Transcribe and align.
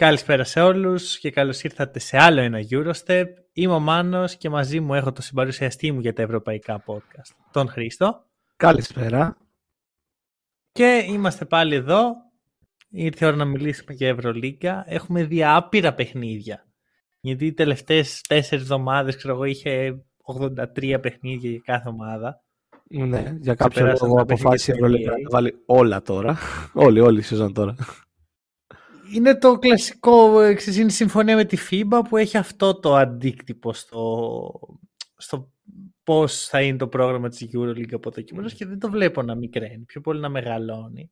Καλησπέρα 0.00 0.44
σε 0.44 0.60
όλους 0.60 1.18
και 1.18 1.30
καλώς 1.30 1.62
ήρθατε 1.62 1.98
σε 1.98 2.18
άλλο 2.18 2.40
ένα 2.40 2.58
Eurostep. 2.70 3.24
Είμαι 3.52 3.72
ο 3.72 3.78
Μάνος 3.78 4.36
και 4.36 4.48
μαζί 4.48 4.80
μου 4.80 4.94
έχω 4.94 5.12
το 5.12 5.22
συμπαρουσιαστή 5.22 5.92
μου 5.92 6.00
για 6.00 6.12
τα 6.12 6.22
ευρωπαϊκά 6.22 6.84
podcast, 6.86 7.34
τον 7.52 7.68
Χρήστο. 7.68 8.24
Καλησπέρα. 8.56 9.36
Και 10.72 11.04
είμαστε 11.08 11.44
πάλι 11.44 11.74
εδώ. 11.74 12.14
Ήρθε 12.90 13.24
η 13.24 13.28
ώρα 13.28 13.36
να 13.36 13.44
μιλήσουμε 13.44 13.94
για 13.94 14.08
Ευρωλίγκα. 14.08 14.84
Έχουμε 14.86 15.24
δει 15.24 15.44
άπειρα 15.44 15.94
παιχνίδια. 15.94 16.66
Γιατί 17.20 17.46
οι 17.46 17.52
τελευταίες 17.52 18.20
τέσσερις 18.28 18.64
εβδομάδες, 18.64 19.16
ξέρω 19.16 19.34
εγώ, 19.34 19.44
είχε 19.44 20.02
83 20.76 20.98
παιχνίδια 21.00 21.50
για 21.50 21.60
κάθε 21.64 21.88
ομάδα. 21.88 22.44
Ναι, 22.88 23.36
για 23.40 23.54
κάποιο 23.54 23.86
λόγο 23.86 24.20
αποφάσισε 24.20 24.72
η 24.72 24.74
Ευρωλίγκα 24.74 25.10
να 25.10 25.30
βάλει 25.30 25.62
όλα 25.66 26.02
τώρα. 26.02 26.38
όλοι, 26.86 27.00
όλοι 27.00 27.18
η 27.18 27.22
σεζόν 27.22 27.52
τώρα 27.52 27.76
είναι 29.14 29.38
το 29.38 29.58
κλασικό, 29.58 30.40
ε, 30.40 30.54
ξέρεις, 30.54 30.78
είναι 30.78 30.88
η 30.88 30.94
συμφωνία 30.94 31.36
με 31.36 31.44
τη 31.44 31.56
FIBA 31.70 32.00
που 32.08 32.16
έχει 32.16 32.36
αυτό 32.36 32.80
το 32.80 32.94
αντίκτυπο 32.94 33.72
στο, 33.72 34.60
στο 35.16 35.52
πώς 36.02 36.46
θα 36.46 36.62
είναι 36.62 36.76
το 36.76 36.88
πρόγραμμα 36.88 37.28
της 37.28 37.48
EuroLeague 37.52 37.92
από 37.92 38.10
το 38.10 38.20
κείμενο 38.20 38.48
και 38.48 38.66
δεν 38.66 38.78
το 38.78 38.90
βλέπω 38.90 39.22
να 39.22 39.34
μικραίνει, 39.34 39.84
πιο 39.84 40.00
πολύ 40.00 40.20
να 40.20 40.28
μεγαλώνει. 40.28 41.10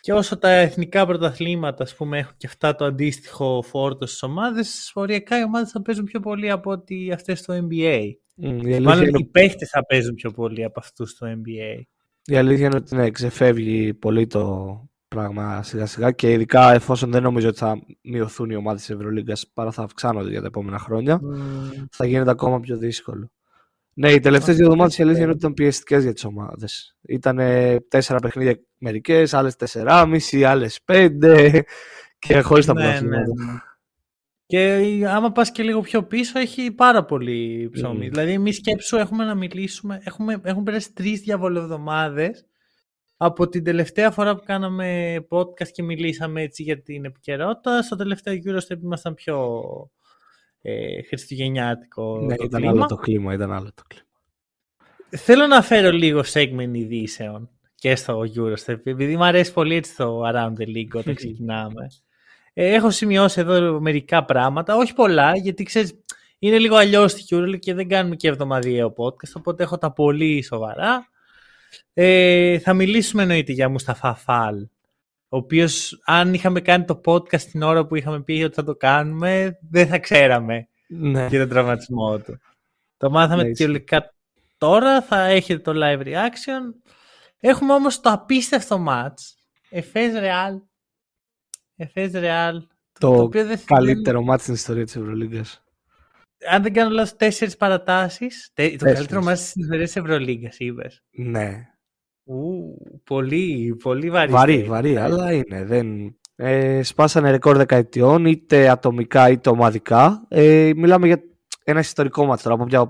Και 0.00 0.12
όσο 0.12 0.38
τα 0.38 0.50
εθνικά 0.50 1.06
πρωταθλήματα, 1.06 1.82
ας 1.82 1.94
πούμε, 1.94 2.18
έχουν 2.18 2.34
και 2.36 2.46
αυτά 2.46 2.74
το 2.74 2.84
αντίστοιχο 2.84 3.62
φόρτο 3.62 4.06
στις 4.06 4.22
ομάδες, 4.22 4.90
οριακά 4.94 5.38
οι 5.38 5.42
ομάδες 5.42 5.70
θα 5.70 5.82
παίζουν 5.82 6.04
πιο 6.04 6.20
πολύ 6.20 6.50
από 6.50 6.70
ότι 6.70 7.12
αυτές 7.12 7.38
στο 7.38 7.54
NBA. 7.54 8.00
Mm, 8.42 8.80
Μάλλον 8.82 9.08
είναι... 9.08 9.18
οι 9.18 9.24
παίχτες 9.24 9.68
θα 9.68 9.86
παίζουν 9.86 10.14
πιο 10.14 10.30
πολύ 10.30 10.64
από 10.64 10.80
αυτούς 10.80 11.10
στο 11.10 11.26
NBA. 11.26 11.82
Η 12.24 12.36
αλήθεια 12.36 12.66
είναι 12.66 12.76
ότι 12.76 12.96
ναι, 12.96 13.10
ξεφεύγει 13.10 13.94
πολύ 13.94 14.26
το 14.26 14.88
πράγμα 15.14 15.62
σιγά 15.62 15.86
σιγά 15.86 16.10
και 16.10 16.32
ειδικά 16.32 16.72
εφόσον 16.72 17.10
δεν 17.10 17.22
νομίζω 17.22 17.48
ότι 17.48 17.58
θα 17.58 17.78
μειωθούν 18.02 18.50
οι 18.50 18.56
ομάδες 18.56 18.80
της 18.80 18.90
Ευρωλίγκας 18.90 19.50
παρά 19.54 19.70
θα 19.70 19.82
αυξάνονται 19.82 20.30
για 20.30 20.40
τα 20.40 20.46
επόμενα 20.46 20.78
χρόνια 20.78 21.20
mm. 21.22 21.84
θα 21.90 22.06
γίνεται 22.06 22.30
ακόμα 22.30 22.60
πιο 22.60 22.76
δύσκολο. 22.76 23.30
Ναι, 23.94 24.12
οι 24.12 24.20
τελευταίες 24.20 24.56
δύο 24.56 24.64
εβδομάδες 24.64 24.98
η 24.98 25.02
αλήθεια 25.02 25.20
είναι 25.20 25.30
ότι 25.30 25.38
ήταν 25.38 25.54
πιεστικές 25.54 26.02
για 26.02 26.12
τις 26.12 26.24
ομάδες. 26.24 26.96
Ήταν 27.02 27.38
τέσσερα 27.88 28.18
παιχνίδια 28.18 28.60
μερικές, 28.78 29.34
άλλες 29.34 29.56
τεσσεράμιση, 29.56 30.44
άλλες 30.44 30.80
πέντε 30.84 31.64
και 32.18 32.40
χωρίς 32.40 32.66
τα 32.66 32.74
ναι, 32.74 33.00
ναι, 33.00 33.16
ναι. 33.16 33.22
Και 34.46 34.82
άμα 35.08 35.32
πας 35.32 35.50
και 35.50 35.62
λίγο 35.62 35.80
πιο 35.80 36.04
πίσω 36.04 36.38
έχει 36.38 36.70
πάρα 36.70 37.04
πολύ 37.04 37.68
ψωμί. 37.72 38.06
Mm. 38.06 38.10
Δηλαδή 38.10 38.32
εμείς 38.32 38.56
σκέψου 38.56 38.96
έχουμε 38.96 39.24
να 39.24 39.34
μιλήσουμε, 39.34 40.00
έχουμε, 40.04 40.40
έχουν 40.42 40.62
περάσει 40.62 40.92
τρεις 40.92 41.20
διαβολευδομάδες 41.20 42.46
από 43.24 43.48
την 43.48 43.64
τελευταία 43.64 44.10
φορά 44.10 44.36
που 44.36 44.42
κάναμε 44.46 45.16
podcast 45.28 45.68
και 45.72 45.82
μιλήσαμε 45.82 46.42
έτσι 46.42 46.62
για 46.62 46.82
την 46.82 47.04
επικαιρότητα, 47.04 47.82
στο 47.82 47.96
τελευταίο 47.96 48.34
Eurostep 48.34 48.82
ήμασταν 48.82 49.14
πιο 49.14 49.62
ε, 50.62 51.02
χριστουγεννιάτικο 51.02 52.20
ναι, 52.20 52.36
το 52.36 52.44
ήταν 52.44 52.60
κλίμα. 52.60 52.72
άλλο 52.72 52.86
το 52.86 52.96
κλίμα, 52.96 53.34
ήταν 53.34 53.52
άλλο 53.52 53.72
το 53.74 53.82
κλίμα. 53.86 54.06
Θέλω 55.08 55.46
να 55.46 55.62
φέρω 55.62 55.90
λίγο 55.90 56.20
segment 56.32 56.70
ειδήσεων 56.72 57.50
και 57.74 57.96
στο 57.96 58.20
Eurostep, 58.36 58.86
επειδή 58.86 59.16
μου 59.16 59.24
αρέσει 59.24 59.52
πολύ 59.52 59.74
έτσι 59.74 59.96
το 59.96 60.22
Around 60.28 60.52
the 60.58 60.66
League 60.76 60.94
όταν 60.94 61.14
ξεκινάμε. 61.20 61.86
Ε, 62.52 62.74
έχω 62.74 62.90
σημειώσει 62.90 63.40
εδώ 63.40 63.80
μερικά 63.80 64.24
πράγματα, 64.24 64.76
όχι 64.76 64.94
πολλά, 64.94 65.36
γιατί 65.36 65.62
ξέρεις, 65.62 66.00
είναι 66.38 66.58
λίγο 66.58 66.76
αλλιώς 66.76 67.10
στη 67.10 67.24
Euroleague 67.30 67.58
και 67.58 67.74
δεν 67.74 67.88
κάνουμε 67.88 68.16
και 68.16 68.28
εβδομαδιαίο 68.28 68.94
podcast, 68.96 69.32
οπότε 69.34 69.62
έχω 69.62 69.78
τα 69.78 69.92
πολύ 69.92 70.42
σοβαρά. 70.42 71.12
Ε, 71.92 72.58
θα 72.58 72.74
μιλήσουμε 72.74 73.22
εννοείται 73.22 73.52
για 73.52 73.68
Μουσταφά 73.68 74.14
Φάλ, 74.14 74.68
ο 75.28 75.36
οποίος 75.36 76.00
αν 76.04 76.34
είχαμε 76.34 76.60
κάνει 76.60 76.84
το 76.84 77.00
podcast 77.04 77.40
την 77.40 77.62
ώρα 77.62 77.86
που 77.86 77.94
είχαμε 77.94 78.22
πει 78.22 78.42
ότι 78.44 78.54
θα 78.54 78.64
το 78.64 78.74
κάνουμε, 78.74 79.58
δεν 79.70 79.86
θα 79.86 79.98
ξέραμε 79.98 80.68
ναι. 80.86 81.26
για 81.26 81.38
τον 81.38 81.48
τραυματισμό 81.48 82.18
του. 82.18 82.38
Το 82.96 83.10
μάθαμε 83.10 83.42
ναι, 83.42 83.52
τελικά 83.52 84.14
τώρα, 84.58 85.02
θα 85.02 85.24
έχετε 85.24 85.72
το 85.72 85.72
live 85.84 86.02
reaction. 86.02 86.90
Έχουμε 87.40 87.72
όμως 87.72 88.00
το 88.00 88.10
απίστευτο 88.10 88.84
match. 88.88 89.34
Εφές 89.70 90.18
Ρεάλ. 90.18 90.60
Εφές 91.76 92.12
Ρεάλ. 92.12 92.62
Το, 92.98 93.28
το 93.28 93.30
καλύτερο 93.64 94.22
δεν... 94.24 94.34
match 94.34 94.40
στην 94.40 94.54
ιστορία 94.54 94.84
της 94.84 94.96
Ευρωλίγκας. 94.96 95.63
Αν 96.50 96.62
δεν 96.62 96.72
κάνω 96.72 96.90
λάθος, 96.90 97.16
τέσσερις 97.16 97.56
παρατάσεις. 97.56 98.50
Το 98.54 98.84
καλύτερο 98.84 99.22
match 99.26 99.36
στην 99.36 99.62
ιστορία 99.62 99.84
της 99.84 99.96
Ευρωλίγκας, 99.96 100.58
είπες. 100.58 101.02
Ναι. 101.10 101.68
Ου, 102.24 102.76
πολύ, 103.04 103.76
πολύ 103.82 104.10
βαρύ. 104.10 104.32
Βαρύ, 104.32 104.62
βαρύ, 104.62 104.96
αλλά 104.96 105.32
είναι. 105.32 105.64
Δεν... 105.64 106.16
Ε, 106.36 106.82
σπάσανε 106.82 107.30
ρεκόρ 107.30 107.56
δεκαετιών, 107.56 108.26
είτε 108.26 108.68
ατομικά 108.68 109.30
είτε 109.30 109.50
ομαδικά. 109.50 110.24
Ε, 110.28 110.70
μιλάμε 110.76 111.06
για 111.06 111.22
ένα 111.64 111.80
ιστορικό 111.80 112.24
μάτσο 112.26 112.52
από 112.52 112.64
ποια, 112.64 112.80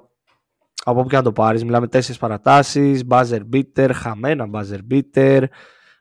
από 0.85 1.01
όποια 1.01 1.19
να 1.19 1.25
το 1.25 1.33
πάρεις. 1.33 1.65
Μιλάμε 1.65 1.89
τέσσερις 1.89 2.21
παρατάσεις, 2.21 3.03
buzzer 3.09 3.41
beater, 3.53 3.91
χαμένα 3.95 4.49
buzzer 4.53 4.79
beater, 4.91 5.45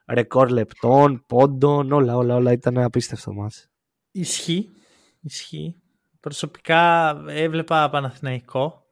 ρεκόρ 0.08 0.50
λεπτών, 0.50 1.24
πόντων, 1.28 1.92
όλα, 1.92 2.16
όλα, 2.16 2.36
όλα 2.36 2.52
ήταν 2.52 2.78
απίστευτο 2.78 3.34
μάτσο. 3.34 3.68
Ισχύει, 4.12 4.70
ισχύει. 5.22 5.83
Προσωπικά 6.24 7.16
έβλεπα 7.28 7.90
Παναθηναϊκό 7.90 8.86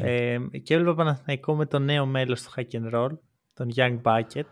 ε, 0.00 0.38
και 0.62 0.74
έβλεπα 0.74 0.94
Παναθηναϊκό 0.94 1.54
με 1.54 1.66
το 1.66 1.78
νέο 1.78 2.06
μέλος 2.06 2.42
του 2.42 2.52
Hack 2.56 2.76
and 2.76 2.94
Roll 2.94 3.18
τον 3.54 3.72
Young 3.76 4.00
Bucket. 4.02 4.44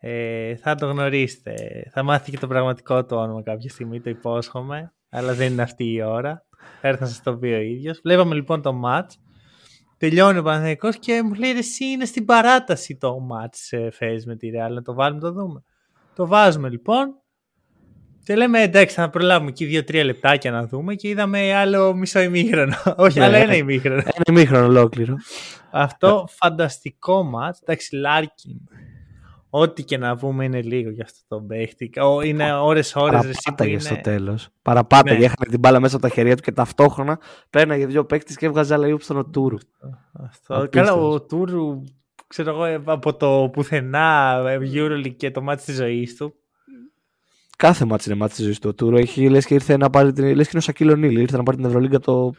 Ε, 0.00 0.56
θα 0.56 0.74
το 0.74 0.86
γνωρίσετε. 0.86 1.54
Θα 1.92 2.02
μάθει 2.02 2.30
και 2.30 2.38
το 2.38 2.46
πραγματικό 2.46 3.04
του 3.04 3.16
όνομα 3.16 3.42
κάποια 3.42 3.70
στιγμή, 3.70 4.00
το 4.00 4.10
υπόσχομαι. 4.10 4.92
Αλλά 5.08 5.34
δεν 5.34 5.52
είναι 5.52 5.62
αυτή 5.62 5.92
η 5.92 6.02
ώρα. 6.02 6.46
Θα 6.80 6.88
έρθω 6.88 7.04
να 7.04 7.10
σας 7.10 7.22
το 7.22 7.36
πει 7.36 7.46
ο 7.46 7.60
ίδιος. 7.60 8.00
Βλέπαμε 8.02 8.34
λοιπόν 8.34 8.62
το 8.62 8.80
match. 8.84 9.10
Τελειώνει 9.96 10.38
ο 10.38 10.42
Παναθηναϊκός 10.42 10.98
και 10.98 11.22
μου 11.22 11.34
λέει 11.34 11.50
εσύ 11.50 11.84
είναι 11.84 12.04
στην 12.04 12.24
παράταση 12.24 12.96
το 12.96 13.16
match 13.32 13.78
ε, 13.98 14.16
με 14.26 14.36
τη 14.36 14.50
Real. 14.54 14.72
Να 14.72 14.82
το 14.82 14.94
βάλουμε, 14.94 15.20
το 15.20 15.32
δούμε. 15.32 15.62
Το 16.14 16.26
βάζουμε 16.26 16.68
λοιπόν. 16.68 17.18
Και 18.24 18.36
λέμε 18.36 18.62
εντάξει, 18.62 18.94
θα 18.94 19.10
προλάβουμε 19.10 19.50
εκεί 19.50 19.64
δύο-τρία 19.64 20.04
λεπτάκια 20.04 20.50
να 20.50 20.66
δούμε 20.66 20.94
και 20.94 21.08
είδαμε 21.08 21.54
άλλο 21.54 21.94
μισό 21.94 22.20
ημίχρονο. 22.20 22.74
Όχι, 22.96 23.18
ναι, 23.18 23.24
άλλο 23.24 23.36
ένα 23.36 23.56
ημίχρονο. 23.56 23.96
Ένα 23.96 24.22
ημίχρονο 24.28 24.66
ολόκληρο. 24.66 25.16
Αυτό 25.70 26.28
φανταστικό 26.30 27.22
μάτς. 27.22 27.60
Εντάξει, 27.60 27.96
Λάρκιν. 27.96 28.56
Ό,τι 29.50 29.82
και 29.82 29.98
να 29.98 30.16
πούμε 30.16 30.44
είναι 30.44 30.62
λίγο 30.62 30.90
για 30.90 31.04
αυτό 31.04 31.18
το 31.28 31.42
παίχτη. 31.42 31.90
Είναι 32.24 32.52
ώρες 32.52 32.96
ώρες. 32.96 33.20
Παραπάταγε 33.20 33.70
είναι... 33.70 33.80
στο 33.80 34.00
τέλος. 34.00 34.48
Παραπάταγε. 34.62 35.18
Ναι. 35.18 35.24
Έχανε 35.24 35.46
την 35.50 35.58
μπάλα 35.58 35.80
μέσα 35.80 35.96
από 35.96 36.08
τα 36.08 36.14
χέρια 36.14 36.36
του 36.36 36.42
και 36.42 36.52
ταυτόχρονα 36.52 37.18
πέρναγε 37.50 37.86
δύο 37.86 38.04
παίχτες 38.04 38.36
και 38.36 38.46
έβγαζε 38.46 38.74
άλλα 38.74 38.96
στον 39.00 39.16
ο 39.16 39.24
Τούρου. 39.24 39.56
Αυτό. 40.12 40.68
Καλά, 40.70 40.92
ο 40.92 41.22
Τούρου, 41.22 41.82
ξέρω 42.26 42.50
εγώ, 42.50 42.82
από 42.84 43.14
το 43.14 43.50
πουθενά, 43.52 44.42
Euroleague 44.74 45.16
και 45.16 45.30
το 45.30 45.42
μάτι 45.42 45.64
της 45.64 45.74
ζωής 45.74 46.16
του. 46.16 46.34
Κάθε 47.56 47.84
μάτι 47.84 48.04
είναι 48.06 48.18
μάτι 48.18 48.34
της 48.34 48.44
ζωής 48.44 48.58
του. 48.58 48.68
Ο 48.68 48.74
Τούρο 48.74 48.96
έχει 48.96 49.28
λες 49.28 49.46
και 49.46 49.54
ήρθε 49.54 49.76
να 49.76 49.90
πάρει 49.90 50.12
την. 50.12 50.24
λες 50.24 50.44
και 50.44 50.50
είναι 50.50 50.58
ο 50.58 50.60
Σακύλο 50.60 50.96
Νίλ, 50.96 51.16
ήρθε 51.16 51.36
να 51.36 51.42
πάρει 51.42 51.56
την 51.56 51.66
Ευρωλίγκα 51.66 51.98
το 51.98 52.32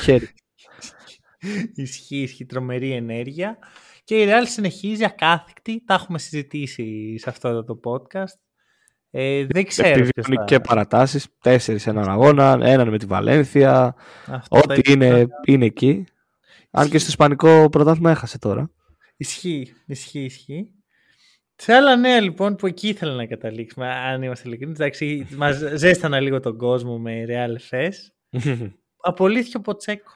χέρι. 0.00 0.28
ισχύει, 1.74 2.16
ισχύει 2.16 2.46
τρομερή 2.46 2.92
ενέργεια. 2.92 3.58
Και 4.04 4.22
η 4.22 4.26
Real 4.28 4.44
συνεχίζει 4.46 5.04
ακάθεκτη. 5.04 5.84
Τα 5.84 5.94
έχουμε 5.94 6.18
συζητήσει 6.18 7.18
σε 7.18 7.30
αυτό 7.30 7.64
το 7.64 7.80
podcast. 7.84 8.38
Ε, 9.10 9.46
δεν 9.46 9.64
ξέρω. 9.64 9.88
Επιβιώνει 9.88 10.36
θα... 10.36 10.44
και 10.44 10.60
παρατάσεις. 10.60 11.26
Τέσσερις 11.40 11.82
σε 11.82 11.90
έναν 11.90 12.08
αγώνα. 12.08 12.58
Έναν 12.62 12.88
με 12.88 12.98
τη 12.98 13.06
Βαλένθια. 13.06 13.94
Ό,τι 14.48 14.92
είναι, 14.92 15.26
είναι 15.44 15.64
εκεί. 15.64 16.04
Αν 16.70 16.88
και 16.90 16.98
στο 16.98 17.08
Ισπανικό 17.08 17.68
πρωτάθλημα 17.70 18.10
έχασε 18.10 18.38
τώρα. 18.38 18.70
Ισχύει, 19.16 19.72
ισχύει, 19.86 20.24
ισχύει. 20.24 20.72
Σε 21.62 21.72
άλλα 21.72 21.96
νέα 21.96 22.20
λοιπόν 22.20 22.56
που 22.56 22.66
εκεί 22.66 22.88
ήθελα 22.88 23.14
να 23.14 23.26
καταλήξουμε, 23.26 23.88
αν 23.88 24.22
είμαστε 24.22 24.48
ειλικρινείς. 24.48 24.78
Εντάξει, 24.78 25.26
μας 25.36 25.56
ζέστανα 25.74 26.20
λίγο 26.20 26.40
τον 26.40 26.56
κόσμο 26.56 26.98
με 26.98 27.24
Real 27.28 27.74
FS. 27.74 27.92
Απολύθηκε 29.10 29.56
ο 29.56 29.60
Ποτσέκο 29.60 30.10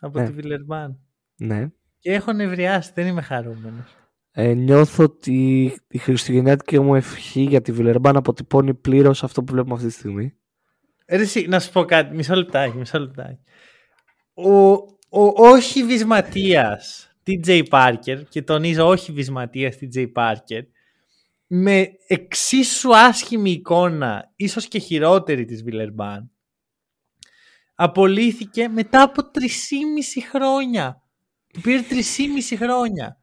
από 0.00 0.18
ναι. 0.18 0.26
τη 0.26 0.32
Βιλερμπάν. 0.32 0.98
Ναι. 1.36 1.68
Και 1.98 2.12
έχω 2.12 2.32
νευριάσει, 2.32 2.90
δεν 2.94 3.06
είμαι 3.06 3.22
χαρούμενος. 3.22 3.96
Ε, 4.30 4.52
νιώθω 4.52 5.04
ότι 5.04 5.64
η 5.88 5.98
χριστουγεννιάτικη 5.98 6.80
μου 6.80 6.94
ευχή 6.94 7.40
για 7.40 7.60
τη 7.60 7.72
Βιλερμπάν 7.72 8.16
αποτυπώνει 8.16 8.74
πλήρως 8.74 9.24
αυτό 9.24 9.42
που 9.42 9.52
βλέπουμε 9.52 9.74
αυτή 9.74 9.86
τη 9.86 9.92
στιγμή. 9.92 10.34
Ε, 11.04 11.20
εσύ, 11.20 11.46
να 11.46 11.60
σου 11.60 11.72
πω 11.72 11.84
κάτι, 11.84 12.14
μισό 12.14 12.34
λεπτάκι, 12.34 12.76
μισό 12.76 12.98
λεπτάκι. 12.98 13.40
Ο, 14.34 14.52
ο 15.08 15.48
όχι 15.48 15.84
βυσματίας 15.84 17.09
TJ 17.26 17.62
Parker 17.68 18.22
και 18.28 18.42
τονίζω 18.42 18.86
όχι 18.86 19.12
βυσματίας 19.12 19.76
TJ 19.80 20.12
Parker 20.12 20.62
με 21.46 21.90
εξίσου 22.06 22.96
άσχημη 22.96 23.50
εικόνα, 23.50 24.32
ίσως 24.36 24.66
και 24.66 24.78
χειρότερη 24.78 25.44
της 25.44 25.62
Βιλερμπάν 25.62 26.30
απολύθηκε 27.82 28.68
μετά 28.68 29.02
από 29.02 29.22
3,5 29.22 29.48
χρόνια. 30.30 31.02
Πήρε 31.62 31.80
3,5 31.90 32.56
χρόνια. 32.56 33.16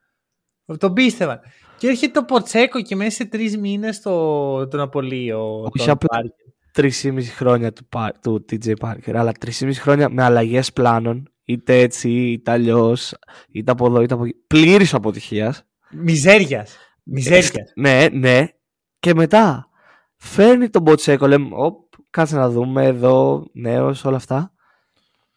Τον 0.77 0.93
πίστευα. 0.93 1.41
Και 1.77 1.87
έρχεται 1.87 2.19
το 2.19 2.25
Ποτσέκο 2.25 2.81
και 2.81 2.95
μέσα 2.95 3.09
σε 3.09 3.25
τρεις 3.25 3.57
μήνες 3.57 4.01
το, 4.01 4.67
τον 4.67 4.79
απολύει 4.79 5.31
ο 5.31 5.69
Όχι 5.73 5.89
απλά 5.89 6.19
3,5 6.75 7.23
χρόνια 7.23 7.73
του, 7.73 7.87
του 8.21 8.45
TJ 8.49 8.73
Parker, 8.81 9.13
αλλά 9.13 9.31
3,5 9.45 9.71
χρόνια 9.73 10.09
με 10.09 10.23
αλλαγές 10.23 10.73
πλάνων, 10.73 11.31
είτε 11.47 11.79
έτσι, 11.79 12.09
είτε 12.09 12.51
αλλιώς, 12.51 13.13
είτε 13.51 13.71
από 13.71 13.85
εδώ, 13.85 14.01
είτε 14.01 14.13
από 14.13 14.25
εκεί. 14.25 14.35
Πλήρης 14.47 14.93
αποτυχίας. 14.93 15.63
Μιζέριας. 15.91 16.77
Μιζέριας. 17.03 17.51
ναι, 17.75 18.07
ναι. 18.11 18.47
Και 18.99 19.13
μετά 19.13 19.69
φέρνει 20.15 20.69
τον 20.69 20.81
Μποτσέκο, 20.81 21.27
λέμε, 21.27 21.47
οπ, 21.51 21.93
κάτσε 22.09 22.35
να 22.35 22.49
δούμε 22.49 22.85
εδώ, 22.85 23.47
νέος, 23.53 24.05
όλα 24.05 24.15
αυτά. 24.15 24.51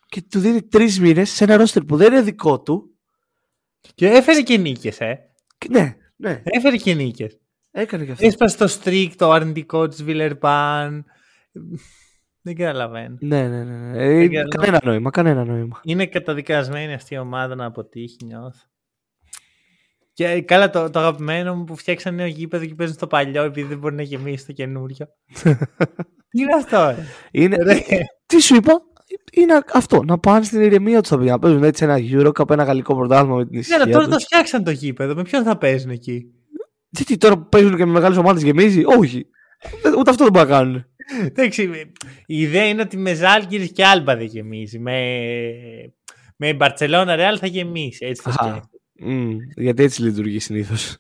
Και 0.07 0.23
του 0.23 0.39
δίνει 0.41 0.63
τρεις 0.63 1.01
μήνες 1.01 1.31
σε 1.31 1.45
ένα 1.45 1.57
ρόστερ 1.57 1.85
που 1.85 1.97
δεν 1.97 2.13
είναι 2.13 2.23
δικό 2.23 2.61
του. 2.61 2.95
Και 3.95 4.07
έφερε 4.07 4.43
και 4.43 4.57
νίκες, 4.57 5.01
ε. 5.01 5.19
Ναι, 5.71 5.97
ναι. 6.17 6.43
Έφερε 6.45 6.77
και 6.77 6.95
νίκες. 6.95 7.39
Έκανε 7.71 8.05
και 8.05 8.13
αυτό. 8.13 8.27
Έσπασε 8.27 8.57
το 8.57 8.79
streak, 8.83 9.11
το 9.17 9.31
αρνητικό 9.31 9.89
της 9.89 10.03
Βιλερπάν. 10.03 11.05
Δεν 12.43 12.55
καταλαβαίνω. 12.55 13.17
Ναι, 13.21 13.49
ναι, 13.49 13.65
ναι. 13.65 13.77
ναι. 13.77 14.05
Ε, 14.05 14.29
κανένα 14.29 14.81
νόημα, 14.85 15.11
κανένα 15.11 15.45
νόημα. 15.45 15.81
Είναι 15.83 16.07
καταδικασμένη 16.07 16.93
αυτή 16.93 17.15
η 17.15 17.19
ομάδα 17.19 17.55
να 17.55 17.65
αποτύχει, 17.65 18.17
νιώθω. 18.25 18.65
Και 20.13 20.43
καλά, 20.43 20.71
το, 20.71 20.91
το 20.91 20.99
αγαπημένο 20.99 21.55
μου 21.55 21.65
που 21.65 21.77
φτιάξαν 21.77 22.15
νέο 22.15 22.27
γήπεδο 22.27 22.65
και 22.65 22.75
παίζουν 22.75 22.97
στο 22.97 23.07
παλιό 23.07 23.43
επειδή 23.43 23.69
δεν 23.69 23.79
μπορεί 23.79 23.95
να 23.95 24.03
γεμίσει 24.03 24.47
το 24.47 24.53
καινούριο. 24.53 25.07
Τι 26.31 26.41
είναι 26.41 26.55
αυτό, 26.57 26.77
ε; 26.77 27.07
Είναι... 27.31 27.57
Τι 28.27 28.41
σου 28.41 28.55
είπα, 28.55 28.83
είναι 29.33 29.61
αυτό. 29.73 30.03
Να 30.03 30.19
πάνε 30.19 30.45
στην 30.45 30.61
ηρεμία 30.61 31.01
τους 31.01 31.09
θα 31.09 31.19
πει. 31.19 31.25
Να 31.25 31.39
παίζουν 31.39 31.65
έτσι 31.65 31.85
ένα 31.85 31.97
Euro 31.99 32.51
ένα 32.51 32.65
γαλλικό 32.65 32.95
πρωτάθλημα 32.95 33.37
με 33.37 33.47
την 33.47 33.59
ησυχία. 33.59 33.85
Ναι, 33.85 33.93
τώρα 33.93 34.09
το 34.09 34.19
φτιάξαν 34.19 34.65
το 34.65 34.71
γήπεδο. 34.71 35.15
Με 35.15 35.23
ποιον 35.23 35.43
θα 35.43 35.59
παίζουν 35.59 35.91
εκεί; 35.91 36.27
Τι, 36.91 37.05
τι 37.05 37.17
τώρα 37.17 37.39
παίζουν 37.39 37.77
και 37.77 37.85
με 37.85 37.93
μεγάλες 37.93 38.17
ομάδες 38.17 38.43
γεμίζει; 38.43 38.83
Όχι. 38.85 39.27
Ούτε 39.99 40.11
αυτό 40.11 40.25
δεν 40.25 40.33
μπορεί 40.33 40.49
να 40.49 40.57
κάνουν. 40.57 40.90
Εντάξει, 41.25 41.63
η 42.27 42.41
ιδέα 42.41 42.69
είναι 42.69 42.83
ότι 42.83 42.97
με 42.97 43.15
Ζάλγκυρς 43.15 43.73
και 43.73 43.85
Άλμπα 43.85 44.17
δεν 44.17 44.27
γεμίζει. 44.27 44.79
Με, 44.79 44.97
με 46.37 46.55
Μπαρσελόνα 46.55 47.17
Ρεάλ 47.17 47.37
θα 47.41 47.47
γεμίσει. 47.47 48.07
Έτσι 48.07 48.23
το 48.23 48.33
σκέφτομαι. 48.33 48.61
Mm, 49.05 49.37
γιατί 49.57 49.83
έτσι 49.83 50.03
λειτουργεί 50.03 50.39
συνήθως. 50.39 50.99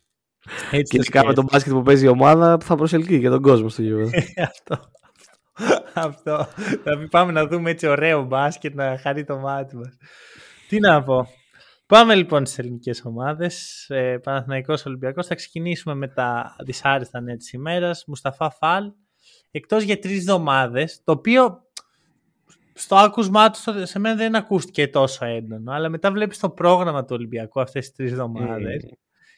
Και 0.71 0.97
ειδικά 0.97 1.27
με 1.27 1.35
τον 1.35 1.47
μπάσκετ 1.51 1.73
που 1.73 1.83
παίζει 1.83 2.05
η 2.05 2.09
ομάδα 2.09 2.59
θα 2.62 2.77
προσελκύει 2.77 3.21
και 3.21 3.29
τον 3.29 3.43
κόσμο 3.43 3.69
στο 3.69 3.83
γήπεδο. 3.83 4.11
αυτό. 4.49 4.81
αυτό. 5.95 6.49
Θα 6.83 7.09
πάμε 7.11 7.33
να 7.33 7.47
δούμε 7.47 7.71
έτσι 7.71 7.87
ωραίο 7.87 8.23
μπάσκετ 8.25 8.75
να 8.75 8.99
χαρεί 8.99 9.25
το 9.25 9.39
μάτι 9.39 9.77
μας. 9.77 9.97
Τι 10.69 10.81
να 10.81 11.03
πω. 11.03 11.27
Πάμε 11.87 12.15
λοιπόν 12.15 12.47
στις 12.47 12.59
ελληνικές 12.59 13.03
ομάδες. 13.05 13.85
Ε, 13.89 14.19
Παναθηναϊκός 14.23 14.87
Ολυμπιακός. 14.87 15.27
Θα 15.27 15.35
ξεκινήσουμε 15.35 15.95
με 15.95 16.09
τα 16.09 16.57
δυσάρεστα 16.65 17.21
νέα 17.21 17.37
της 17.37 17.53
ημέρας. 17.53 18.05
Μουσταφά 18.07 18.51
Φαλ. 18.51 18.85
Εκτός 19.50 19.82
για 19.82 19.99
τρεις 19.99 20.19
εβδομάδες, 20.19 21.00
το 21.05 21.12
οποίο 21.12 21.62
στο 22.75 22.97
άκουσμά 22.97 23.50
του 23.50 23.58
σε 23.82 23.99
μένα 23.99 24.14
δεν 24.14 24.35
ακούστηκε 24.35 24.88
τόσο 24.88 25.25
έντονο. 25.25 25.73
Αλλά 25.73 25.88
μετά 25.88 26.12
βλέπεις 26.12 26.38
το 26.38 26.50
πρόγραμμα 26.50 27.00
του 27.05 27.14
Ολυμπιακού 27.14 27.61
αυτές 27.61 27.87
τις 27.87 27.97
τρεις 27.97 28.11
εβδομάδες 28.12 28.87
mm. 28.91 28.97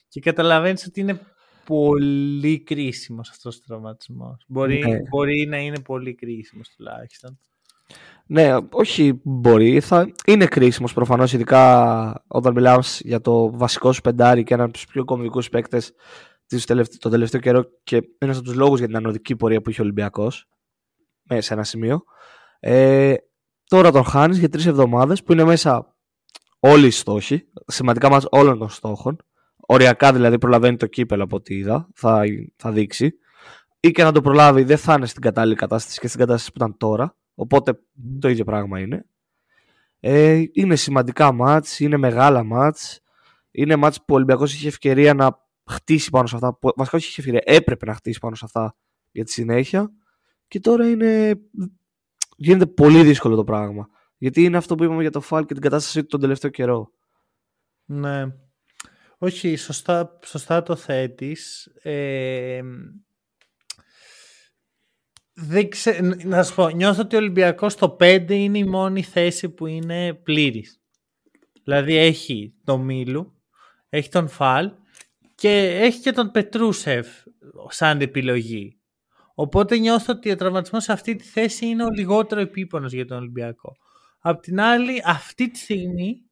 και 0.09 0.21
καταλαβαίνεις 0.21 0.87
ότι 0.87 1.01
είναι 1.01 1.21
πολύ 1.65 2.61
κρίσιμος 2.61 3.31
αυτός 3.31 3.57
ο 3.57 3.61
τραυματισμός. 3.67 4.45
Μπορεί, 4.47 4.79
ναι. 4.79 4.99
μπορεί 5.09 5.47
να 5.47 5.59
είναι 5.59 5.81
πολύ 5.81 6.15
κρίσιμος 6.15 6.69
τουλάχιστον. 6.77 7.39
Ναι, 8.27 8.57
όχι 8.71 9.21
μπορεί. 9.23 9.81
Θα 9.81 10.13
είναι 10.27 10.47
κρίσιμος 10.47 10.93
προφανώς, 10.93 11.33
ειδικά 11.33 12.25
όταν 12.27 12.53
μιλάμε 12.53 12.83
για 12.99 13.21
το 13.21 13.51
βασικό 13.57 13.93
σου 13.93 14.01
πεντάρι 14.01 14.43
και 14.43 14.55
έναν 14.55 14.67
από 14.67 14.75
τους 14.75 14.87
πιο 14.87 15.05
κομβικούς 15.05 15.49
παίκτες 15.49 15.93
το 16.99 17.09
τελευταίο 17.09 17.41
καιρό 17.41 17.65
και 17.83 18.03
ένα 18.19 18.33
από 18.33 18.43
τους 18.43 18.55
λόγους 18.55 18.79
για 18.79 18.87
την 18.87 18.97
ανωδική 18.97 19.37
πορεία 19.37 19.63
που 19.63 19.71
είχε 19.71 19.81
ο 19.81 19.85
Ολυμπιακός. 19.85 20.49
Σε 21.39 21.55
ένα 21.55 21.65
σημείο. 21.65 22.05
Ε, 22.61 23.15
τώρα 23.65 23.91
τον 23.91 24.05
χάνεις 24.05 24.39
για 24.39 24.49
τρεις 24.49 24.67
εβδομάδες 24.67 25.23
που 25.23 25.33
είναι 25.33 25.45
μέσα 25.45 25.97
όλοι 26.59 26.87
οι 26.87 26.91
στόχοι. 26.91 27.49
Σημαντικά 27.67 28.11
μας 28.11 28.27
όλων 28.31 28.59
των 28.59 28.69
στόχων. 28.69 29.17
Οριακά 29.67 30.13
δηλαδή 30.13 30.39
προλαβαίνει 30.39 30.77
το 30.77 30.87
κύπελο 30.87 31.23
από 31.23 31.37
ό,τι 31.37 31.55
είδα. 31.55 31.89
Θα, 31.95 32.23
θα 32.57 32.73
δείξει. 32.73 33.15
Ή 33.81 33.91
και 33.91 34.03
να 34.03 34.13
το 34.13 34.21
προλάβει 34.21 34.63
δεν 34.63 34.79
θα 34.79 34.95
είναι 34.95 35.07
στην 35.07 35.23
κατάλληλη 35.23 35.55
κατάσταση 35.55 36.01
και 36.01 36.07
στην 36.07 36.21
κατάσταση 36.21 36.53
που 36.53 36.57
ήταν 36.57 36.77
τώρα. 36.77 37.17
Οπότε 37.35 37.81
το 38.21 38.29
ίδιο 38.29 38.45
πράγμα 38.45 38.81
είναι. 38.81 39.07
Ε, 40.01 40.43
είναι 40.53 40.77
σημαντικά 40.77 41.33
μάτς, 41.33 41.81
είναι 41.81 41.97
μεγάλα 41.97 42.45
μάτς. 42.45 43.01
Είναι 43.51 43.77
μάτς 43.77 43.99
που 43.99 44.05
ο 44.09 44.15
Ολυμπιακός 44.15 44.55
είχε 44.55 44.69
ευκαιρία 44.69 45.15
να 45.15 45.42
χτίσει 45.71 46.11
πάνω 46.11 46.27
σε 46.27 46.35
αυτά. 46.35 46.55
Που, 46.55 46.73
βασικά 46.77 46.97
όχι 46.97 47.07
είχε 47.07 47.21
ευκαιρία, 47.21 47.43
έπρεπε 47.45 47.87
να 47.87 47.95
χτίσει 47.95 48.19
πάνω 48.19 48.35
σε 48.35 48.45
αυτά 48.45 48.77
για 49.11 49.25
τη 49.25 49.31
συνέχεια. 49.31 49.93
Και 50.49 50.61
τώρα 50.61 50.89
είναι... 50.89 51.41
γίνεται 52.37 52.67
πολύ 52.67 53.03
δύσκολο 53.03 53.37
το 53.37 53.45
πράγμα. 53.45 53.89
Γιατί 54.17 54.45
είναι 54.45 54.57
αυτό 54.57 54.75
που 54.75 54.85
είπαμε 54.85 55.03
για 55.03 55.11
το 55.11 55.21
Φάλ 55.21 55.45
και 55.45 55.53
την 55.53 55.63
κατάστασή 55.63 56.01
του 56.01 56.07
τον 56.07 56.21
τελευταίο 56.21 56.51
καιρό. 56.51 56.91
Ναι. 57.85 58.25
Όχι, 59.19 59.57
σωστά, 59.57 60.19
σωστά 60.25 60.63
το 60.63 60.77
θέτεις. 60.77 61.67
Ε, 61.83 62.63
δεν 65.33 65.69
να 66.25 66.43
σου 66.43 66.55
πω, 66.55 66.69
νιώθω 66.69 67.03
ότι 67.03 67.17
ο 67.17 67.19
Ολυμπιακός 67.19 67.73
στο 67.73 67.97
5 68.01 68.31
είναι 68.31 68.59
η 68.59 68.65
μόνη 68.65 69.03
θέση 69.03 69.49
που 69.49 69.67
είναι 69.67 70.15
πλήρης. 70.15 70.81
Δηλαδή 71.65 71.97
έχει 71.97 72.55
τον 72.65 72.81
Μίλου, 72.81 73.43
έχει 73.89 74.09
τον 74.09 74.29
Φαλ 74.29 74.73
και 75.43 75.79
έχει 75.81 76.01
και 76.01 76.13
τον 76.13 76.31
Πετρούσεφ 76.31 77.09
σαν 77.69 78.01
επιλογή. 78.01 78.79
Οπότε 79.35 79.79
νιώθω 79.79 80.13
ότι 80.13 80.31
ο 80.31 80.37
τραυματισμός 80.37 80.85
σε 80.85 80.93
αυτή 80.93 81.17
τη 81.17 81.25
θέση 81.25 81.67
είναι 81.67 81.85
ο 81.85 81.89
λιγότερο 81.91 82.41
επίπονος 82.41 82.93
για 82.93 83.07
τον 83.07 83.17
Ολυμπιακό. 83.17 83.77
Απ' 84.21 84.41
την 84.41 84.61
άλλη, 84.61 85.03
αυτή 85.05 85.51
τη 85.51 85.59
στιγμή, 85.59 86.23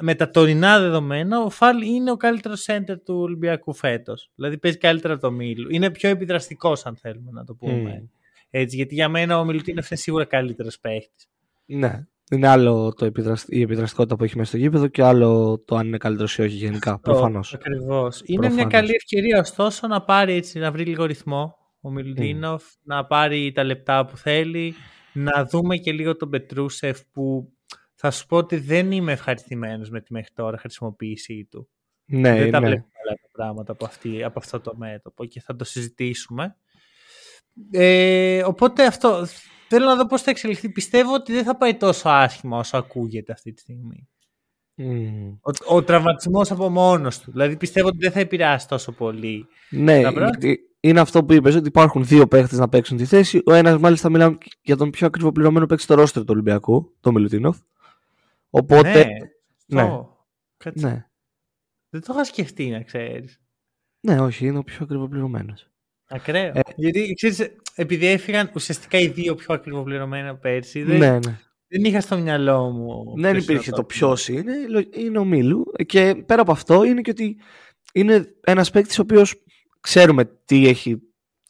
με 0.00 0.14
τα 0.14 0.30
τωρινά 0.30 0.80
δεδομένα, 0.80 1.40
ο 1.40 1.50
Φαλ 1.50 1.82
είναι 1.82 2.10
ο 2.10 2.16
καλύτερος 2.16 2.66
center 2.68 2.96
του 3.04 3.14
Ολυμπιακού 3.14 3.74
φέτος. 3.74 4.30
Δηλαδή 4.34 4.58
παίζει 4.58 4.78
καλύτερα 4.78 5.12
από 5.12 5.22
το 5.22 5.30
Μίλου. 5.30 5.70
Είναι 5.70 5.90
πιο 5.90 6.08
επιδραστικός, 6.08 6.86
αν 6.86 6.96
θέλουμε 6.96 7.30
να 7.30 7.44
το 7.44 7.54
πούμε. 7.54 8.02
Mm. 8.04 8.08
Έτσι, 8.50 8.76
γιατί 8.76 8.94
για 8.94 9.08
μένα 9.08 9.38
ο 9.38 9.44
Μιλουτίνοφ 9.44 9.90
είναι 9.90 10.00
σίγουρα 10.00 10.24
καλύτερος 10.24 10.78
παίχτης. 10.80 11.28
Ναι. 11.66 12.06
Είναι 12.32 12.48
άλλο 12.48 12.92
το 12.96 13.06
η 13.46 13.60
επιδραστικότητα 13.60 14.16
που 14.16 14.24
έχει 14.24 14.36
μέσα 14.36 14.48
στο 14.48 14.56
γήπεδο 14.56 14.86
και 14.86 15.02
άλλο 15.02 15.62
το 15.64 15.76
αν 15.76 15.86
είναι 15.86 15.96
καλύτερος 15.96 16.38
ή 16.38 16.42
όχι 16.42 16.54
γενικά. 16.54 16.98
Προφανώς. 16.98 17.54
Ακριβώς. 17.54 18.22
Είναι 18.24 18.50
μια 18.50 18.64
καλή 18.64 18.92
ευκαιρία 18.94 19.38
ωστόσο 19.38 19.86
να 19.86 20.02
πάρει 20.02 20.32
έτσι, 20.32 20.58
να 20.58 20.70
βρει 20.70 20.84
λίγο 20.84 21.04
ρυθμό 21.04 21.56
ο 21.80 21.90
Μιλουτίνοφ, 21.90 22.64
mm. 22.64 22.76
να 22.82 23.06
πάρει 23.06 23.52
τα 23.52 23.64
λεπτά 23.64 24.04
που 24.04 24.16
θέλει, 24.16 24.74
να 25.12 25.44
δούμε 25.44 25.76
και 25.76 25.92
λίγο 25.92 26.16
τον 26.16 26.30
Πετρούσεφ 26.30 27.00
που 27.12 27.52
θα 27.94 28.10
σου 28.10 28.26
πω 28.26 28.36
ότι 28.36 28.56
δεν 28.56 28.92
είμαι 28.92 29.12
ευχαριστημένος 29.12 29.90
με 29.90 30.00
τη 30.00 30.12
μέχρι 30.12 30.32
τώρα 30.34 30.58
χρησιμοποίησή 30.58 31.48
του. 31.50 31.68
Ναι, 32.04 32.34
δεν 32.38 32.50
τα 32.50 32.60
βλέπω 32.60 32.86
καλά 33.02 33.16
τα 33.22 33.28
πράγματα 33.32 33.72
από, 33.72 33.84
αυτή, 33.84 34.24
από 34.24 34.38
αυτό 34.38 34.60
το 34.60 34.72
μέτωπο 34.76 35.24
και 35.24 35.40
θα 35.40 35.56
το 35.56 35.64
συζητήσουμε. 35.64 36.56
Ε, 37.70 38.42
οπότε 38.44 38.86
αυτό 38.86 39.26
θέλω 39.74 39.86
να 39.86 39.96
δω 39.96 40.06
πώς 40.06 40.22
θα 40.22 40.30
εξελιχθεί. 40.30 40.68
Πιστεύω 40.68 41.14
ότι 41.14 41.32
δεν 41.32 41.44
θα 41.44 41.56
πάει 41.56 41.74
τόσο 41.74 42.08
άσχημα 42.08 42.58
όσο 42.58 42.76
ακούγεται 42.76 43.32
αυτή 43.32 43.52
τη 43.52 43.60
στιγμή. 43.60 44.08
Mm. 44.76 45.38
Ο, 45.40 45.76
ο 45.76 45.82
τραυματισμός 45.82 46.50
από 46.50 46.68
μόνος 46.68 47.18
του. 47.18 47.30
Δηλαδή 47.30 47.56
πιστεύω 47.56 47.88
ότι 47.88 47.96
δεν 47.98 48.12
θα 48.12 48.20
επηρεάσει 48.20 48.68
τόσο 48.68 48.92
πολύ. 48.92 49.46
Ναι, 49.70 50.00
είναι 50.80 51.00
αυτό 51.00 51.24
που 51.24 51.32
είπες 51.32 51.54
ότι 51.54 51.68
υπάρχουν 51.68 52.04
δύο 52.04 52.26
παίχτες 52.26 52.58
να 52.58 52.68
παίξουν 52.68 52.96
τη 52.96 53.04
θέση. 53.04 53.42
Ο 53.46 53.52
ένας 53.52 53.78
μάλιστα 53.78 54.10
μιλάμε 54.10 54.38
για 54.62 54.76
τον 54.76 54.90
πιο 54.90 55.06
ακριβοπληρωμένο 55.06 55.66
παίκτη 55.66 55.82
στο 55.82 55.94
ρόστερ 55.94 56.22
του 56.22 56.28
Ολυμπιακού, 56.30 56.94
τον 57.00 57.14
Μιλουτίνοφ. 57.14 57.58
Οπότε... 58.50 59.06
Ναι. 59.66 59.82
ναι. 59.82 59.90
ναι. 60.74 61.06
Δεν 61.88 62.00
το 62.00 62.12
είχα 62.12 62.24
σκεφτεί 62.24 62.70
να 62.70 62.82
ξέρεις. 62.82 63.40
Ναι, 64.00 64.20
όχι, 64.20 64.46
είναι 64.46 64.58
ο 64.58 64.62
πιο 64.62 64.78
ακριβοπληρωμένος. 64.80 65.71
Ακραίο. 66.14 66.52
Ε, 66.54 66.60
Γιατί 66.76 67.12
ξέρεις, 67.14 67.46
επειδή 67.74 68.06
έφυγαν 68.06 68.50
ουσιαστικά 68.54 68.98
οι 68.98 69.06
δύο 69.06 69.34
πιο 69.34 69.54
ακριβοπληρωμένα 69.54 70.36
πέρσι, 70.36 70.82
δεν, 70.82 70.98
ναι, 70.98 71.10
ναι. 71.10 71.38
δεν 71.68 71.84
είχα 71.84 72.00
στο 72.00 72.18
μυαλό 72.18 72.70
μου. 72.70 73.20
Δεν 73.20 73.36
υπήρχε 73.36 73.70
το 73.70 73.84
ποιος 73.84 74.28
είναι, 74.28 74.52
είναι 74.96 75.18
ο 75.18 75.24
Μίλου. 75.24 75.64
Και 75.86 76.22
πέρα 76.26 76.42
από 76.42 76.52
αυτό 76.52 76.84
είναι 76.84 77.00
και 77.00 77.10
ότι 77.10 77.36
είναι 77.92 78.34
ένας 78.40 78.70
παίκτης 78.70 78.98
ο 78.98 79.02
οποίος 79.02 79.42
ξέρουμε 79.80 80.24
τι 80.44 80.68
έχει 80.68 81.02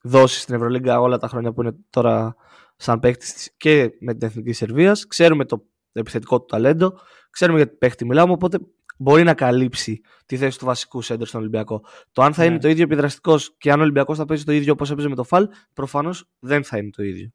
δώσει 0.03 0.41
στην 0.41 0.55
Ευρωλίγκα 0.55 1.01
όλα 1.01 1.19
τα 1.19 1.29
χρόνια 1.29 1.53
που 1.53 1.63
είναι 1.63 1.75
τώρα 1.91 2.35
σαν 2.77 3.01
παίκτης 3.01 3.51
και 3.57 3.91
με 4.01 4.15
την 4.15 4.29
Εθνική 4.29 4.53
Σερβίας. 4.53 5.07
Ξέρουμε 5.07 5.45
το 5.45 5.67
επιθετικό 5.93 6.39
του 6.41 6.47
ταλέντο, 6.47 6.99
ξέρουμε 7.31 7.59
για 7.59 7.69
τι 7.69 7.77
παίκτη 7.77 8.05
μιλάμε, 8.05 8.33
οπότε 8.33 8.59
μπορεί 8.99 9.23
να 9.23 9.35
καλύψει 9.35 10.01
τη 10.27 10.37
θέση 10.37 10.59
του 10.59 10.65
βασικού 10.65 11.03
σέντερ 11.03 11.27
στον 11.27 11.41
Ολυμπιακό. 11.41 11.85
Το 12.13 12.23
αν 12.23 12.35
θα 12.35 12.45
είναι 12.45 12.55
ναι. 12.55 12.61
το 12.61 12.69
ίδιο 12.69 12.85
επιδραστικός 12.85 13.55
και 13.59 13.73
αν 13.73 13.79
ο 13.79 13.83
Ολυμπιακός 13.83 14.19
θα 14.19 14.25
παίζει 14.25 14.45
το 14.45 14.53
ίδιο 14.53 14.73
όπως 14.73 14.91
έπαιζε 14.91 15.09
με 15.09 15.15
το 15.15 15.25
Φαλ, 15.25 15.49
προφανώς 15.75 16.29
δεν 16.39 16.65
θα 16.65 16.79
είναι 16.79 16.91
το 16.91 17.03
ίδιο. 17.03 17.31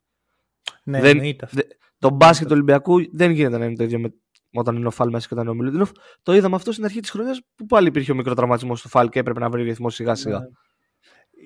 Ναι, 0.83 1.01
δεν, 1.01 1.19
δε, 1.49 1.61
το 1.99 2.09
μπάσκετ 2.09 2.47
του 2.47 2.53
Ολυμπιακού 2.53 3.15
δεν 3.15 3.31
γίνεται 3.31 3.57
να 3.57 3.65
είναι 3.65 3.75
το 3.75 3.83
ίδιο 3.83 3.99
με, 3.99 4.13
όταν 4.53 4.75
είναι 4.75 4.87
ο 4.87 4.91
Φαλ 4.91 5.09
μέσα 5.09 5.27
και 5.27 5.33
όταν 5.33 5.45
είναι 5.45 5.53
ο 5.53 5.57
Μιλουτίνοφ. 5.57 5.91
Το 6.23 6.33
είδαμε 6.33 6.55
αυτό 6.55 6.71
στην 6.71 6.85
αρχή 6.85 6.99
της 6.99 7.09
χρονιάς 7.09 7.41
που 7.55 7.65
πάλι 7.65 7.87
υπήρχε 7.87 8.11
ο 8.11 8.15
μικρό 8.15 8.33
τραυματισμό 8.33 8.73
του 8.73 8.89
Φαλ 8.89 9.09
και 9.09 9.19
έπρεπε 9.19 9.39
να 9.39 9.49
βρει 9.49 9.63
ρυθμό 9.63 9.89
σιγά 9.89 10.15
σιγά. 10.15 10.39
Ναι. 10.39 10.45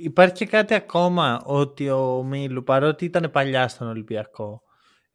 Υπάρχει 0.03 0.33
και 0.33 0.45
κάτι 0.45 0.73
ακόμα 0.73 1.41
ότι 1.43 1.89
ο 1.89 2.23
Μίλου 2.23 2.63
παρότι 2.63 3.05
ήταν 3.05 3.31
παλιά 3.31 3.67
στον 3.67 3.87
Ολυμπιακό 3.87 4.61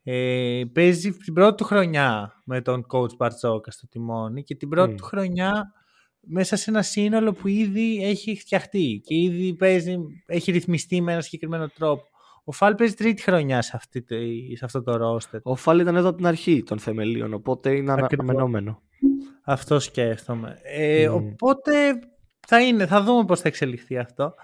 ε, 0.08 0.62
παίζει 0.72 1.12
την 1.12 1.34
πρώτη 1.34 1.56
του 1.56 1.64
χρονιά 1.64 2.32
με 2.44 2.60
τον 2.60 2.86
coach 2.92 3.16
Μπαρτζόκα 3.16 3.70
στο 3.70 3.88
τιμόνι 3.88 4.42
και 4.42 4.54
την 4.54 4.68
πρώτη 4.68 4.94
του 4.94 5.04
χρονιά 5.04 5.72
μέσα 6.20 6.56
σε 6.56 6.70
ένα 6.70 6.82
σύνολο 6.82 7.32
που 7.32 7.48
ήδη 7.48 8.04
έχει 8.04 8.36
φτιαχτεί 8.36 9.00
και 9.04 9.14
ήδη 9.14 9.54
παίζει, 9.54 9.96
έχει 10.26 10.52
ρυθμιστεί 10.52 11.00
με 11.00 11.12
ένα 11.12 11.20
συγκεκριμένο 11.20 11.68
τρόπο. 11.68 12.02
Ο 12.44 12.52
Φάλ 12.52 12.74
παίζει 12.74 12.94
τρίτη 12.94 13.22
χρονιά 13.22 13.62
σε, 13.62 13.72
αυτή, 13.74 14.04
σε 14.56 14.64
αυτό 14.64 14.82
το 14.82 14.96
ρόστερ. 14.96 15.40
Ο 15.42 15.56
Φάλ 15.56 15.80
ήταν 15.80 15.96
εδώ 15.96 16.08
από 16.08 16.16
την 16.16 16.26
αρχή 16.26 16.62
των 16.62 16.78
θεμελίων, 16.78 17.34
οπότε 17.34 17.76
είναι 17.76 17.92
αναμενόμενο. 17.92 18.82
Αυτό 19.44 19.78
σκέφτομαι. 19.78 20.58
Ε, 20.62 21.08
Οπότε 21.08 21.72
θα, 22.46 22.62
είναι, 22.62 22.86
θα 22.86 23.02
δούμε 23.02 23.24
πώς 23.24 23.40
θα 23.40 23.48
εξελιχθεί 23.48 23.98
αυτό. 23.98 24.34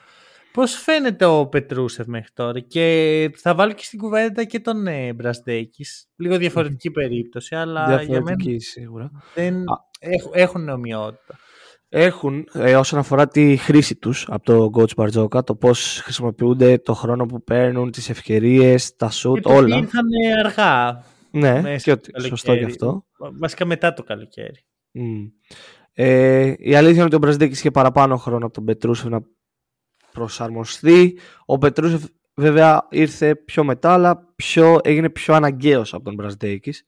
Πώς 0.52 0.75
φαίνεται 0.75 1.25
ο 1.25 1.47
Πετρούσεφ 1.47 2.06
μέχρι 2.06 2.30
τώρα 2.35 2.61
και 2.61 3.30
θα 3.37 3.54
βάλω 3.54 3.73
και 3.73 3.85
στην 3.85 3.99
κουβέντα 3.99 4.44
και 4.44 4.61
τον 4.61 4.87
ε, 4.87 5.12
Μπραστέκης. 5.12 6.09
Λίγο 6.16 6.38
διαφορετική 6.38 6.90
περίπτωση, 6.90 7.54
αλλά 7.54 7.87
διαφορετική, 7.87 8.12
για 8.12 8.23
μένα 8.23 8.61
σίγουρα. 8.61 9.11
δεν 9.35 9.64
έχουν, 9.99 10.30
έχουν 10.35 10.68
ομοιότητα. 10.68 11.38
Έχουν 11.88 12.49
ε, 12.52 12.76
όσον 12.76 12.99
αφορά 12.99 13.28
τη 13.28 13.56
χρήση 13.56 13.97
τους 13.97 14.26
από 14.28 14.44
το 14.44 14.71
coach 14.75 14.94
Μπαρτζόκα, 14.97 15.42
το 15.42 15.54
πώς 15.54 16.00
χρησιμοποιούνται, 16.02 16.78
το 16.78 16.94
χρόνο 16.94 17.26
που 17.26 17.44
παίρνουν, 17.44 17.90
τις 17.90 18.11
ευκαιρίες, 18.11 18.97
τα 18.97 19.11
shoot, 19.11 19.40
και 19.40 19.52
όλα. 19.52 19.76
ήρθαν 19.76 20.06
αργά. 20.44 21.04
Ναι, 21.30 21.76
και 21.76 21.90
ότι, 21.90 22.21
σωστό 22.21 22.54
γι' 22.54 22.64
αυτό. 22.64 23.04
Βασικά 23.38 23.64
μετά 23.64 23.92
το 23.92 24.02
καλοκαίρι. 24.02 24.64
Mm. 24.94 25.30
Ε, 25.92 26.54
η 26.59 26.75
αλήθεια 26.75 26.94
είναι 26.94 27.04
ότι 27.04 27.14
ο 27.14 27.18
Μπραζδέκης 27.18 27.59
είχε 27.59 27.71
παραπάνω 27.71 28.16
χρόνο 28.16 28.44
από 28.44 28.54
τον 28.54 28.64
Πετρούσεφ 28.64 29.09
να 29.09 29.23
προσαρμοστεί. 30.12 31.19
Ο 31.47 31.59
Πετρούσεφ 31.59 32.02
βέβαια 32.35 32.87
ήρθε 32.90 33.37
πιο 33.37 33.64
μετά, 33.64 33.92
αλλά 33.92 34.33
πιο, 34.37 34.78
έγινε 34.83 35.11
πιο 35.11 35.35
αναγκαίος 35.35 35.95
από 35.95 36.04
τον 36.04 36.14
Μπραζδέκης. 36.14 36.85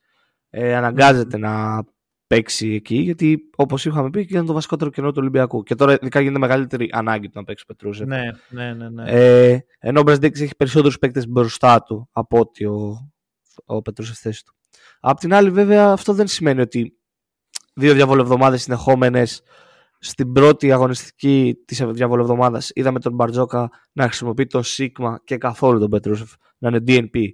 Ε, 0.50 0.74
αναγκάζεται 0.74 1.38
να 1.38 1.84
παίξει 2.26 2.68
εκεί, 2.68 2.96
γιατί 2.96 3.50
όπως 3.56 3.84
είχαμε 3.84 4.10
πει, 4.10 4.20
ήταν 4.20 4.46
το 4.46 4.52
βασικότερο 4.52 4.90
κενό 4.90 5.10
του 5.10 5.18
Ολυμπιακού. 5.20 5.62
Και 5.62 5.74
τώρα 5.74 5.92
ειδικά 5.92 6.20
γίνεται 6.20 6.38
μεγαλύτερη 6.38 6.88
ανάγκη 6.92 7.26
του 7.26 7.32
να 7.34 7.44
παίξει 7.44 7.64
ο 7.68 7.72
Πετρούσεφ. 7.72 8.06
Ναι, 8.06 8.22
ναι, 8.48 8.72
ναι. 8.72 8.88
ναι. 8.88 9.10
Ε, 9.10 9.64
ενώ 9.78 10.00
ο 10.00 10.02
Μπραζδέκης 10.02 10.40
έχει 10.40 10.56
περισσότερους 10.56 10.98
παίκτες 10.98 11.28
μπροστά 11.28 11.82
του 11.82 12.08
από 12.12 12.38
ότι 12.38 12.64
ο, 12.64 13.12
ο 13.64 13.82
Πετρούσεφ 13.82 14.18
θέση 14.18 14.44
του. 14.44 14.54
Απ' 15.00 15.18
την 15.18 15.34
άλλη, 15.34 15.50
βέβαια, 15.50 15.90
αυτό 15.90 16.12
δεν 16.12 16.26
σημαίνει 16.26 16.60
ότι 16.60 16.98
δύο 17.74 17.94
διαβολευδομάδε 17.94 18.56
συνεχόμενες 18.56 19.42
στην 20.04 20.32
πρώτη 20.32 20.72
αγωνιστική 20.72 21.54
της 21.64 21.84
διαβολευδομάδα 21.84 22.62
είδαμε 22.72 23.00
τον 23.00 23.14
Μπαρτζόκα 23.14 23.70
να 23.92 24.04
χρησιμοποιεί 24.04 24.46
το 24.46 24.62
Σίγμα 24.62 25.20
και 25.24 25.36
καθόλου 25.36 25.78
τον 25.78 25.90
Πετρούσεφ 25.90 26.32
να 26.58 26.68
είναι 26.68 26.80
DNP. 26.86 27.28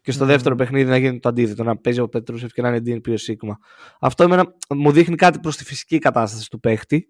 Και 0.00 0.12
στο 0.12 0.24
mm. 0.24 0.28
δεύτερο 0.28 0.54
παιχνίδι 0.54 0.90
να 0.90 0.96
γίνει 0.96 1.18
το 1.18 1.28
αντίθετο, 1.28 1.62
να 1.64 1.76
παίζει 1.76 2.00
ο 2.00 2.08
Πετρούσεφ 2.08 2.52
και 2.52 2.62
να 2.62 2.68
είναι 2.68 2.78
DNP 2.86 3.12
ο 3.12 3.16
Σίγμα. 3.16 3.58
Αυτό 4.00 4.22
εμένα, 4.22 4.54
μου 4.74 4.92
δείχνει 4.92 5.16
κάτι 5.16 5.38
προς 5.38 5.56
τη 5.56 5.64
φυσική 5.64 5.98
κατάσταση 5.98 6.50
του 6.50 6.60
παίχτη. 6.60 7.08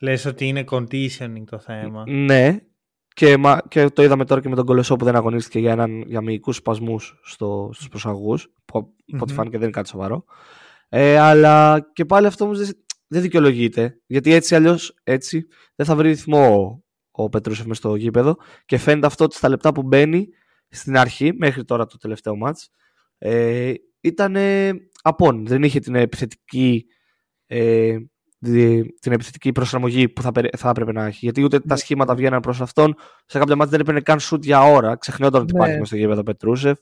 Λες 0.00 0.24
ότι 0.24 0.46
είναι 0.46 0.64
conditioning 0.70 1.44
το 1.50 1.58
θέμα. 1.58 2.04
Ναι, 2.10 2.58
και, 3.14 3.36
και 3.68 3.88
το 3.88 4.02
είδαμε 4.02 4.24
τώρα 4.24 4.40
και 4.40 4.48
με 4.48 4.56
τον 4.56 4.66
Κολεσό 4.66 4.96
που 4.96 5.04
δεν 5.04 5.16
αγωνίστηκε 5.16 5.58
για, 5.58 5.72
έναν, 5.72 6.02
για 6.06 6.20
μυϊκούς 6.20 6.56
σπασμούς 6.56 7.20
στο, 7.24 7.70
στους 7.72 7.88
προσαγούς, 7.88 8.52
που 8.64 8.94
mm-hmm. 8.94 9.18
ό,τι 9.20 9.32
φάνηκε 9.32 9.56
δεν 9.56 9.66
είναι 9.66 9.76
κάτι 9.76 9.88
σοβαρό. 9.88 10.24
Ε, 10.88 11.18
αλλά 11.18 11.86
και 11.92 12.04
πάλι 12.04 12.26
αυτό 12.26 12.44
όμως 12.44 12.58
δεν, 13.08 13.20
δεν 13.20 13.22
δικαιολογείται, 13.22 14.00
γιατί 14.06 14.32
έτσι 14.32 14.54
αλλιώς 14.54 14.94
έτσι 15.02 15.46
δεν 15.74 15.86
θα 15.86 15.96
βρει 15.96 16.08
ρυθμό 16.08 16.82
ο, 17.10 17.24
ο 17.24 17.28
Πετρούσεφ 17.28 17.66
μες 17.66 17.76
στο 17.76 17.94
γήπεδο 17.94 18.36
και 18.64 18.78
φαίνεται 18.78 19.06
αυτό 19.06 19.24
ότι 19.24 19.34
στα 19.34 19.48
λεπτά 19.48 19.72
που 19.72 19.82
μπαίνει 19.82 20.28
στην 20.68 20.96
αρχή, 20.96 21.32
μέχρι 21.36 21.64
τώρα 21.64 21.86
το 21.86 21.96
τελευταίο 21.96 22.36
μάτς, 22.36 22.70
ε, 23.18 23.72
ήταν 24.00 24.36
απόν. 25.02 25.46
Δεν 25.46 25.62
είχε 25.62 25.80
την 25.80 25.94
επιθετική, 25.94 26.86
ε, 27.46 27.96
την 29.00 29.12
επιθετική 29.12 29.52
προσαρμογή 29.52 30.08
που 30.08 30.22
θα, 30.22 30.30
θα 30.56 30.68
έπρεπε 30.68 30.92
να 30.92 31.04
έχει. 31.04 31.18
Γιατί 31.22 31.42
ούτε 31.42 31.58
τα 31.58 31.64
ναι. 31.68 31.76
σχήματα 31.76 32.14
βγαίναν 32.14 32.40
προς 32.40 32.60
αυτόν. 32.60 32.94
Σε 33.26 33.38
κάποια 33.38 33.56
μάτια 33.56 33.70
δεν 33.70 33.80
έπαιρνε 33.80 34.00
καν 34.00 34.20
σουτ 34.20 34.44
για 34.44 34.62
ώρα. 34.62 34.96
Ξεχνιόταν 34.96 35.42
ότι 35.42 35.52
ναι. 35.52 35.64
υπάρχει 35.64 35.84
στο 35.86 35.96
γήπεδο 35.96 36.22
Πετρούσεφ. 36.22 36.78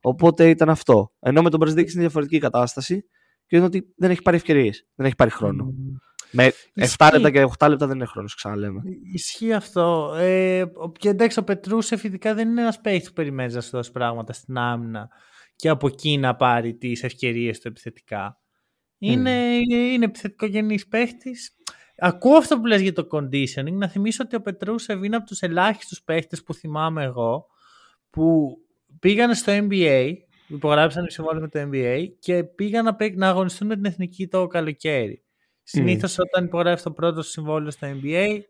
Οπότε 0.00 0.48
ήταν 0.48 0.68
αυτό. 0.68 1.12
Ενώ 1.18 1.42
με 1.42 1.50
τον 1.50 1.58
Μπραζδίκη 1.58 1.92
είναι 1.92 2.00
διαφορετική 2.00 2.38
κατάσταση 2.38 3.04
και 3.46 3.56
είναι 3.56 3.64
ότι 3.64 3.94
δεν 3.96 4.10
έχει 4.10 4.22
πάρει 4.22 4.36
ευκαιρίες. 4.36 4.86
Δεν 4.94 5.06
έχει 5.06 5.14
πάρει 5.14 5.30
χρόνο. 5.30 5.74
Με 6.30 6.52
7 6.98 7.10
λεπτά 7.12 7.30
και 7.30 7.46
8 7.58 7.68
λεπτά 7.68 7.86
δεν 7.86 7.96
είναι 7.96 8.04
χρόνος, 8.04 8.34
ξαναλέμε. 8.34 8.82
Ισχύει 9.12 9.52
αυτό. 9.52 10.14
Ε, 10.18 10.64
και 10.98 11.08
εντάξει, 11.08 11.38
ο 11.38 11.44
Πετρούσεφ 11.44 12.04
ειδικά 12.04 12.34
δεν 12.34 12.48
είναι 12.48 12.60
ένας 12.60 12.80
παίχτη 12.80 13.06
που 13.06 13.12
περιμένεις 13.12 13.54
να 13.54 13.60
σου 13.60 13.70
δώσει 13.70 13.90
πράγματα 13.90 14.32
στην 14.32 14.58
άμυνα 14.58 15.08
και 15.56 15.68
από 15.68 15.86
εκεί 15.86 16.18
να 16.18 16.36
πάρει 16.36 16.74
τις 16.74 17.02
ευκαιρίες 17.02 17.60
του 17.60 17.68
επιθετικά. 17.68 18.40
Είναι, 18.98 19.58
mm. 19.58 19.70
είναι 19.70 20.04
επιθετικογενής 20.04 20.86
παίχτη. 20.86 21.36
Ακούω 21.98 22.36
αυτό 22.36 22.60
που 22.60 22.66
λες 22.66 22.80
για 22.80 22.92
το 22.92 23.06
conditioning. 23.10 23.72
Να 23.72 23.88
θυμίσω 23.88 24.22
ότι 24.24 24.36
ο 24.36 24.40
Πετρούσεφ 24.40 25.02
είναι 25.04 25.16
από 25.16 25.26
τους 25.26 25.40
ελάχιστους 25.40 26.02
παίχτε 26.02 26.36
που 26.44 26.54
θυμάμαι 26.54 27.04
εγώ 27.04 27.46
που 28.10 28.56
πήγαν 28.98 29.34
στο 29.34 29.52
NBA 29.68 30.12
υπογράψαν 30.46 31.10
συμβόλαιο 31.10 31.40
με 31.40 31.48
το 31.48 31.68
NBA 31.72 32.08
και 32.18 32.44
πήγαν 32.44 32.84
να, 32.84 32.96
να 33.14 33.28
αγωνιστούν 33.28 33.66
με 33.68 33.74
την 33.74 33.84
εθνική 33.84 34.28
το 34.28 34.46
καλοκαίρι. 34.46 35.22
Συνήθως 35.62 36.18
όταν 36.18 36.44
υπογράφεις 36.44 36.82
το 36.82 36.90
πρώτο 36.90 37.22
συμβόλαιο 37.22 37.70
στο 37.70 37.88
NBA, 38.02 38.40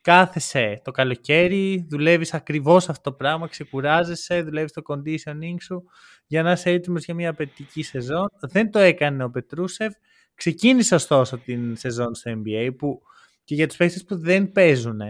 κάθεσαι 0.00 0.80
το 0.84 0.90
καλοκαίρι, 0.90 1.86
δουλεύεις 1.90 2.34
ακριβώς 2.34 2.88
αυτό 2.88 3.10
το 3.10 3.16
πράγμα, 3.16 3.48
ξεκουράζεσαι, 3.48 4.42
δουλεύεις 4.42 4.72
το 4.72 4.82
conditioning 4.86 5.56
σου 5.60 5.84
για 6.26 6.42
να 6.42 6.52
είσαι 6.52 6.70
έτοιμος 6.70 7.04
για 7.04 7.14
μια 7.14 7.30
απαιτητική 7.30 7.82
σεζόν. 7.82 8.28
Δεν 8.40 8.70
το 8.70 8.78
έκανε 8.78 9.24
ο 9.24 9.30
Πετρούσεφ. 9.30 9.94
Ξεκίνησε 10.34 10.94
ωστόσο 10.94 11.38
την 11.38 11.76
σεζόν 11.76 12.14
στο 12.14 12.42
NBA 12.44 12.70
που 12.78 13.02
και 13.44 13.54
για 13.54 13.66
τους 13.66 13.76
παίχτε 13.76 14.00
που 14.06 14.18
δεν 14.18 14.52
παίζουν 14.52 15.00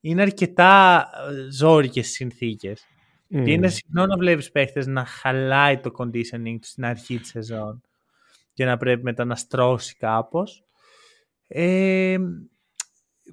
είναι 0.00 0.22
αρκετά 0.22 1.00
ε, 1.30 1.50
ζώρικες 1.50 2.08
συνθήκες. 2.08 2.86
Mm. 3.30 3.42
Και 3.44 3.52
είναι 3.52 3.68
συχνό 3.68 4.06
να 4.06 4.16
βλέπεις 4.16 4.50
παίχτε 4.50 4.90
να 4.90 5.04
χαλάει 5.04 5.78
το 5.78 5.90
conditioning 5.98 6.56
του 6.60 6.66
στην 6.66 6.84
αρχή 6.84 7.18
της 7.18 7.28
σεζόν 7.28 7.82
και 8.52 8.64
να 8.64 8.76
πρέπει 8.76 9.02
μετά 9.02 9.24
να 9.24 9.34
στρώσει 9.34 9.96
κάπως. 9.96 10.64
Ε, 11.46 12.16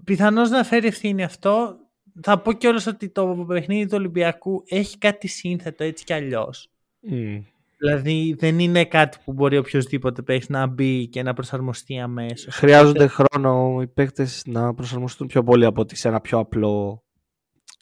Πιθανώς 0.03 0.49
να 0.49 0.63
φέρει 0.63 0.87
ευθύνη 0.87 1.23
αυτό. 1.23 1.75
Θα 2.21 2.39
πω 2.39 2.53
κιόλας 2.53 2.87
ότι 2.87 3.09
το 3.09 3.45
παιχνίδι 3.47 3.85
του 3.85 3.95
Ολυμπιακού 3.97 4.63
έχει 4.67 4.97
κάτι 4.97 5.27
σύνθετο 5.27 5.83
έτσι 5.83 6.03
κι 6.03 6.13
αλλιώς. 6.13 6.69
Mm. 7.11 7.41
Δηλαδή 7.77 8.35
δεν 8.37 8.59
είναι 8.59 8.85
κάτι 8.85 9.17
που 9.23 9.33
μπορεί 9.33 9.57
οποιοδήποτε 9.57 10.21
παίχτη 10.21 10.51
να 10.51 10.67
μπει 10.67 11.07
και 11.07 11.23
να 11.23 11.33
προσαρμοστεί 11.33 11.99
αμέσως. 11.99 12.55
Χρειάζονται 12.55 13.07
χρόνο 13.07 13.81
οι 13.81 13.87
παίχτε 13.87 14.27
να 14.45 14.73
προσαρμοστούν 14.73 15.27
πιο 15.27 15.43
πολύ 15.43 15.65
από 15.65 15.81
ότι 15.81 15.95
σε 15.95 16.07
ένα 16.07 16.21
πιο 16.21 16.39
απλό 16.39 17.03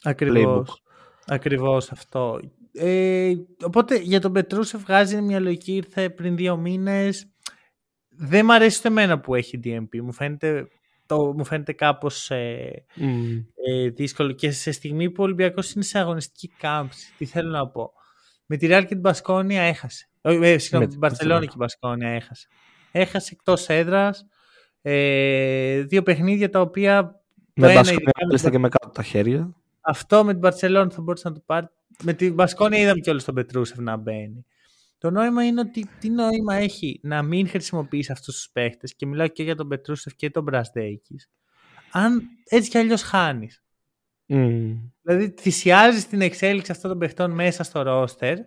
Ακριβώς. 0.02 0.68
playbook. 0.68 0.83
Ακριβώς 1.26 1.90
αυτό. 1.90 2.40
Ε, 2.72 3.32
οπότε 3.64 3.96
για 3.96 4.20
τον 4.20 4.32
Πετρούσεφ 4.32 4.80
βγάζει 4.80 5.20
μια 5.20 5.40
λογική, 5.40 5.72
ήρθε 5.72 6.10
πριν 6.10 6.36
δύο 6.36 6.56
μήνες. 6.56 7.28
Δεν 8.08 8.44
μ' 8.44 8.50
αρέσει 8.50 8.82
το 8.82 8.88
εμένα 8.88 9.20
που 9.20 9.34
έχει 9.34 9.60
DMP. 9.64 10.00
Μου 10.02 10.12
φαίνεται, 10.12 10.68
το, 11.06 11.34
μου 11.36 11.44
φαίνεται 11.44 11.72
κάπως 11.72 12.30
ε, 12.30 12.84
mm. 12.96 13.44
ε, 13.68 13.88
δύσκολο 13.88 14.32
και 14.32 14.50
σε 14.50 14.72
στιγμή 14.72 15.10
που 15.10 15.22
ο 15.22 15.24
Ολυμπιακός 15.24 15.72
είναι 15.72 15.84
σε 15.84 15.98
αγωνιστική 15.98 16.54
κάμψη. 16.58 17.12
Τι 17.18 17.24
θέλω 17.24 17.50
να 17.50 17.68
πω. 17.68 17.92
Με 18.46 18.56
τη 18.56 18.66
Real 18.70 18.80
και 18.80 18.86
την 18.86 19.00
Μπασκόνια 19.00 19.62
έχασε. 19.62 20.08
Ε, 20.20 20.58
συγγνώμη, 20.58 20.86
την 20.86 20.98
Μπαρσελόνη 20.98 21.40
και 21.40 21.48
την 21.48 21.58
Μπασκόνια 21.58 22.08
έχασε. 22.08 22.48
Έχασε 22.92 23.30
εκτός 23.32 23.68
έδρας. 23.68 24.26
Ε, 24.82 25.82
δύο 25.82 26.02
παιχνίδια 26.02 26.50
τα 26.50 26.60
οποία... 26.60 27.22
Με 27.54 27.74
Μπασκόνια 27.74 28.50
και 28.50 28.58
με 28.58 28.68
κάτω 28.68 28.92
τα 28.92 29.02
χέρια. 29.02 29.54
Αυτό 29.84 30.24
με 30.24 30.32
την 30.32 30.40
Παρσελόνη 30.40 30.90
θα 30.90 31.02
μπορούσε 31.02 31.28
να 31.28 31.34
το 31.34 31.42
πάρει. 31.46 31.66
Με 32.02 32.12
την 32.12 32.34
Μπασκόνια 32.34 32.80
είδαμε 32.80 33.00
κιόλα 33.00 33.20
τον 33.24 33.34
Πετρούσεφ 33.34 33.78
να 33.78 33.96
μπαίνει. 33.96 34.46
Το 34.98 35.10
νόημα 35.10 35.44
είναι 35.46 35.60
ότι 35.60 35.88
τι 36.00 36.10
νόημα 36.10 36.54
έχει 36.54 37.00
να 37.02 37.22
μην 37.22 37.48
χρησιμοποιήσει 37.48 38.12
αυτούς 38.12 38.34
τους 38.34 38.50
παίχτες 38.52 38.94
και 38.94 39.06
μιλάω 39.06 39.28
και 39.28 39.42
για 39.42 39.54
τον 39.54 39.68
Πετρούσεφ 39.68 40.14
και 40.14 40.30
τον 40.30 40.42
Μπρασδέκη. 40.42 41.16
Αν 41.90 42.22
έτσι 42.44 42.70
κι 42.70 42.78
αλλιώς 42.78 43.02
χάνεις. 43.02 43.62
Mm. 44.28 44.76
Δηλαδή 45.02 45.34
θυσιάζεις 45.40 46.06
την 46.06 46.20
εξέλιξη 46.20 46.70
αυτών 46.72 46.90
των 46.90 46.98
παιχτών 46.98 47.30
μέσα 47.30 47.62
στο 47.62 47.82
ρόστερ 47.82 48.38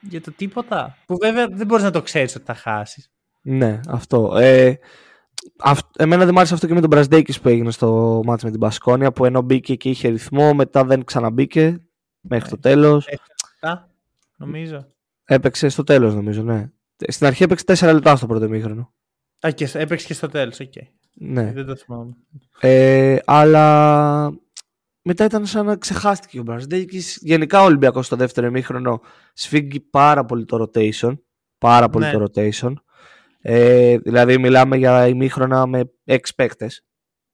για 0.00 0.20
το 0.20 0.32
τίποτα. 0.32 0.96
Που 1.06 1.16
βέβαια 1.20 1.48
δεν 1.48 1.66
μπορείς 1.66 1.84
να 1.84 1.90
το 1.90 2.02
ξέρεις 2.02 2.34
ότι 2.34 2.44
θα 2.44 2.54
χάσεις. 2.54 3.10
Ναι, 3.42 3.80
αυτό. 3.88 4.36
Ε, 4.36 4.78
εμένα 5.96 6.24
δεν 6.24 6.30
μου 6.32 6.38
άρεσε 6.38 6.54
αυτό 6.54 6.66
και 6.66 6.74
με 6.74 6.80
τον 6.80 6.88
Μπραζντέικις 6.88 7.40
που 7.40 7.48
έγινε 7.48 7.70
στο 7.70 8.20
ματς 8.24 8.44
με 8.44 8.50
την 8.50 8.60
Μπασκόνια 8.60 9.12
που 9.12 9.24
ενώ 9.24 9.42
μπήκε 9.42 9.74
και 9.74 9.88
είχε 9.88 10.08
ρυθμό, 10.08 10.54
μετά 10.54 10.84
δεν 10.84 11.04
ξαναμπήκε 11.04 11.80
μέχρι 12.20 12.48
το 12.50 12.58
τέλος. 12.58 13.08
νομίζω. 14.36 14.86
Έπαιξε 15.24 15.68
στο 15.68 15.84
τέλος 15.84 16.14
νομίζω, 16.14 16.42
ναι. 16.42 16.70
Στην 17.08 17.26
αρχή 17.26 17.42
έπαιξε 17.42 17.64
4 17.66 17.92
λεπτά 17.92 18.16
στο 18.16 18.26
πρώτο 18.26 18.44
ημίχρονο. 18.44 18.92
Α, 19.46 19.50
και 19.50 19.70
έπαιξε 19.72 20.06
και 20.06 20.14
στο 20.14 20.28
τέλος, 20.28 20.60
οκ. 20.60 20.72
Ναι. 21.14 21.52
Δεν 21.52 21.66
το 21.66 21.76
θυμάμαι. 21.76 22.12
Ε, 22.60 23.18
αλλά 23.24 24.32
μετά 25.02 25.24
ήταν 25.24 25.46
σαν 25.46 25.66
να 25.66 25.76
ξεχάστηκε 25.76 26.40
ο 26.40 26.42
Μπραζδέκης. 26.42 27.18
Γενικά 27.20 27.60
ο 27.60 27.64
Ολυμπιακός 27.64 28.06
στο 28.06 28.16
δεύτερο 28.16 28.46
ημίχρονο 28.46 29.00
σφίγγει 29.32 29.80
πάρα 29.80 30.24
πολύ 30.24 30.44
το 30.44 30.62
rotation. 30.74 31.18
Πάρα 31.58 31.88
πολύ 31.88 32.04
Ναι. 32.04 32.12
το 32.12 32.24
rotation. 32.34 32.72
Ε, 33.48 33.96
δηλαδή 33.98 34.38
μιλάμε 34.38 34.76
για 34.76 35.06
ημίχρονα 35.06 35.66
με 35.66 35.80
έξι 36.04 36.34
παίκτες. 36.34 36.84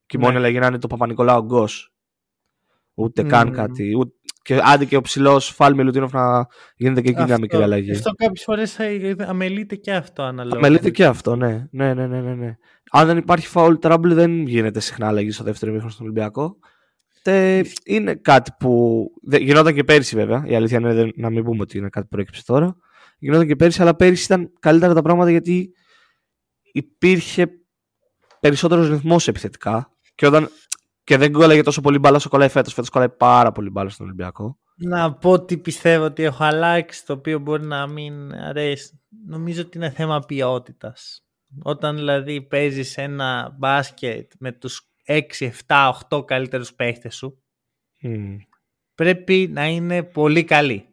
Και 0.07 0.19
Ναι. 0.19 0.25
μόνο 0.25 0.39
έλεγε 0.39 0.59
να 0.59 0.67
είναι 0.67 0.79
το 0.79 0.87
Παπα-Νικολάου 0.87 1.43
Γκος. 1.45 1.93
Ούτε 2.95 3.23
καν 3.23 3.47
Μμμ. 3.47 3.55
κάτι. 3.55 3.97
Ούτε... 3.99 4.13
Και 4.43 4.61
άντε 4.63 4.85
και 4.85 4.97
ο 4.97 5.01
ψηλός 5.01 5.49
Φάλ 5.49 5.75
Μιλουτίνοφ 5.75 6.13
να 6.13 6.47
γίνεται 6.77 7.01
και 7.01 7.11
εκεί 7.11 7.23
μια 7.23 7.39
μικρή 7.39 7.63
αλλαγή. 7.63 7.91
Αυτό 7.91 8.11
κάποιες 8.13 8.43
φορές 8.45 8.79
αμελείται 9.27 9.77
και 9.77 9.93
αυτό 9.93 10.23
αναλόγως. 10.23 10.61
Μελείται 10.61 10.91
και 10.91 11.05
αυτό, 11.05 11.37
ναι. 11.37 11.67
Ναι, 11.71 11.95
ναι, 11.95 12.07
ναι, 12.07 12.21
ναι, 12.21 12.35
ναι. 12.35 12.57
Αν 12.91 13.07
δεν 13.07 13.17
υπάρχει 13.17 13.49
foul 13.55 13.79
trouble, 13.81 14.01
δεν 14.13 14.47
γίνεται 14.47 14.81
συχνά 14.81 15.07
αλλαγή 15.07 15.31
στο 15.31 15.45
δεύτερο 15.45 15.71
ημίχρονο 15.71 15.93
στον 15.95 16.07
Ολυμπιακό. 16.07 16.57
Τε, 17.23 17.63
είναι 17.85 18.15
κάτι 18.15 18.51
που. 18.59 19.05
δε- 19.23 19.39
Γινόταν 19.39 19.75
και 19.75 19.85
πέρσι, 19.85 20.17
βέβαια. 20.17 20.43
Η 20.47 20.55
αλήθεια 20.55 20.79
είναι 20.79 20.95
δεν- 20.95 21.13
να 21.17 21.31
μην 21.31 21.45
πούμε 21.45 21.61
ότι 21.63 21.79
είναι 21.79 21.89
κάτι 21.89 22.05
που 22.07 22.11
προέκυψε 22.11 22.43
τώρα. 22.45 22.77
Γινόταν 23.19 23.47
και 23.47 23.57
πέρσι, 23.57 23.83
αλλά 23.83 23.95
πέρσι 23.97 24.25
ήταν 24.25 24.53
καλύτερα 24.61 24.95
τα 24.95 25.03
πράγματα 25.03 25.31
γιατί 25.31 25.73
υπήρχε 26.73 27.51
περισσότερος 28.41 28.89
ρυθμός 28.89 29.29
επιθετικά. 29.29 29.97
Και, 30.15 30.27
όταν, 30.27 30.49
και 31.05 31.17
δεν 31.17 31.33
κόλλαγε 31.33 31.63
τόσο 31.63 31.81
πολύ 31.81 31.99
μπάλα 31.99 32.17
όσο 32.17 32.29
κολλάει 32.29 32.49
φέτος. 32.49 32.73
Φέτος 32.73 32.91
κολλάει 32.91 33.11
πάρα 33.11 33.53
πολύ 33.53 33.71
μπάλα 33.71 33.91
στον 33.91 34.07
Ολυμπιακό. 34.07 34.59
Να 34.77 35.15
πω 35.15 35.31
ότι 35.31 35.59
πιστεύω 35.59 36.05
ότι 36.05 36.23
έχω 36.23 36.45
αλλάξει, 36.45 37.07
το 37.07 37.13
οποίο 37.13 37.39
μπορεί 37.39 37.65
να 37.65 37.87
μην 37.87 38.35
αρέσει. 38.35 39.01
Νομίζω 39.27 39.63
ότι 39.63 39.77
είναι 39.77 39.91
θέμα 39.91 40.21
ποιότητας. 40.21 41.27
Όταν 41.63 41.97
δηλαδή 41.97 42.43
παίζεις 42.43 42.97
ένα 42.97 43.55
μπάσκετ 43.59 44.33
με 44.39 44.53
τους 44.53 44.93
6, 45.07 45.21
7, 45.67 45.93
8 46.09 46.25
καλύτερους 46.27 46.75
παίχτες 46.75 47.17
σου, 47.17 47.43
Μμμ. 48.01 48.37
πρέπει 48.95 49.49
να 49.53 49.67
είναι 49.67 50.03
πολύ 50.03 50.45
καλή. 50.45 50.87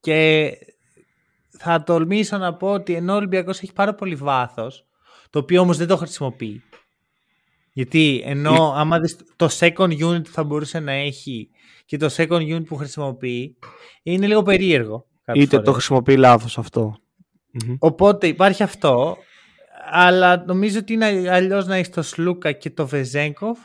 Και 0.00 0.50
θα 1.58 1.82
τολμήσω 1.82 2.38
να 2.38 2.54
πω 2.54 2.68
ότι 2.72 2.94
ενώ 2.94 3.12
ο 3.12 3.16
Ολυμπιακός 3.16 3.62
έχει 3.62 3.72
πάρα 3.72 3.94
πολύ 3.94 4.14
βάθος, 4.14 4.86
το 5.30 5.38
οποίο 5.38 5.60
όμως 5.60 5.76
δεν 5.76 5.86
το 5.86 5.96
χρησιμοποιεί. 5.96 6.62
Γιατί 7.72 8.22
ενώ 8.24 8.72
άμα 8.76 9.00
δεις 9.00 9.16
το 9.36 9.48
second 9.58 9.98
unit 10.00 10.24
που 10.24 10.30
θα 10.30 10.44
μπορούσε 10.44 10.80
να 10.80 10.92
έχει 10.92 11.50
και 11.84 11.96
το 11.96 12.08
second 12.16 12.56
unit 12.56 12.64
που 12.64 12.76
χρησιμοποιεί, 12.76 13.56
είναι 14.02 14.26
λίγο 14.26 14.42
περίεργο. 14.42 15.06
κάποιες 15.24 15.44
Είτε 15.44 15.56
το 15.56 15.62
φορές. 15.62 15.74
χρησιμοποιεί 15.74 16.16
λάθος 16.16 16.58
αυτό. 16.58 16.96
Μμμ. 17.50 17.76
Οπότε 17.78 18.26
υπάρχει 18.26 18.62
αυτό, 18.62 19.16
αλλά 19.90 20.44
νομίζω 20.46 20.78
ότι 20.78 20.92
είναι 20.92 21.30
αλλιώς 21.30 21.66
να 21.66 21.74
έχεις 21.76 21.90
τον 21.90 22.02
Σλούκα 22.02 22.52
και 22.52 22.70
τον 22.70 22.86
Βεζέγκοφ 22.86 23.58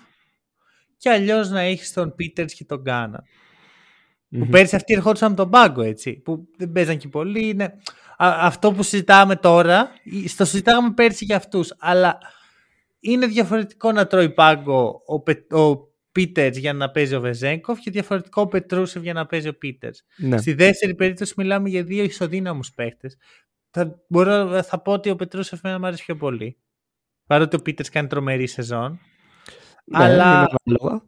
και 0.97 1.09
αλλιώς 1.09 1.49
να 1.49 1.59
έχεις 1.61 1.93
τον 1.93 2.15
Πίτερς 2.15 2.53
και 2.53 2.65
τον 2.65 2.81
Γκάνα. 2.81 3.23
Που 4.31 4.37
Μμμ. 4.37 4.49
πέρσι 4.49 4.75
αυτοί 4.75 4.93
ερχόντουσαν 4.93 5.27
από 5.31 5.41
τον 5.41 5.49
πάγκο, 5.49 5.81
έτσι. 5.81 6.13
Που 6.13 6.47
δεν 6.57 6.71
παίζαν 6.71 6.97
και 6.97 7.07
πολύ. 7.07 7.47
Είναι... 7.47 7.63
Α- 8.17 8.37
αυτό 8.39 8.71
που 8.71 8.83
συζητάμε 8.83 9.35
τώρα, 9.35 9.89
στο 10.27 10.45
συζητάγαμε 10.45 10.93
πέρσι 10.93 11.25
για 11.25 11.35
αυτούς. 11.35 11.75
Αλλά 11.79 12.17
είναι 12.99 13.25
διαφορετικό 13.27 13.91
να 13.91 14.07
τρώει 14.07 14.29
πάγκο 14.29 15.01
ο, 15.05 15.19
Πε... 15.21 15.55
ο 15.55 15.77
Πίτερς 16.11 16.57
για 16.57 16.73
να 16.73 16.91
παίζει 16.91 17.15
ο 17.15 17.19
Βεζέγκοφ 17.19 17.79
και 17.79 17.91
διαφορετικό 17.91 18.41
ο 18.41 18.47
Πετρούσεφ 18.47 19.03
για 19.03 19.13
να 19.13 19.25
παίζει 19.25 19.47
ο 19.47 19.53
Πίτερς. 19.57 20.03
Ναι. 20.17 20.37
Στη 20.37 20.53
δεύτερη 20.53 20.95
περίπτωση 20.95 21.33
μιλάμε 21.37 21.69
για 21.69 21.83
δύο 21.83 22.03
ισοδύναμους 22.03 22.71
παίχτες. 22.73 23.17
Θα, 23.71 24.03
μπορώ, 24.07 24.63
θα 24.63 24.81
πω 24.81 24.91
ότι 24.91 25.09
ο 25.09 25.15
Πετρούσεφ 25.15 25.63
εμένα 25.63 25.79
μου 25.79 25.85
αρέσει 25.85 26.05
πιο 26.05 26.15
πολύ. 26.15 26.57
Παρότι 27.27 27.55
ο 27.55 27.59
Πίτερς 27.59 27.89
κάνει 27.89 28.07
τρομερή 28.07 28.47
σεζόν. 28.47 28.99
Ναι, 29.85 30.03
αλλά- 30.03 30.37
είναι 30.39 30.47
ανάλογα. 30.65 31.03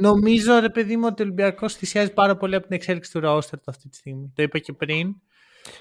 Νομίζω 0.00 0.58
ρε 0.58 0.70
παιδί 0.70 0.96
μου 0.96 1.06
ότι 1.06 1.22
ο 1.22 1.24
Ολυμπιακός 1.24 1.74
θυσιάζει 1.74 2.12
πάρα 2.12 2.36
πολύ 2.36 2.54
από 2.54 2.66
την 2.66 2.76
εξέλιξη 2.76 3.12
του 3.12 3.20
ρόστερ 3.20 3.58
του 3.58 3.64
αυτή 3.70 3.88
τη 3.88 3.96
στιγμή. 3.96 4.32
Το 4.34 4.42
είπα 4.42 4.58
και 4.58 4.72
πριν. 4.72 5.14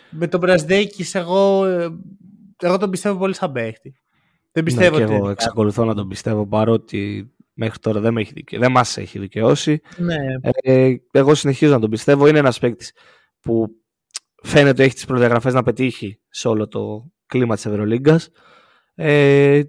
Με 0.09 0.27
τον 0.27 0.39
Μπρασδέκης 0.39 1.15
εγώ, 1.15 1.65
ε, 1.65 1.87
εγώ 2.61 2.77
τον 2.77 2.89
πιστεύω 2.89 3.17
πολύ 3.17 3.33
σαν 3.35 3.51
παίχτη. 3.51 3.95
Δεν 4.51 4.63
πιστεύω 4.63 4.97
ναι, 4.97 5.03
ότι... 5.03 5.11
και 5.11 5.17
εγώ 5.17 5.29
εξακολουθώ 5.29 5.85
να 5.85 5.95
τον 5.95 6.07
πιστεύω 6.07 6.47
παρότι 6.47 7.31
μέχρι 7.53 7.79
τώρα 7.79 7.99
δεν, 7.99 8.13
με 8.13 8.21
έχει 8.21 8.33
δικαι... 8.33 8.57
δεν 8.57 8.71
μας 8.71 8.97
έχει 8.97 9.19
δικαιώσει. 9.19 9.81
Ναι, 9.97 10.15
Ε, 10.51 10.95
εγώ 11.11 11.35
συνεχίζω 11.35 11.71
να 11.71 11.79
τον 11.79 11.89
πιστεύω. 11.89 12.27
Είναι 12.27 12.39
ένας 12.39 12.59
παίκτης 12.59 12.91
που 13.39 13.67
φαίνεται 14.43 14.69
ότι 14.69 14.83
έχει 14.83 14.93
τις 14.93 15.05
προδιαγραφές 15.05 15.53
να 15.53 15.63
πετύχει 15.63 16.19
σε 16.29 16.47
όλο 16.47 16.67
το 16.67 17.11
κλίμα 17.25 17.55
της 17.55 17.65
Ευρωλίγκας. 17.65 18.29
Ε, 18.95 19.61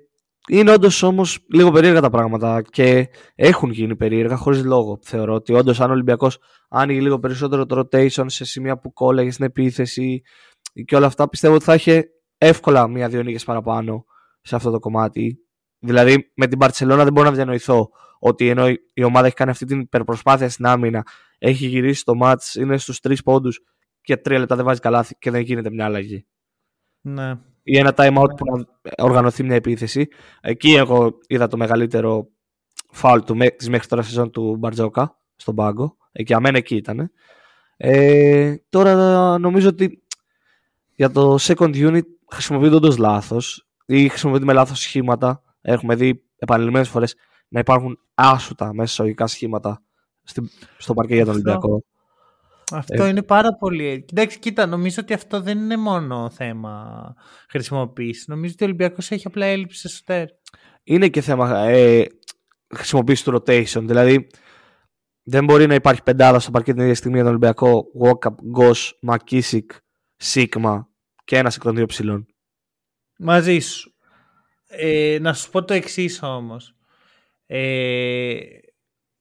είναι 0.49 0.71
όντως 0.71 1.03
όμως 1.03 1.39
λίγο 1.53 1.71
περίεργα 1.71 2.01
τα 2.01 2.11
πράγματα 2.11 2.63
και 2.63 3.09
έχουν 3.35 3.71
γίνει 3.71 3.97
περίεργα 3.97 4.37
χωρίς 4.37 4.65
λόγο. 4.65 4.99
Θεωρώ 5.03 5.35
ότι 5.35 5.53
όντως 5.53 5.81
αν 5.81 5.91
ο 5.91 5.93
Ολυμπιακός 5.93 6.39
άνοιγε 6.69 7.01
λίγο 7.01 7.19
περισσότερο 7.19 7.67
το 7.67 7.79
rotation 7.79 8.25
σε 8.27 8.45
σημεία 8.45 8.79
που 8.79 8.93
κόλλαγε 8.93 9.31
στην 9.31 9.45
επίθεση 9.45 10.23
και 10.85 10.97
όλα 10.97 11.07
αυτά, 11.07 11.29
πιστεύω 11.29 11.55
ότι 11.55 11.65
θα 11.65 11.75
είχε 11.75 12.09
εύκολα 12.39 12.89
μία-δύο 12.89 13.23
νίκες 13.23 13.45
παραπάνω 13.45 14.05
σε 14.41 14.57
αυτό 14.57 14.71
το 14.71 14.79
κομμάτι. 14.79 15.39
Δηλαδή 15.79 16.33
με 16.35 16.47
την 16.47 16.59
Παρσελόνα 16.59 17.05
δεν 17.05 17.13
μπορώ 17.13 17.29
να 17.29 17.35
διανοηθώ 17.35 17.89
ότι 18.19 18.49
ενώ 18.49 18.69
η 18.93 19.03
ομάδα 19.05 19.27
έχει 19.27 19.35
κάνει 19.35 19.51
αυτή 19.51 19.65
την 19.65 19.81
υπερπροσπάθεια 19.81 20.49
στην 20.49 20.67
άμυνα, 20.67 21.07
έχει 21.39 21.67
γυρίσει 21.67 22.05
το 22.05 22.15
μάτς, 22.15 22.55
είναι 22.55 22.79
στους 22.79 23.01
τρεις 23.01 23.23
πόντους 23.23 23.61
και 24.01 24.17
τρία 24.17 24.39
λεπτά 24.39 24.57
δεν 24.57 24.65
βάζει 24.65 24.81
καλάθι 24.81 25.17
και 25.19 25.31
δεν 25.31 25.41
γίνεται 25.41 25.71
μια 25.71 25.85
αλλαγή. 25.85 26.27
ναι. 27.01 27.39
Ή 27.69 27.79
ένα 27.79 27.93
time 27.97 28.17
out 28.19 28.37
που 28.37 28.57
να 28.57 28.65
οργανωθεί 29.05 29.43
μια 29.43 29.55
επίθεση. 29.55 30.09
Εκεί 30.41 30.75
εγώ 30.75 31.19
είδα 31.27 31.47
το 31.49 31.57
μεγαλύτερο 31.57 32.29
φάουλ 32.91 33.21
του, 33.21 33.37
μέ- 33.37 33.57
της 33.57 33.69
μέχρι 33.69 33.89
τώρα 33.89 34.03
σεζόν 34.03 34.31
του 34.31 34.57
Μπαρτζόκα 34.57 35.19
στον 35.37 35.55
πάγκο. 35.55 35.97
Εκεί 36.13 36.35
αμένα 36.35 36.59
εκεί 36.59 36.77
ήταν. 36.77 37.11
Ε, 37.77 38.55
τώρα 38.69 39.39
νομίζω 39.39 39.69
ότι 39.69 40.03
για 40.95 41.11
το 41.11 41.37
second 41.41 41.75
unit 41.91 42.03
χρησιμοποιούνται 42.31 42.75
όντως 42.77 42.97
λάθος 42.97 43.67
ή 43.87 44.09
χρησιμοποιούνται 44.09 44.47
με 44.47 44.53
λάθος 44.53 44.79
σχήματα. 44.81 45.43
Έχουμε 45.61 45.95
δει 45.95 46.23
επανειλημμένες 46.39 46.89
φορές 46.89 47.15
να 47.49 47.61
υπάρχουν 47.61 47.99
άσουτα 48.15 48.67
μέσα 48.75 48.83
εισαγωγικά 48.93 49.27
σχήματα 49.27 49.83
στην- 50.23 50.51
στο 50.79 50.95
παρκέ 50.95 51.15
για 51.15 51.25
τον 51.25 51.35
Αυτό. 51.37 51.51
Ολυμπιακό. 51.51 51.85
Αυτό 52.73 53.03
Ε. 53.05 53.09
είναι 53.09 53.23
πάρα 53.23 53.49
πολύ. 53.59 54.05
Κοιτάξτε, 54.05 54.39
κοίτα, 54.39 54.67
νομίζω 54.67 54.97
ότι 55.03 55.13
αυτό 55.13 55.41
δεν 55.41 55.59
είναι 55.59 55.77
μόνο 55.77 56.31
θέμα 56.31 57.15
χρησιμοποίησης. 57.49 58.27
Νομίζω 58.27 58.53
ότι 58.55 58.65
ο 58.65 58.67
Ολυμπιακός 58.67 59.11
έχει 59.11 59.27
απλά 59.27 59.47
έλλειψη 59.47 59.83
εσωτερ. 59.85 60.27
είναι 60.83 61.09
και 61.09 61.21
θέμα 61.21 61.59
ε, 61.59 62.05
χρησιμοποίηση 62.75 63.25
του 63.25 63.33
rotation. 63.37 63.83
Δηλαδή, 63.83 64.27
δεν 65.23 65.45
μπορεί 65.45 65.67
να 65.67 65.75
υπάρχει 65.75 66.03
πεντάδα 66.03 66.39
στο 66.41 66.51
παρκέ 66.51 66.73
την 66.73 66.83
ίδια 66.83 66.95
στιγμή 66.95 67.15
για 67.17 67.25
τον 67.25 67.33
Ολυμπιακό. 67.35 67.85
Walkup, 68.03 68.35
Γκος, 68.51 68.99
Μακίσικ, 69.03 69.71
Σίγμα 70.17 70.89
και 71.25 71.37
ένας 71.37 71.57
εκ 71.57 71.63
των 71.63 71.75
δύο 71.75 71.87
ψηλών. 71.87 72.27
Μαζί 73.19 73.59
σου. 73.59 73.95
Ε, 74.69 75.19
να 75.21 75.33
σου 75.35 75.51
πω 75.51 75.65
το 75.65 75.75
εξής 75.75 76.23
όμως. 76.23 76.75
Ε, 77.47 78.37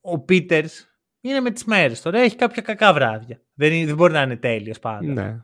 ο 0.01 0.19
Πίτερς 0.19 0.89
είναι 1.29 1.39
με 1.39 1.51
τις 1.51 1.63
μέρες 1.65 2.01
τώρα. 2.01 2.19
Έχει 2.19 2.35
κάποια 2.35 2.61
κακά 2.61 2.93
βράδια. 2.93 3.41
Δεν, 3.53 3.73
είναι- 3.73 3.85
δεν 3.85 3.95
μπορεί 3.95 4.13
να 4.13 4.21
είναι 4.21 4.37
τέλειος 4.37 4.79
πάντα. 4.79 5.13
Ναι. 5.13 5.41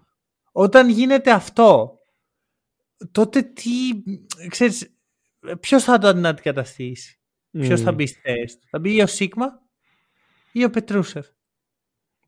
Όταν 0.51 0.89
γίνεται 0.89 1.31
αυτό, 1.31 1.99
τότε 3.11 3.41
τι. 3.41 3.69
Ξέρεις, 4.47 4.95
ποιος 5.59 5.83
θα 5.83 5.97
το 5.97 6.07
αντικαταστήσει; 6.07 7.19
Ποιος 7.51 7.81
θα 7.81 7.89
Μμμ. 7.89 7.95
μπει 7.95 8.05
στη 8.07 8.19
θέση 8.19 8.59
του; 8.59 8.67
Θα 8.69 8.79
μπει 8.79 8.95
ή 8.95 9.01
ο 9.01 9.07
Σίγμα 9.07 9.61
ή 10.51 10.63
ο 10.63 10.69
Πετρούσεφ; 10.69 11.27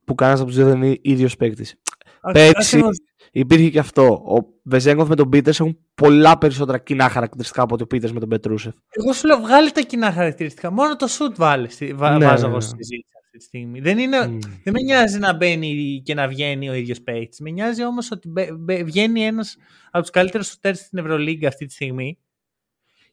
Που 0.04 0.16
κανένας 0.16 0.40
από 0.42 0.50
τους 0.50 0.58
δύο 0.58 0.66
δεν 0.68 0.84
είναι 0.84 0.98
ίδιος 1.02 1.36
παίκτης. 1.36 1.82
Α- 2.22 2.32
Πέρσι- 2.32 2.58
ακριβώς. 2.74 2.98
Υπήρχε 3.32 3.70
και 3.70 3.80
αυτό. 3.80 4.04
Ο 4.04 4.60
Βεζέγκοφ 4.64 5.08
με 5.08 5.16
τον 5.16 5.30
Πίτερς 5.30 5.60
έχουν 5.60 5.78
πολλά 5.96 6.38
περισσότερα 6.38 6.78
κοινά 6.78 7.10
χαρακτηριστικά 7.10 7.62
από 7.62 7.74
ότι 7.74 7.84
ο 7.84 7.88
Πίτερς 7.88 8.14
με 8.14 8.20
τον 8.20 8.30
Πετρούσεφ. 8.30 8.74
Εγώ 8.90 9.14
σου 9.14 9.28
λέω 9.28 9.38
βγάλε 9.40 9.70
τα 9.70 9.82
κοινά 9.82 10.12
χαρακτηριστικά. 10.12 10.72
Μόνο 10.72 10.96
το 10.96 11.08
σουτ 11.08 11.36
βάλε, 11.38 11.70
στη- 11.70 11.94
βα- 11.94 12.18
Ναι, 12.18 12.26
βάζω 12.26 12.42
ναι, 12.42 12.48
εγώ 12.48 12.56
ναι. 12.58 12.62
στη 12.62 12.76
συζήτηση 12.84 13.14
αυτή 13.26 13.38
τη 13.38 13.44
στιγμή. 13.44 13.80
Δεν, 13.80 13.98
είναι, 13.98 14.28
Μμ. 14.28 14.40
δεν 14.64 14.74
με 14.74 14.82
νοιάζει 14.82 15.20
να 15.20 15.34
μπαίνει 15.34 16.02
και 16.06 16.14
να 16.14 16.28
βγαίνει 16.28 16.70
ο 16.70 16.74
ίδιος 16.74 17.02
παίκτη. 17.02 17.44
Με 17.44 17.50
νοιάζει 17.50 17.86
όμως 17.86 18.12
ότι 18.12 18.28
μπε- 18.28 18.54
μπε- 18.54 18.84
βγαίνει 18.84 19.22
ένας 19.26 19.58
από 19.92 20.02
τους 20.02 20.12
καλύτερους 20.12 20.48
σουτέρ 20.48 20.76
στην 20.76 21.00
Ευρωλίγκα 21.00 21.48
αυτή 21.48 21.66
τη 21.66 21.74
στιγμή 21.74 22.18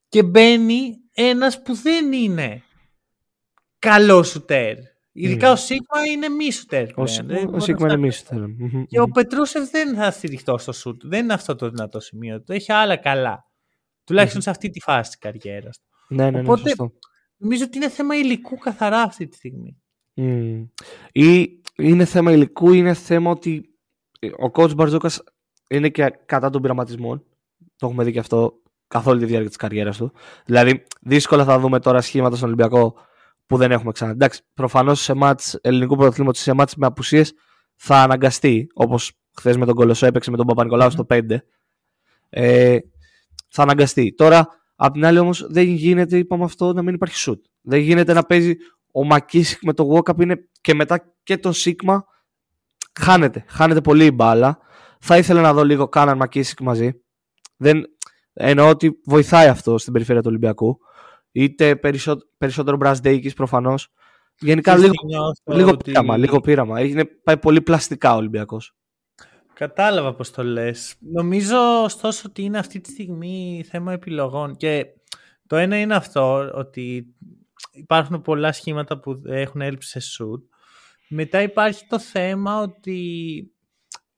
και 0.09 0.23
μπαίνει 0.23 0.97
ένας 1.15 1.63
που 1.63 1.75
δεν 1.75 2.13
είναι 2.13 2.63
καλός 3.79 4.29
σουτέρ. 4.29 4.77
Ειδικά 5.23 5.49
Μμ. 5.49 5.53
ο 5.53 5.57
Σίγμα 5.57 6.05
είναι 6.13 6.29
μη 6.29 6.51
σουτέρ. 6.53 6.83
Ο 6.83 6.93
πλέον. 6.93 7.09
Σίγμα- 7.09 7.35
Δεν 7.35 7.43
ο 7.45 7.47
μπορώ 7.47 7.61
Σίγμα 7.61 7.87
να 7.87 7.93
είναι 7.93 8.03
μη 8.03 8.11
φτάσω. 8.11 8.41
σουτέρ. 8.43 8.49
Μμμ, 8.49 8.85
Και 8.87 9.01
ο 9.01 9.03
μμμ. 9.03 9.11
Πετρούσεφ 9.13 9.71
δεν 9.71 9.95
θα 9.95 10.11
στηριχτώ 10.11 10.59
στο 10.59 10.73
σουτ. 10.73 11.03
Δεν 11.05 11.23
είναι 11.25 11.33
αυτό 11.33 11.55
το 11.55 11.71
δυνατό 11.71 12.01
σημείο 12.01 12.43
του. 12.43 12.53
Έχει 12.53 12.73
άλλα 12.73 12.97
καλά. 12.97 13.45
Τουλάχιστον 14.05 14.37
Μμμ. 14.39 14.45
σε 14.45 14.51
αυτή 14.51 14.71
τη 14.71 14.81
φάση 14.81 15.11
της 15.11 15.19
καριέρας 15.19 15.79
του. 15.79 16.15
Ναι, 16.15 16.25
ναι, 16.25 16.31
ναι, 16.31 16.41
Οπότε- 16.41 16.69
σωστό. 16.69 16.93
Νομίζω 17.37 17.65
ότι 17.65 17.77
είναι 17.77 17.89
θέμα 17.89 18.17
υλικού 18.17 18.57
καθαρά 18.57 19.01
αυτή 19.03 19.29
τη 19.29 19.37
στιγμή. 19.37 19.77
Μμμ. 20.15 20.65
Ή 21.13 21.61
είναι 21.77 22.05
θέμα 22.05 22.33
υλικού, 22.33 22.73
είναι 22.73 22.95
θέμα 22.95 23.31
ότι 23.31 23.65
ο 24.23 24.51
coach 24.53 24.75
Μπαρτζόκας 24.77 25.23
είναι 25.69 25.89
και 25.89 26.11
κατά 26.27 26.51
των 26.51 26.63
πειραματισμών. 26.63 27.25
Το 27.77 27.87
έχουμε 27.87 28.05
δει 28.05 28.13
και 28.13 28.19
αυτό 28.19 28.53
καθ' 28.89 29.07
όλη 29.07 29.19
τη 29.21 29.27
διάρκεια 29.27 29.49
της 29.49 29.57
καριέρας 29.59 29.97
του. 29.97 30.13
Δηλαδή, 30.45 30.83
δύσκολα 31.01 31.45
θα 31.45 31.59
δούμε 31.59 31.81
τώρα 31.81 32.01
σχήματα 32.01 32.37
στον 32.37 32.49
Ολυμπιακό 32.49 32.95
που 33.51 33.57
δεν 33.57 33.73
έχουμε 33.73 33.93
ξανά. 33.93 34.11
Εντάξει, 34.11 34.43
προφανώς 34.55 35.01
σε 35.01 35.15
μάτς 35.15 35.59
ελληνικού 35.61 35.97
πρωταθλήματο 35.97 36.39
σε 36.39 36.53
μάτς 36.53 36.75
με 36.77 36.87
απουσίες 36.87 37.33
θα 37.77 38.03
αναγκαστεί, 38.03 38.67
όπως 38.75 39.13
χθες 39.37 39.57
με 39.57 39.67
τον 39.67 39.75
Κολοσσό 39.75 40.07
έπαιξε 40.07 40.31
με 40.31 40.37
τον 40.37 40.47
Παπα-Νικολάου 40.47 40.91
στο 40.91 41.07
5. 41.09 41.43
Ε, 42.29 42.79
θα 43.49 43.63
αναγκαστεί. 43.63 44.15
Τώρα, 44.15 44.49
απ' 44.77 44.93
την 44.93 45.05
άλλη 45.05 45.19
όμως, 45.19 45.47
δεν 45.51 45.65
γίνεται, 45.65 46.19
είπαμε 46.19 46.45
αυτό, 46.45 46.73
να 46.73 46.83
μην 46.83 46.95
υπάρχει 46.95 47.17
σουτ. 47.17 47.45
Δεν 47.61 47.81
γίνεται 47.81 48.13
να 48.13 48.23
παίζει 48.23 48.57
ο 48.93 49.05
Μακίσικ 49.05 49.63
με 49.63 49.73
το 49.73 49.89
Walkup 49.95 50.21
είναι 50.21 50.49
και 50.61 50.75
μετά 50.75 51.15
και 51.23 51.39
το 51.39 51.53
Σίγμα. 51.53 52.05
Χάνεται. 53.01 53.45
Χάνεται 53.49 53.81
πολύ 53.81 54.05
η 54.05 54.13
μπάλα. 54.15 54.59
Θα 55.01 55.19
ήθελα 55.19 55.41
να 55.41 55.53
δω 55.53 55.65
λίγο 55.65 55.89
Κάναν 55.89 56.17
Μακίσικ 56.17 56.61
μαζί. 56.61 56.93
Δεν, 57.57 57.83
εννοώ 58.33 58.69
ότι 58.69 59.01
βοηθάει 59.05 59.49
αυτό 59.49 59.79
στην 59.79 59.93
περιφέρεια 59.93 60.21
του 60.23 60.29
Ολυμπιακού. 60.31 60.79
Είτε 61.33 61.77
περισσότερο, 61.77 62.29
περισσότερο 62.39 62.77
Μπραντέικη 62.77 63.35
προφανώς. 63.35 63.89
Γενικά 64.39 64.77
λίγο, 64.77 64.93
λίγο, 65.45 65.71
ότι... 65.71 65.85
πείραμα, 65.85 66.17
λίγο 66.17 66.41
πείραμα. 66.41 66.81
Είναι, 66.81 67.05
πάει 67.05 67.37
πολύ 67.37 67.63
πλαστικά 67.63 68.15
ο 68.15 68.17
Ολυμπιακός. 68.17 68.75
Κατάλαβα 69.55 70.15
πώς 70.15 70.31
το 70.31 70.45
λες. 70.45 70.95
Νομίζω 70.99 71.83
ωστόσο 71.83 72.23
ότι 72.27 72.43
είναι 72.43 72.59
αυτή 72.59 72.81
τη 72.81 72.91
στιγμή 72.91 73.65
θέμα 73.69 73.93
επιλογών. 73.93 74.57
Και 74.57 74.87
το 75.47 75.57
ένα 75.57 75.81
είναι 75.81 75.95
αυτό, 75.95 76.51
ότι 76.55 77.07
υπάρχουν 77.73 78.23
πολλά 78.23 78.53
σχήματα 78.53 79.01
που 79.01 79.23
έχουν 79.27 79.61
έλλειψη 79.61 80.01
σε 80.01 80.25
shoot. 80.25 80.41
Μετά 81.09 81.43
υπάρχει 81.43 81.87
το 81.87 81.99
θέμα 81.99 82.61
ότι 82.61 83.01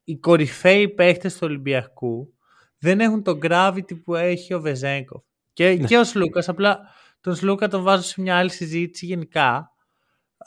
οι 0.04 0.18
κορυφαίοι 0.18 0.88
παίχτες 0.88 1.32
του 1.32 1.40
Ολυμπιακού 1.42 2.34
δεν 2.78 3.00
έχουν 3.00 3.22
το 3.22 3.38
gravity 3.42 4.02
που 4.04 4.14
έχει 4.14 4.54
ο 4.54 4.60
Βεζέγκοφ. 4.60 5.22
Και, 5.52 5.68
ναι. 5.68 5.86
και 5.86 5.96
ο 5.96 6.04
Σλούκας. 6.04 6.48
Απλά 6.48 6.80
τον 7.22 7.34
Σλούκα 7.34 7.68
τον 7.68 7.82
βάζω 7.82 8.02
σε 8.02 8.20
μια 8.20 8.36
άλλη 8.36 8.50
συζήτηση 8.50 9.06
γενικά. 9.06 9.70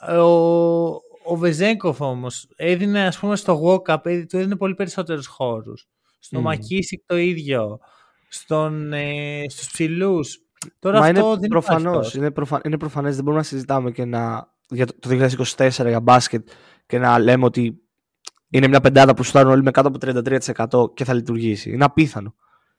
Ο, 0.08 0.22
ο 1.24 1.36
Βεζέγκοφ 1.36 2.00
όμως 2.00 2.48
έδινε, 2.56 3.06
ας 3.06 3.18
πούμε, 3.18 3.36
στο 3.36 3.60
walk-up, 3.64 3.98
του 4.28 4.36
έδινε 4.36 4.56
πολύ 4.56 4.74
περισσότερους 4.74 5.26
χώρους. 5.26 5.88
Στο 6.18 6.38
mm. 6.38 6.42
Μακίσικ 6.42 7.02
το 7.06 7.16
ίδιο. 7.16 7.78
Στον, 8.28 8.92
ε, 8.92 9.44
στους 9.48 9.70
ψηλούς. 9.70 10.38
Τώρα 10.78 10.98
Μα 10.98 11.06
αυτό 11.06 11.34
είναι 11.36 11.48
προφανώς, 11.48 12.14
είναι, 12.14 12.30
προφα... 12.30 12.60
είναι 12.64 12.78
προφανές, 12.78 13.14
δεν 13.14 13.24
μπορούμε 13.24 13.42
να 13.42 13.48
συζητάμε 13.48 13.90
και 13.90 14.04
να, 14.04 14.52
για 14.68 14.86
το 14.86 15.28
2024 15.56 15.68
για 15.86 16.00
μπάσκετ 16.00 16.48
και 16.86 16.98
να 16.98 17.18
λέμε 17.18 17.44
ότι 17.44 17.80
είναι 18.48 18.68
μια 18.68 18.80
πεντάδα 18.80 19.14
που 19.14 19.22
σουτάρουν 19.22 19.50
όλοι 19.52 19.62
με 19.62 19.70
κάτω 19.70 19.88
από 19.88 19.98
33% 20.82 20.94
και 20.94 21.04
θα 21.04 21.14
λειτουργήσει. 21.14 21.70
Είναι 21.70 21.84
απίθανο. 21.84 22.34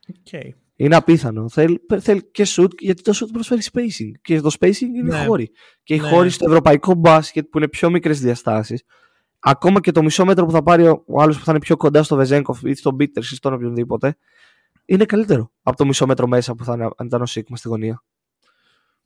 Okay. 0.08 0.50
Είναι 0.76 0.96
απίθανο. 0.96 1.50
Θέλει, 1.50 1.82
θέλει 2.00 2.32
και 2.32 2.46
shoot 2.48 2.80
γιατί 2.80 3.02
το 3.02 3.14
shoot 3.16 3.28
προσφέρει 3.32 3.62
spacing. 3.74 4.12
Και 4.22 4.42
το 4.42 4.56
spacing 4.60 4.82
είναι 4.82 5.18
ναι. 5.18 5.26
χώροι. 5.26 5.52
Και 5.84 5.94
οι 5.94 6.00
ναι. 6.00 6.10
χώροι 6.10 6.30
στο 6.30 6.46
ευρωπαϊκό 6.48 6.94
μπάσκετ 6.94 7.46
που 7.46 7.58
είναι 7.58 7.68
πιο 7.68 7.90
μικρές 7.90 8.20
διαστάσεις, 8.20 8.84
ακόμα 9.40 9.80
και 9.80 9.92
το 9.92 10.04
μισό 10.04 10.26
μέτρο 10.26 10.46
που 10.46 10.52
θα 10.52 10.64
πάρει 10.64 10.88
ο 10.88 11.22
άλλος 11.22 11.38
που 11.38 11.44
θα 11.44 11.52
είναι 11.52 11.60
πιο 11.60 11.78
κοντά 11.78 12.04
στο 12.04 12.16
Βεζέγκοφ 12.16 12.62
ή 12.64 12.74
στον 12.74 12.96
Πίτερ 12.96 13.24
ή 13.24 13.26
στον 13.26 13.54
οποιονδήποτε, 13.54 14.18
είναι 14.86 15.06
καλύτερο 15.06 15.52
από 15.62 15.78
το 15.78 15.86
μισό 15.86 16.06
μέτρο 16.06 16.28
μέσα 16.28 16.56
που 16.56 16.64
θα 16.64 16.74
είναι, 16.74 16.90
αν 16.98 17.08
ήταν 17.08 17.22
ο 17.22 17.26
Σίγμα 17.26 17.58
στη 17.58 17.68
γωνία. 17.68 18.04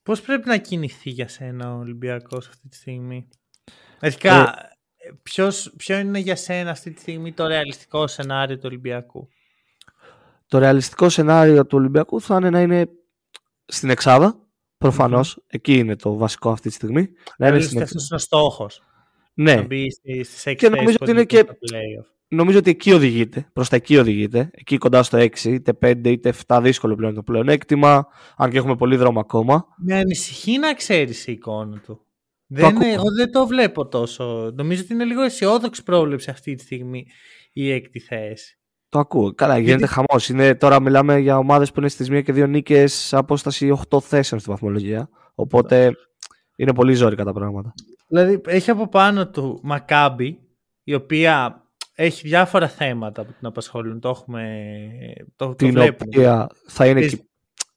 Πώς 0.03 0.21
πρέπει 0.21 0.47
να 0.47 0.57
κινηθεί 0.57 1.09
για 1.09 1.27
σένα 1.27 1.75
ο 1.75 1.77
Ολυμπιακός 1.77 2.47
αυτή 2.47 2.67
τη 2.69 2.75
στιγμή, 2.75 3.27
Αρχικά, 3.99 4.55
ε, 4.97 5.11
ποιο 5.77 5.97
είναι 5.97 6.19
για 6.19 6.35
σένα 6.35 6.71
αυτή 6.71 6.91
τη 6.91 7.01
στιγμή 7.01 7.33
το 7.33 7.47
ρεαλιστικό 7.47 8.07
σενάριο 8.07 8.55
του 8.55 8.63
Ολυμπιακού; 8.65 9.29
Το 10.51 10.57
ρεαλιστικό 10.57 11.09
σενάριο 11.09 11.65
του 11.65 11.77
Ολυμπιακού 11.77 12.21
θα 12.21 12.35
είναι 12.35 12.49
να 12.49 12.61
είναι 12.61 12.89
στην 13.65 13.89
Εξάδα. 13.89 14.47
Προφανώς. 14.77 15.43
Εκεί 15.47 15.73
είναι 15.73 15.95
το 15.95 16.15
βασικό 16.15 16.49
αυτή 16.49 16.67
τη 16.67 16.73
στιγμή. 16.73 17.09
Να 17.37 17.47
είναι 17.47 17.59
στην 17.59 17.81
Αυτό 17.81 17.99
είναι 17.99 18.15
ο 18.15 18.17
στόχος. 18.17 18.81
Ναι. 19.33 19.55
Να 19.55 19.65
μπει 19.65 19.91
στις 19.91 20.43
και 20.55 20.69
νομίζω 20.69 20.97
ότι 20.99 21.11
είναι 21.11 21.25
και. 21.25 21.45
Νομίζω 22.27 22.57
ότι 22.57 22.69
εκεί 22.69 22.91
οδηγείται. 22.91 23.49
Προς 23.53 23.69
τα 23.69 23.75
εκεί 23.75 23.97
οδηγείται. 23.97 24.49
Εκεί 24.53 24.77
κοντά 24.77 25.03
στο 25.03 25.17
6, 25.17 25.43
είτε 25.43 25.77
5 25.81 26.01
είτε 26.05 26.33
7. 26.47 26.59
Δύσκολο 26.63 26.95
πλέον 26.95 27.13
το 27.13 27.23
πλεονέκτημα. 27.23 28.07
Αν 28.37 28.49
και 28.49 28.57
έχουμε 28.57 28.75
πολύ 28.75 28.95
δρόμο 28.95 29.19
ακόμα. 29.19 29.65
Με 29.77 29.95
ανησυχεί 29.95 30.57
να 30.57 30.73
ξέρεις 30.73 31.27
η 31.27 31.31
εικόνα 31.31 31.79
του. 31.79 32.05
Δεν, 32.47 32.81
εγώ 32.81 33.11
δεν 33.17 33.31
το 33.31 33.47
βλέπω 33.47 33.87
τόσο. 33.87 34.51
Νομίζω 34.55 34.81
ότι 34.83 34.93
είναι 34.93 35.05
λίγο 35.05 35.21
αισιόδοξη 35.21 35.83
πρόβλεψη 35.83 36.29
αυτή 36.29 36.55
τη 36.55 36.63
στιγμή 36.63 37.05
η 37.53 37.71
έκτη 37.71 37.99
θέση. 37.99 38.60
Το 38.91 38.99
ακούω. 38.99 39.33
Καλά, 39.33 39.57
γίνεται 39.57 39.85
χαμός. 39.85 40.31
Τώρα 40.57 40.81
μιλάμε 40.81 41.17
για 41.17 41.37
ομάδες 41.37 41.71
που 41.71 41.79
είναι 41.79 41.89
στις 41.89 42.09
μία 42.09 42.21
και 42.21 42.33
δύο 42.33 42.47
νίκες 42.47 43.13
απόσταση 43.13 43.77
8 43.89 44.01
θέσεων 44.01 44.41
στη 44.41 44.49
βαθμολογία. 44.49 45.09
Οπότε 45.35 45.91
είναι 46.55 46.73
πολύ 46.73 46.93
ζώρικα 46.93 47.23
τα 47.23 47.33
πράγματα. 47.33 47.73
Δηλαδή 48.07 48.41
έχει 48.45 48.69
από 48.69 48.87
πάνω 48.87 49.27
του 49.27 49.59
Μακάμπι, 49.63 50.39
η 50.83 50.93
οποία 50.93 51.63
έχει 51.95 52.27
διάφορα 52.27 52.67
θέματα 52.67 53.25
που 53.25 53.31
την 53.37 53.47
απασχολούν. 53.47 53.99
Το 53.99 54.09
έχουμε. 54.09 54.63
Το, 55.35 55.47
το 55.47 55.55
την 55.55 55.77
οποία 55.77 56.47
θα 56.67 56.87
είναι 56.87 57.01
και 57.01 57.25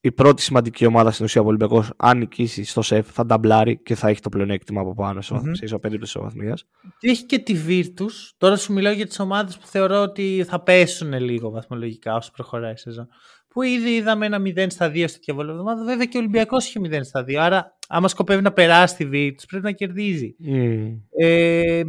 η 0.04 0.12
πρώτη 0.12 0.42
σημαντική 0.42 0.86
ομάδα 0.86 1.10
στην 1.10 1.24
ουσία 1.24 1.42
ο 1.42 1.46
Ολυμπιακός, 1.46 1.90
αν 1.96 2.18
νικήσει 2.18 2.64
στο 2.64 2.82
σεφ, 2.82 3.12
θα 3.12 3.26
νταμπλάρει 3.26 3.76
και 3.76 3.94
θα 3.94 4.08
έχει 4.08 4.20
το 4.20 4.28
πλεονέκτημα 4.28 4.80
από 4.80 4.94
πάνω 4.94 5.20
σε 5.20 5.34
mm-hmm. 5.34 5.62
ισοπαίδιο 5.62 5.98
ισοβαθμία. 6.02 6.58
Και 6.98 7.10
έχει 7.10 7.24
και 7.24 7.38
τη 7.38 7.56
Virtus. 7.68 8.12
Τώρα 8.36 8.56
σου 8.56 8.72
μιλάω 8.72 8.92
για 8.92 9.06
τις 9.06 9.18
ομάδες 9.18 9.58
που 9.58 9.66
θεωρώ 9.66 10.02
ότι 10.02 10.44
θα 10.48 10.60
πέσουν 10.60 11.12
λίγο 11.12 11.50
βαθμολογικά 11.50 12.14
όσο 12.14 12.30
προχωράει 12.34 12.72
η 12.72 12.76
σεζόν. 12.76 13.08
Που 13.48 13.62
ήδη 13.62 13.90
είδαμε 13.90 14.26
ένα 14.26 14.38
0 14.40 14.66
στα 14.68 14.90
2 14.90 15.04
στη 15.06 15.18
διαβολή 15.24 15.50
εβδομάδα. 15.50 15.84
Βέβαια 15.84 16.04
και 16.04 16.16
ο 16.16 16.20
Ολυμπιακός 16.20 16.66
είχε 16.66 16.80
0 16.82 16.98
στα 17.02 17.24
2. 17.28 17.34
Άρα, 17.34 17.76
άμα 17.88 18.08
σκοπεύει 18.08 18.42
να 18.42 18.52
περάσει 18.52 18.96
τη 18.96 19.04
Virtus, 19.12 19.44
πρέπει 19.48 19.64
να 19.64 19.72
κερδίζει. 19.72 20.36
Mm. 20.46 20.98
Ε, 21.18 21.82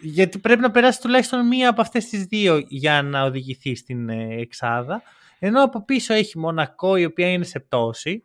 γιατί 0.00 0.38
πρέπει 0.38 0.60
να 0.60 0.70
περάσει 0.70 1.00
τουλάχιστον 1.00 1.46
μία 1.46 1.68
από 1.68 1.80
αυτές 1.80 2.04
τις 2.08 2.24
δύο 2.24 2.62
για 2.68 3.02
να 3.02 3.22
οδηγηθεί 3.22 3.74
στην 3.74 4.08
ε, 4.08 4.36
εξάδα. 4.40 5.02
Ενώ 5.42 5.62
από 5.62 5.84
πίσω 5.84 6.14
έχει 6.14 6.38
Μονακό 6.38 6.96
η 6.96 7.04
οποία 7.04 7.32
είναι 7.32 7.44
σε 7.44 7.60
πτώση 7.60 8.24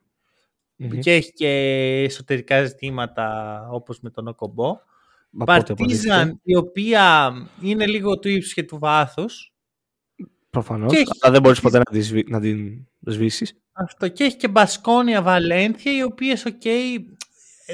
και 1.00 1.14
έχει 1.14 1.34
και 1.34 1.48
εσωτερικά 2.08 2.66
ζητήματα 2.66 3.68
όπως 3.72 4.00
με 4.00 4.10
τον 4.10 4.28
Οκόμπο. 4.28 4.78
Παρτίζαν 5.46 6.40
η 6.44 6.56
οποία 6.56 7.34
είναι 7.62 7.86
λίγο 7.86 8.20
του 8.20 8.30
ύψους 8.30 8.54
και 8.54 8.64
του 8.64 8.80
βάθους. 8.80 9.54
Προφανώς, 10.50 10.94
αλλά 11.20 11.34
δεν 11.34 11.42
μπορείς 11.42 11.62
ποτέ 11.62 11.78
να, 11.78 11.84
να 12.28 12.40
την 12.40 12.88
σβήσεις. 13.06 13.56
Αυτό 13.72 14.08
και 14.08 14.24
έχει 14.24 14.38
και 14.38 14.48
Μπασκόνια 14.48 15.22
Βαλένθια 15.22 15.98
οι 15.98 16.04
οποίες 16.04 16.46
οκ 16.46 16.62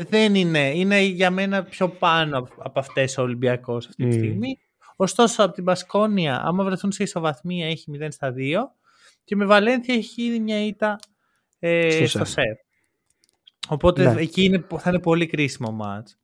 δεν 0.09 0.35
είναι. 0.35 0.71
Είναι 0.75 1.01
για 1.01 1.31
μένα 1.31 1.63
πιο 1.63 1.89
πάνω 1.89 2.47
από 2.57 2.79
αυτές 2.79 3.17
ο 3.17 3.21
Ολυμπιακός 3.21 3.87
αυτή 3.87 4.07
τη 4.07 4.13
στιγμή. 4.13 4.59
Ωστόσο 4.95 5.43
από 5.43 5.53
την 5.53 5.63
Μπασκόνια 5.63 6.41
άμα 6.43 6.63
βρεθούν 6.63 6.91
σε 6.91 7.03
ισοβαθμία 7.03 7.67
έχει 7.67 7.91
0 8.01 8.07
στα 8.09 8.33
2 8.37 8.55
και 9.23 9.35
με 9.35 9.45
Βαλένθια 9.45 9.93
έχει 9.93 10.21
ήδη 10.21 10.39
μια 10.39 10.65
ήττα 10.65 10.99
ε, 11.59 12.05
στο, 12.05 12.25
σεφ. 12.25 12.57
Οπότε 13.67 14.13
ναι. 14.13 14.21
εκεί 14.21 14.43
είναι, 14.43 14.65
θα 14.77 14.89
είναι 14.89 14.99
πολύ 14.99 15.25
κρίσιμο 15.25 15.71
μάτς. 15.71 16.19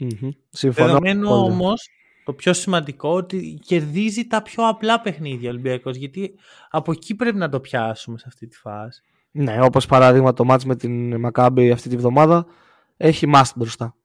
Mm-hmm. 0.00 0.30
Δεδομένου 0.50 1.30
όμως 1.30 1.88
το 2.24 2.32
πιο 2.32 2.52
σημαντικό 2.52 3.08
ότι 3.08 3.58
κερδίζει 3.64 4.26
τα 4.26 4.42
πιο 4.42 4.68
απλά 4.68 5.00
παιχνίδια 5.00 5.48
ο 5.48 5.52
Ολυμπιακός 5.52 5.96
γιατί 5.96 6.34
από 6.70 6.92
εκεί 6.92 7.14
πρέπει 7.14 7.36
να 7.36 7.48
το 7.48 7.60
πιάσουμε 7.60 8.18
σε 8.18 8.24
αυτή 8.28 8.46
τη 8.46 8.56
φάση. 8.56 9.02
Ναι, 9.30 9.62
όπως 9.62 9.86
παράδειγμα 9.86 10.32
το 10.32 10.44
μάτς 10.44 10.64
με 10.64 10.76
την 10.76 11.20
Μακάμπη 11.20 11.70
αυτή 11.70 11.88
τη 11.88 11.96
βδομάδα 11.96 12.46
έχει 12.96 13.30
must 13.34 13.50
μπροστά. 13.54 13.96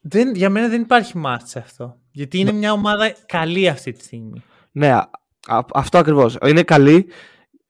Δεν, 0.00 0.34
για 0.34 0.50
μένα 0.50 0.68
δεν 0.68 0.80
υπάρχει 0.80 1.22
must 1.24 1.42
σε 1.44 1.58
αυτό. 1.58 2.00
Γιατί 2.10 2.38
είναι 2.38 2.50
ναι. 2.50 2.58
μια 2.58 2.72
ομάδα 2.72 3.14
καλή 3.26 3.68
αυτή 3.68 3.92
τη 3.92 4.04
στιγμή. 4.04 4.42
Ναι, 4.72 4.92
α, 4.92 5.08
αυτό 5.74 5.98
ακριβώς. 5.98 6.38
Είναι 6.46 6.62
καλή 6.62 7.06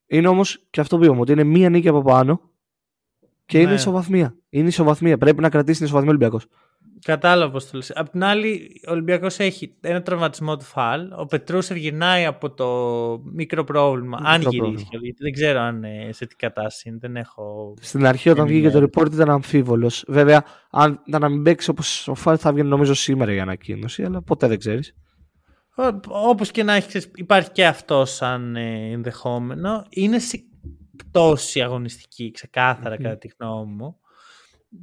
είναι 0.07 0.29
όμως 0.29 0.67
και 0.71 0.81
αυτό 0.81 0.99
που 0.99 1.05
είπαμε, 1.05 1.21
ότι 1.21 1.33
είναι 1.33 1.45
μία 1.45 1.71
νίκη 1.71 1.89
από 1.89 2.03
πάνω 2.03 2.41
και 3.47 3.59
ναι. 3.59 3.65
είναι 3.65 3.75
ισοβαθμία. 3.75 4.37
Είναι 4.49 4.69
ισοβαθμία. 4.69 5.19
Πρέπει 5.19 5.41
να 5.41 5.49
κρατήσει 5.49 5.77
την 5.77 5.87
ισοβαθμία 5.87 6.11
Ολυμπιακός. 6.11 6.47
Κατάλαβα 7.05 7.53
πώς 7.53 7.71
το 7.71 7.77
λες. 7.77 7.93
Απ' 7.95 8.09
την 8.09 8.25
άλλη, 8.25 8.81
ο 8.89 8.93
Ολυμπιακός 8.93 9.39
έχει 9.39 9.75
ένα 9.81 10.03
τραυματισμό 10.03 10.57
του 10.57 10.65
Φαλ. 10.65 11.13
Ο 11.19 11.27
Πετρούσεφ 11.27 11.77
γυρνάει 11.77 12.25
από 12.25 12.51
το 12.51 12.69
μικρό 13.33 13.65
πρόβλημα. 13.65 14.19
Μικρό 14.21 14.33
αν 14.33 14.41
γυρίσει, 14.41 14.87
γιατί 14.91 15.17
δεν 15.19 15.33
ξέρω 15.33 15.61
αν 15.61 15.85
ε, 15.85 16.09
σε 16.13 16.27
τι 16.27 16.37
κατάσταση 16.37 16.89
είναι. 16.89 16.99
Δεν 17.01 17.17
έχω. 17.17 17.75
Στην 17.81 18.07
αρχή, 18.07 18.29
όταν 18.29 18.47
βγήκε 18.47 18.71
το 18.71 18.89
report, 18.91 19.13
ήταν 19.13 19.31
αμφίβολος. 19.31 20.05
Βέβαια, 20.09 20.45
αν 20.71 21.03
ήταν 21.07 21.21
να 21.21 21.29
μην 21.29 21.43
παίξει 21.43 21.71
όπως 21.71 22.09
ο 22.09 22.15
Φαλ, 22.15 22.37
θα 22.41 22.53
βγαίνει 22.53 22.69
νομίζω 22.69 22.95
σήμερα 22.95 23.33
η 23.33 23.41
ανακοίνωση, 23.41 24.03
αλλά 24.03 24.23
ποτέ 24.23 24.49
δεν 24.49 24.59
ξέρεις. 24.59 24.95
Όπως 26.09 26.51
και 26.51 26.63
να 26.63 26.75
έχει, 26.75 27.11
υπάρχει 27.15 27.51
και 27.51 27.67
αυτό 27.67 28.05
σαν 28.05 28.57
ε, 28.57 28.91
ενδεχόμενο. 28.91 29.87
Είναι 29.89 30.19
σε 30.19 30.45
πτώση 30.97 31.63
αγωνιστική, 31.63 32.31
ξεκάθαρα 32.31 32.97
κατά 32.97 33.17
τη 33.17 33.29
γνώμη 33.39 33.73
μου. 33.73 34.01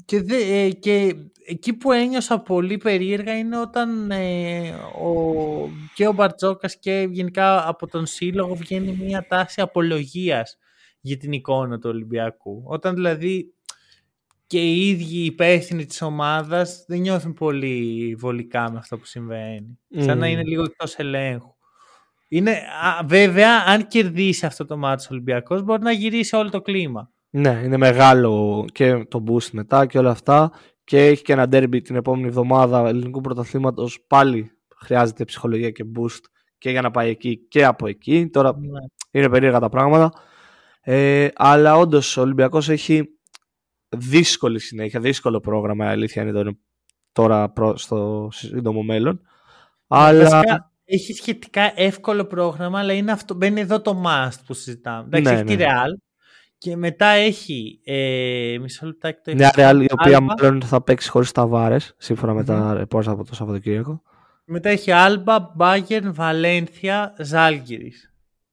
Και, 0.06 0.26
ε, 0.30 0.70
και 0.70 1.16
εκεί 1.48 1.74
που 1.74 1.92
ένιωσα 1.92 2.40
πολύ 2.40 2.78
περίεργα 2.78 3.38
είναι 3.38 3.60
όταν 3.60 4.12
ε, 4.12 4.70
ο, 5.02 5.14
και 5.94 6.08
ο 6.08 6.14
Μπαρτζόκας 6.14 6.80
και 6.80 7.08
γενικά 7.12 7.68
από 7.68 7.88
τον 7.88 8.06
Σύλλογο 8.06 8.56
βγαίνει 8.56 8.98
μια 9.02 9.26
τάση 9.28 9.62
απολογίας 9.62 10.58
για 11.02 11.18
την 11.18 11.32
εικόνα 11.32 11.80
του 11.80 11.90
Ολυμπιακού. 11.90 12.64
Όταν 12.66 12.96
δηλαδή 12.96 13.54
και 14.54 14.60
οι 14.60 14.89
ίδιοι 14.89 15.18
οι 15.18 15.26
υπεύθυνοι 15.26 15.86
της 15.86 16.02
ομάδας 16.02 16.86
δεν 16.88 17.00
νιώθουν 17.00 17.34
πολύ 17.34 18.16
βολικά 18.20 18.72
με 18.72 18.78
αυτό 18.78 18.98
που 18.98 19.06
συμβαίνει. 19.06 19.80
Σαν 19.98 20.18
να 20.18 20.28
είναι 20.28 20.44
λίγο 20.44 20.63
εκτός 20.63 20.96
ελέγχου. 20.96 21.56
Είναι, 22.28 22.58
βέβαια, 23.06 23.63
αν 23.68 23.88
κερδίσει 23.88 24.46
αυτό 24.46 24.66
το 24.66 24.78
μάτι 24.78 25.04
ο 25.04 25.08
Ολυμπιακός, 25.12 25.63
μπορεί 25.63 25.82
να 25.82 25.92
γυρίσει 25.92 26.36
όλο 26.36 26.50
το 26.50 26.62
κλίμα. 26.62 27.12
Ναι, 27.30 27.62
είναι 27.63 27.78
μεγάλο 27.78 28.66
και 28.72 29.06
το 29.10 29.24
boost 29.28 29.50
μετά 29.52 29.86
και 29.86 29.98
όλα 29.98 30.12
αυτά. 30.12 30.52
Και 30.84 31.06
έχει 31.06 31.24
και 31.24 31.34
ένα 31.34 31.44
derby 31.52 31.84
την 31.84 31.96
επόμενη 31.96 32.28
εβδομάδα 32.28 32.88
ελληνικού 32.88 33.22
πρωταθλήματος. 33.22 34.06
Πάλι 34.08 34.52
χρειάζεται 34.78 35.26
ψυχολογία 35.26 35.70
και 35.70 35.84
boost 35.98 36.22
και 36.58 36.70
για 36.70 36.82
να 36.82 36.92
πάει 36.92 37.10
εκεί 37.10 37.48
και 37.48 37.66
από 37.66 37.88
εκεί. 37.88 38.30
Τώρα 38.30 38.56
ναι. 38.60 38.80
είναι 39.12 39.30
περίεργα 39.30 39.60
τα 39.60 39.70
πράγματα. 39.70 40.12
Ε, 40.82 41.28
αλλά 41.36 41.78
όντως 41.78 42.18
ο 42.18 42.22
Ολυμπιακός 42.22 42.70
έχει 42.70 43.04
δύσκολη 43.96 44.60
συνέχεια, 44.60 45.00
δύσκολο 45.00 45.40
πρόγραμμα. 45.40 45.86
Η 45.86 45.88
αλήθεια 45.88 46.22
είναι 46.22 46.58
τώρα 47.12 47.54
στο 47.74 48.30
σύντομο 48.32 48.82
μέλλον. 48.84 49.22
Αλλά... 49.88 50.44
Έχει 50.86 51.14
σχετικά 51.14 51.72
εύκολο 51.76 52.26
πρόγραμμα, 52.26 52.80
αλλά 52.80 52.94
είναι 52.94 53.12
αυτό, 53.12 53.34
μπαίνει 53.34 53.60
εδώ 53.60 53.82
το 53.82 54.04
must 54.06 54.38
που 54.46 54.54
συζητάμε. 54.54 55.06
Εντάξει, 55.06 55.32
ναι, 55.34 55.40
έχει 55.40 55.44
ναι. 55.44 55.56
τη 55.56 55.64
Real 55.64 56.02
και 56.58 56.76
μετά 56.76 57.06
έχει. 57.06 57.80
Ε, 57.84 58.58
μισό 58.62 58.86
λεπτάκι 58.86 59.20
το 59.24 59.36
Μια 59.36 59.54
Real 59.56 59.86
η 59.90 59.92
οποία 59.92 60.20
μάλλον 60.20 60.62
θα 60.62 60.82
παίξει 60.82 61.10
χωρίς 61.10 61.32
τα 61.32 61.80
σύμφωνα 61.98 62.34
με 62.34 62.44
τα 62.44 62.74
ρεπόρτα 62.74 63.12
από 63.12 63.24
το 63.24 63.36
Σαββατοκύριακο. 63.36 64.02
Μετά 64.46 64.70
έχει 64.70 64.92
Άλμπα, 64.92 65.40
Μπάγκερν, 65.40 66.14
Βαλένθια, 66.14 67.14
Ζάλγκυρη. 67.20 67.94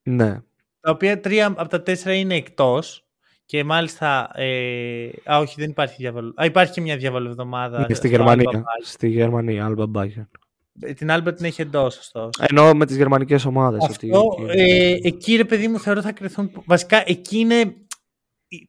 Ναι. 0.03 0.41
Τα 0.81 0.91
οποία 0.91 1.21
τρία 1.21 1.47
από 1.47 1.69
τα 1.69 1.83
τέσσερα 1.83 2.15
είναι 2.15 2.35
εκτός. 2.35 3.10
Και 3.51 3.65
μάλιστα. 3.65 4.31
Ε, 4.35 5.09
α, 5.33 5.39
όχι, 5.39 5.55
δεν 5.59 5.71
υπάρχει 5.71 5.95
διαβολο. 5.99 6.33
Α, 6.41 6.45
υπάρχει 6.45 6.73
και 6.73 6.81
μια 6.81 6.97
διαβολοβδομάδα. 6.97 7.87
στη 7.91 8.09
Γερμανία. 8.09 8.65
Στη 8.83 9.09
Γερμανία, 9.09 9.65
Άλμπα 9.65 9.87
Μπάγκερν. 9.87 10.29
Την 10.97 11.11
Άλμπα 11.11 11.33
την 11.33 11.45
έχει 11.45 11.63
εντός, 11.63 11.99
ωστόσο. 11.99 12.31
Ενώ 12.49 12.75
με 12.75 12.87
τις 12.87 12.97
γερμανικές 12.97 13.45
ομάδες. 13.45 13.85
Αυτό, 13.85 14.35
ε, 14.49 14.97
εκεί 15.03 15.37
ρε 15.37 15.45
παιδί 15.45 15.69
μου 15.69 15.79
θεωρώ 15.79 16.03
θα 16.03 16.13
κρυθούν. 16.13 16.51
Βασικά 16.67 17.03
εκεί 17.07 17.39
είναι 17.39 17.75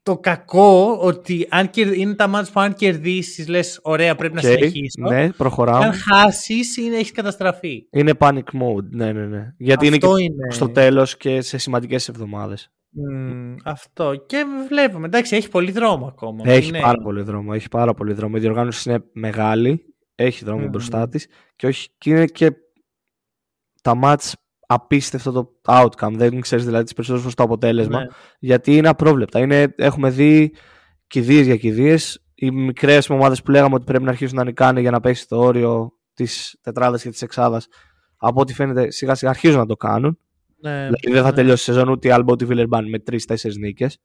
το 0.03 0.17
κακό 0.17 0.97
ότι 1.01 1.47
αν 1.49 1.69
είναι 1.73 2.15
τα 2.15 2.27
μάτια 2.27 2.51
που 2.53 2.59
αν 2.59 2.73
κερδίσεις, 2.73 3.47
λες: 3.47 3.79
Ωραία, 3.81 4.15
πρέπει 4.15 4.33
να 4.33 4.41
συνεχίσω. 4.41 5.01
Ναι, 5.09 5.31
προχωράω. 5.31 5.81
Αν 5.81 5.93
χάσεις, 5.93 6.77
έχεις 6.77 7.11
καταστραφεί. 7.11 7.87
Είναι 7.89 8.13
panic 8.19 8.37
mode. 8.61 8.89
Ναι, 8.89 9.11
ναι, 9.11 9.25
ναι. 9.25 9.53
Γιατί 9.57 9.87
αυτό 9.87 10.17
είναι, 10.17 10.23
είναι 10.23 10.51
στο 10.51 10.69
τέλος 10.69 11.17
και 11.17 11.41
σε 11.41 11.57
σημαντικές 11.57 12.09
εβδομάδες. 12.09 12.71
Mm, 12.91 13.55
αυτό. 13.63 14.15
Και 14.15 14.45
βλέπουμε. 14.67 15.05
Εντάξει, 15.05 15.35
έχει 15.35 15.49
πολύ 15.49 15.71
δρόμο 15.71 16.05
ακόμα. 16.05 16.43
Έχει 16.45 16.71
πάρα 16.71 17.01
πολύ 17.01 17.21
δρόμο. 17.21 17.51
Έχει 17.53 17.69
πάρα 17.69 17.93
πολύ 17.93 18.13
δρόμο. 18.13 18.33
Η 18.37 18.39
διοργάνωση 18.39 18.89
είναι 18.89 19.03
μεγάλη. 19.13 19.95
Έχει 20.15 20.45
δρόμο 20.45 20.65
mm. 20.65 20.69
μπροστά 20.69 21.07
της. 21.07 21.27
Και, 21.55 21.67
όχι, 21.67 21.89
και 21.97 22.09
είναι 22.09 22.25
και 22.25 22.51
τα 23.81 23.95
μάτς 23.95 24.35
απίστευτο 24.67 25.31
το 25.31 25.59
outcome. 25.65 26.13
Δεν 26.13 26.41
ξέρεις 26.41 26.65
δηλαδή 26.65 26.83
τις 26.83 26.93
περισσότερες 26.93 27.21
φορές 27.21 27.35
το 27.35 27.43
αποτέλεσμα. 27.43 27.99
Ναι. 27.99 28.07
Γιατί 28.39 28.75
είναι 28.75 28.87
απρόβλεπτα. 28.87 29.39
Είναι, 29.39 29.73
έχουμε 29.77 30.09
δει 30.09 30.53
κηδείες 31.07 31.45
για 31.45 31.57
κηδείες. 31.57 32.25
Οι 32.35 32.51
μικρές 32.51 33.09
ομάδες 33.09 33.41
που 33.41 33.51
λέγαμε 33.51 33.75
ότι 33.75 33.83
πρέπει 33.83 34.03
να 34.03 34.09
αρχίσουν 34.09 34.37
να 34.37 34.43
νικάνε 34.43 34.81
για 34.81 34.91
να 34.91 34.99
πέσει 34.99 35.27
το 35.27 35.37
όριο 35.37 35.91
της 36.13 36.57
τετράδας 36.61 37.01
και 37.01 37.09
της 37.09 37.21
εξάδας. 37.21 37.67
Από 38.17 38.41
ό,τι 38.41 38.53
φαίνεται 38.53 38.91
σιγά 38.91 39.15
σιγά 39.15 39.31
αρχίζουν 39.31 39.59
να 39.59 39.65
το 39.65 39.75
κάνουν. 39.75 40.19
Ναι, 40.61 40.83
δηλαδή 40.83 41.11
δεν 41.11 41.21
θα 41.21 41.29
ναι. 41.29 41.35
τελειώσει 41.35 41.71
η 41.71 41.73
σεζόν 41.73 41.89
ούτε 41.89 42.07
η 42.07 42.11
Alba 42.13 42.27
ούτε 42.27 42.43
η 42.43 42.47
Βιλερμπάν 42.47 42.89
με 42.89 42.99
τρει-τέσσερι 42.99 43.59
νίκες. 43.59 43.97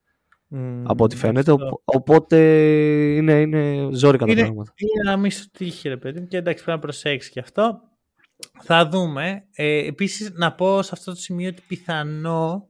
Mm, 0.55 0.83
από 0.85 1.05
ό,τι 1.05 1.17
φαίνεται. 1.17 1.55
οπότε 1.85 2.37
είναι, 3.17 3.33
είναι 3.33 3.89
ζόρικα 3.93 4.27
τα 4.27 4.35
πράγματα. 4.35 4.73
Είναι 4.77 5.11
ένα 5.11 5.17
μισό 5.17 5.45
τύχη, 5.53 5.89
ρε 5.89 5.97
παιδί 5.97 6.27
Και 6.27 6.37
εντάξει, 6.37 6.65
πρέπει 6.65 6.79
να 6.79 6.85
προσέξεις 6.85 7.31
και 7.31 7.41
αυτό. 7.41 7.81
Θα 8.63 8.89
δούμε. 8.89 9.47
Ε, 9.55 9.87
επίσης 9.87 10.33
να 10.33 10.53
πω 10.53 10.83
σε 10.83 10.91
αυτό 10.93 11.11
το 11.11 11.17
σημείο 11.17 11.49
ότι 11.49 11.63
πιθανό 11.69 12.69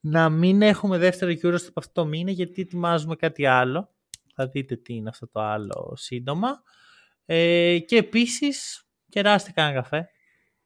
να 0.00 0.28
μην 0.28 0.62
έχουμε 0.62 0.98
δεύτερο 0.98 1.32
Euro 1.32 1.56
από 1.60 1.72
αυτό 1.74 2.02
το 2.02 2.06
μήνα 2.06 2.30
γιατί 2.30 2.62
ετοιμάζουμε 2.62 3.16
κάτι 3.16 3.46
άλλο. 3.46 3.88
Θα 4.34 4.48
δείτε 4.48 4.76
τι 4.76 4.94
είναι 4.94 5.08
αυτό 5.08 5.28
το 5.28 5.40
άλλο 5.40 5.92
σύντομα. 5.96 6.62
Ε, 7.26 7.78
και 7.78 7.96
επίσης 7.96 8.84
κεράστε 9.08 9.50
κανένα 9.54 9.74
καφέ. 9.74 10.08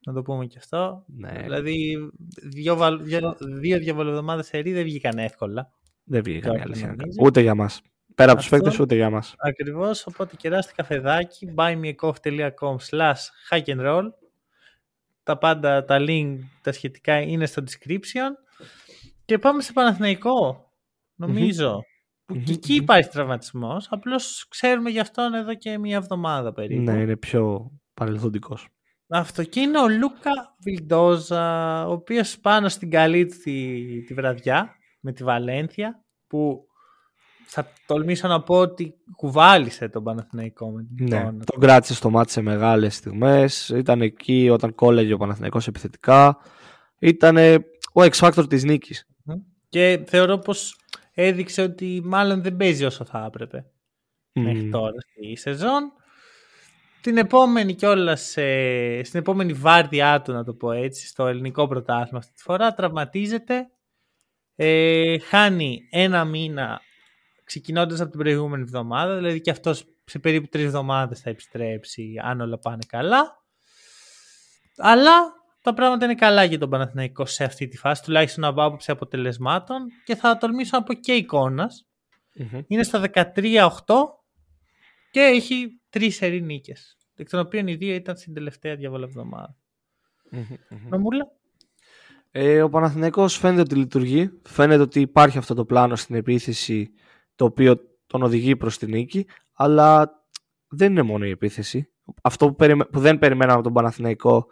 Να 0.07 0.13
το 0.13 0.23
πούμε 0.23 0.47
και 0.47 0.59
αυτό. 0.59 1.05
Ναι. 1.07 1.33
Δηλαδή 1.43 1.97
δύο, 2.43 2.99
δύο, 3.01 3.37
δύο 3.41 3.79
διαβολοβδομάδες 3.79 4.47
σερή 4.47 4.73
δεν 4.73 4.83
βγήκαν 4.83 5.19
εύκολα. 5.19 5.71
Δεν 6.05 6.23
βγήκαν 6.23 6.61
αλήθεια. 6.61 6.97
Ούτε 7.21 7.41
για 7.41 7.55
μας. 7.55 7.81
Πέρα 8.15 8.33
από 8.33 8.41
τους 8.41 8.51
παίκτες, 8.51 8.79
ούτε 8.79 8.95
για 8.95 9.11
μας. 9.11 9.35
Ακριβώς. 9.39 10.07
Οπότε 10.07 10.37
κεράστε 10.37 10.73
καφεδάκι. 10.77 11.55
buymeacoffee.com 11.57 12.77
slash 12.91 13.23
hack 13.51 13.65
and 13.65 13.81
roll 13.81 14.05
τα 15.25 15.39
πάντα, 15.39 15.85
τα 15.85 15.97
link, 16.01 16.39
τα 16.63 16.73
σχετικά 16.73 17.21
είναι 17.21 17.47
στο 17.47 17.63
description. 17.63 18.31
Και 19.25 19.39
πάμε 19.39 19.63
σε 19.63 19.73
Παναθηναϊκό, 19.73 20.71
Που 22.25 22.43
και 22.45 22.53
εκεί 22.53 22.75
υπάρχει 22.75 23.09
τραυματισμός. 23.09 23.87
Απλώς 23.91 24.47
ξέρουμε 24.49 24.91
γι' 24.91 25.01
αυτόν 25.01 25.35
εδώ 25.35 25.55
και 25.55 25.79
μία 25.79 25.97
εβδομάδα 25.97 26.53
περίπου. 26.53 26.83
Ναι, 26.83 27.01
είναι 27.01 27.17
πιο 27.17 27.71
παρελθοντικός. 27.95 28.69
Αυτό 29.09 29.45
και 29.45 29.61
είναι 29.61 29.81
ο 29.81 29.89
Λούκα 29.89 30.57
Βιλντόζα, 30.65 31.87
ο 31.87 31.93
οποίος 31.93 32.39
πάνω 32.39 32.69
στην 32.69 32.91
καλή 32.91 33.27
του 33.27 33.37
τη, 33.43 34.03
τη 34.03 34.15
βραδιά 34.15 34.77
με 35.01 35.13
τη 35.13 35.25
Βαλένθια, 35.25 36.05
που 36.27 36.67
θα 37.47 37.73
τολμήσω 37.87 38.29
να 38.29 38.43
πω 38.43 38.55
ότι 38.55 38.95
κουβάλισε 39.17 39.89
τον 39.89 40.03
Παναθηναϊκό 40.03 40.71
με 40.71 40.87
την 40.97 41.07
ναι, 41.09 41.33
Τον 41.45 41.61
κράτησε 41.61 41.95
στο 41.95 42.11
μάτι 42.11 42.31
σε 42.31 42.41
μεγάλες 42.41 42.95
στιγμές. 42.95 43.69
Ήταν 43.69 44.01
εκεί 44.01 44.49
όταν 44.51 44.75
κόλλαγε 44.75 45.13
ο 45.13 45.17
Παναθηναϊκός 45.17 45.67
επιθετικά. 45.67 46.39
Ήταν 46.99 47.37
ο 47.93 48.03
X 48.03 48.11
Factor 48.11 48.45
της 48.49 48.65
νίκης. 48.65 49.07
Και 49.69 50.05
θεωρώ 50.07 50.39
πως 50.39 50.77
έδειξε 51.15 51.63
ότι 51.63 52.01
μάλλον 52.05 52.43
δεν 52.43 52.57
παίζει 52.57 52.85
όσο 52.85 53.05
θα 53.05 53.25
έπρεπε 53.27 53.67
mm. 54.39 54.43
μέχρι 54.43 54.69
τώρα 54.69 55.01
στη 55.01 55.37
σεζόν. 55.37 55.93
Την 57.05 57.17
επόμενη 57.17 57.75
κιόλας, 57.75 58.29
στην 59.03 59.21
επόμενη 59.21 59.53
βάρδιά 59.53 60.23
του, 60.23 60.33
να 60.33 60.45
το 60.45 60.55
πω 60.55 60.71
έτσι, 60.73 61.07
στο 61.07 61.27
ελληνικό 61.27 61.67
πρωτάθλημα 61.67 62.19
αυτή 62.19 62.33
τη 62.33 62.43
φορά, 62.43 62.75
τραυματίζεται. 62.75 63.71
Ε, 64.57 65.19
χάνει 65.19 65.89
ένα 65.91 66.25
μήνα 66.25 66.81
ξεκινώντας 67.45 68.01
από 68.01 68.11
την 68.11 68.21
προηγούμενη 68.21 68.63
εβδομάδα, 68.63 69.17
δηλαδή 69.17 69.41
και 69.41 69.51
αυτός 69.51 69.85
σε 70.05 70.19
περίπου 70.19 70.49
τρεις 70.49 70.65
εβδομάδες 70.65 71.21
θα 71.21 71.31
επιστρέψει 71.31 72.15
αν 72.23 72.41
όλα 72.41 72.59
πάνε 72.59 72.83
καλά. 72.89 73.45
Αλλά 74.77 75.33
τα 75.63 75.75
πράγματα 75.75 76.05
είναι 76.05 76.15
καλά 76.15 76.45
για 76.45 76.59
τον 76.59 76.71
Παναθηναϊκό 76.71 77.27
σε 77.27 77.45
αυτή 77.45 77.69
τη 77.69 77.77
φάση, 77.77 78.03
τουλάχιστον 78.03 78.45
από 78.45 78.63
άποψη 78.63 78.91
αποτελεσμάτων 78.91 79.79
και 80.05 80.17
θα 80.17 80.37
τολμήσω 80.37 80.79
από 80.79 80.95
και 80.95 81.13
εικόνας. 81.13 81.87
Είναι 82.67 82.83
στα 82.83 83.03
13-8 83.15 83.71
και 85.11 85.21
έχει 85.21 85.81
τρεις 85.95 86.17
σερή 86.17 86.41
νίκες, 86.41 86.97
εκ 87.15 87.29
των 87.29 87.41
οποίων 87.41 87.67
οι 87.67 87.75
δύο 87.75 87.95
ήταν 87.95 88.17
στην 88.17 88.35
τελευταία 88.35 88.77
διαβολή 88.77 89.05
εβδομάδα. 89.05 89.57
Νομούλα; 90.89 91.33
Ε, 92.31 92.63
ο 92.63 92.69
Παναθηναϊκός 92.69 93.37
φαίνεται 93.37 93.61
ότι 93.61 93.75
λειτουργεί, 93.75 94.31
φαίνεται 94.43 94.83
ότι 94.83 95.01
υπάρχει 95.01 95.39
αυτό 95.39 95.55
το 95.55 95.65
πλάνο 95.65 95.97
στην 95.97 96.15
επίθεση 96.15 96.91
το 97.35 97.45
οποίο 97.45 97.81
τον 98.07 98.23
οδηγεί 98.23 98.57
προς 98.57 98.79
την 98.79 98.91
νίκη, 98.91 99.27
αλλά 99.53 100.11
δεν 100.69 100.91
είναι 100.91 101.03
μόνο 101.03 101.25
η 101.25 101.31
επίθεση. 101.31 101.93
Αυτό 102.23 102.53
που, 102.53 102.67
που 102.93 103.01
δεν 103.01 103.19
περιμέναμε 103.19 103.53
από 103.53 103.63
τον 103.63 103.73
Παναθηναϊκό 103.73 104.47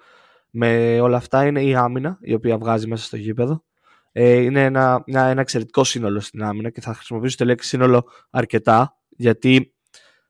με 0.50 1.00
όλα 1.00 1.16
αυτά 1.16 1.46
είναι 1.46 1.62
η 1.62 1.74
άμυνα, 1.74 2.18
η 2.20 2.35
οποία 2.35 2.59
βγάζει 2.59 2.87
μέσα 2.87 3.05
στο 3.05 3.16
γήπεδο. 3.16 3.64
Ε, 4.12 4.35
είναι 4.37 4.64
ένα, 4.64 5.02
ένα, 5.07 5.24
ένα 5.24 5.40
εξαιρετικό 5.40 5.85
σύνολο 5.85 6.20
στην 6.20 6.42
άμυνα 6.42 6.70
και 6.70 6.81
θα 6.81 6.94
χρησιμοποιήσω 6.94 7.37
τη 7.37 7.44
λέξη 7.44 7.68
σύνολο 7.68 8.09
αρκετά, 8.31 8.98
γιατί 9.09 9.74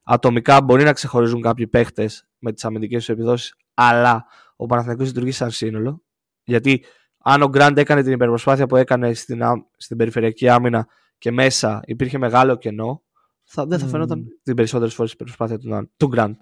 ατομικά 0.02 0.62
μπορεί 0.62 0.84
να 0.84 0.92
ξεχωρίζουν 0.92 1.40
κάποιοι 1.40 1.66
παίχτε 1.66 2.10
με 2.38 2.52
τις 2.52 2.64
αμυντικές 2.64 2.98
τους 2.98 3.08
επιδόσεις, 3.08 3.54
αλλά 3.74 4.24
ο 4.56 4.66
Παναθηναϊκός 4.66 5.06
λειτουργεί 5.06 5.30
σαν 5.30 5.50
σύνολο. 5.50 6.02
Γιατί 6.44 6.84
αν 7.18 7.42
ο 7.42 7.48
Γκραντ 7.48 7.78
έκανε 7.78 8.02
την 8.02 8.12
υπερπροσπάθεια 8.12 8.66
που 8.66 8.76
έκανε 8.76 9.14
στην, 9.14 9.42
στην 9.76 9.96
περιφερειακή 9.96 10.48
άμυνα 10.48 10.86
και 11.18 11.30
μέσα 11.30 11.80
υπήρχε 11.84 12.18
μεγάλο 12.18 12.56
κενό, 12.56 13.02
θα, 13.42 13.66
δεν 13.66 13.78
θα 13.78 13.86
φαινόταν 13.86 14.24
mm. 14.24 14.40
την 14.42 14.54
περισσότερες 14.54 14.94
φορές 14.94 15.12
η 15.12 15.16
προσπάθεια 15.16 15.58
του, 15.58 15.90
του 15.96 16.10
Grant. 16.16 16.36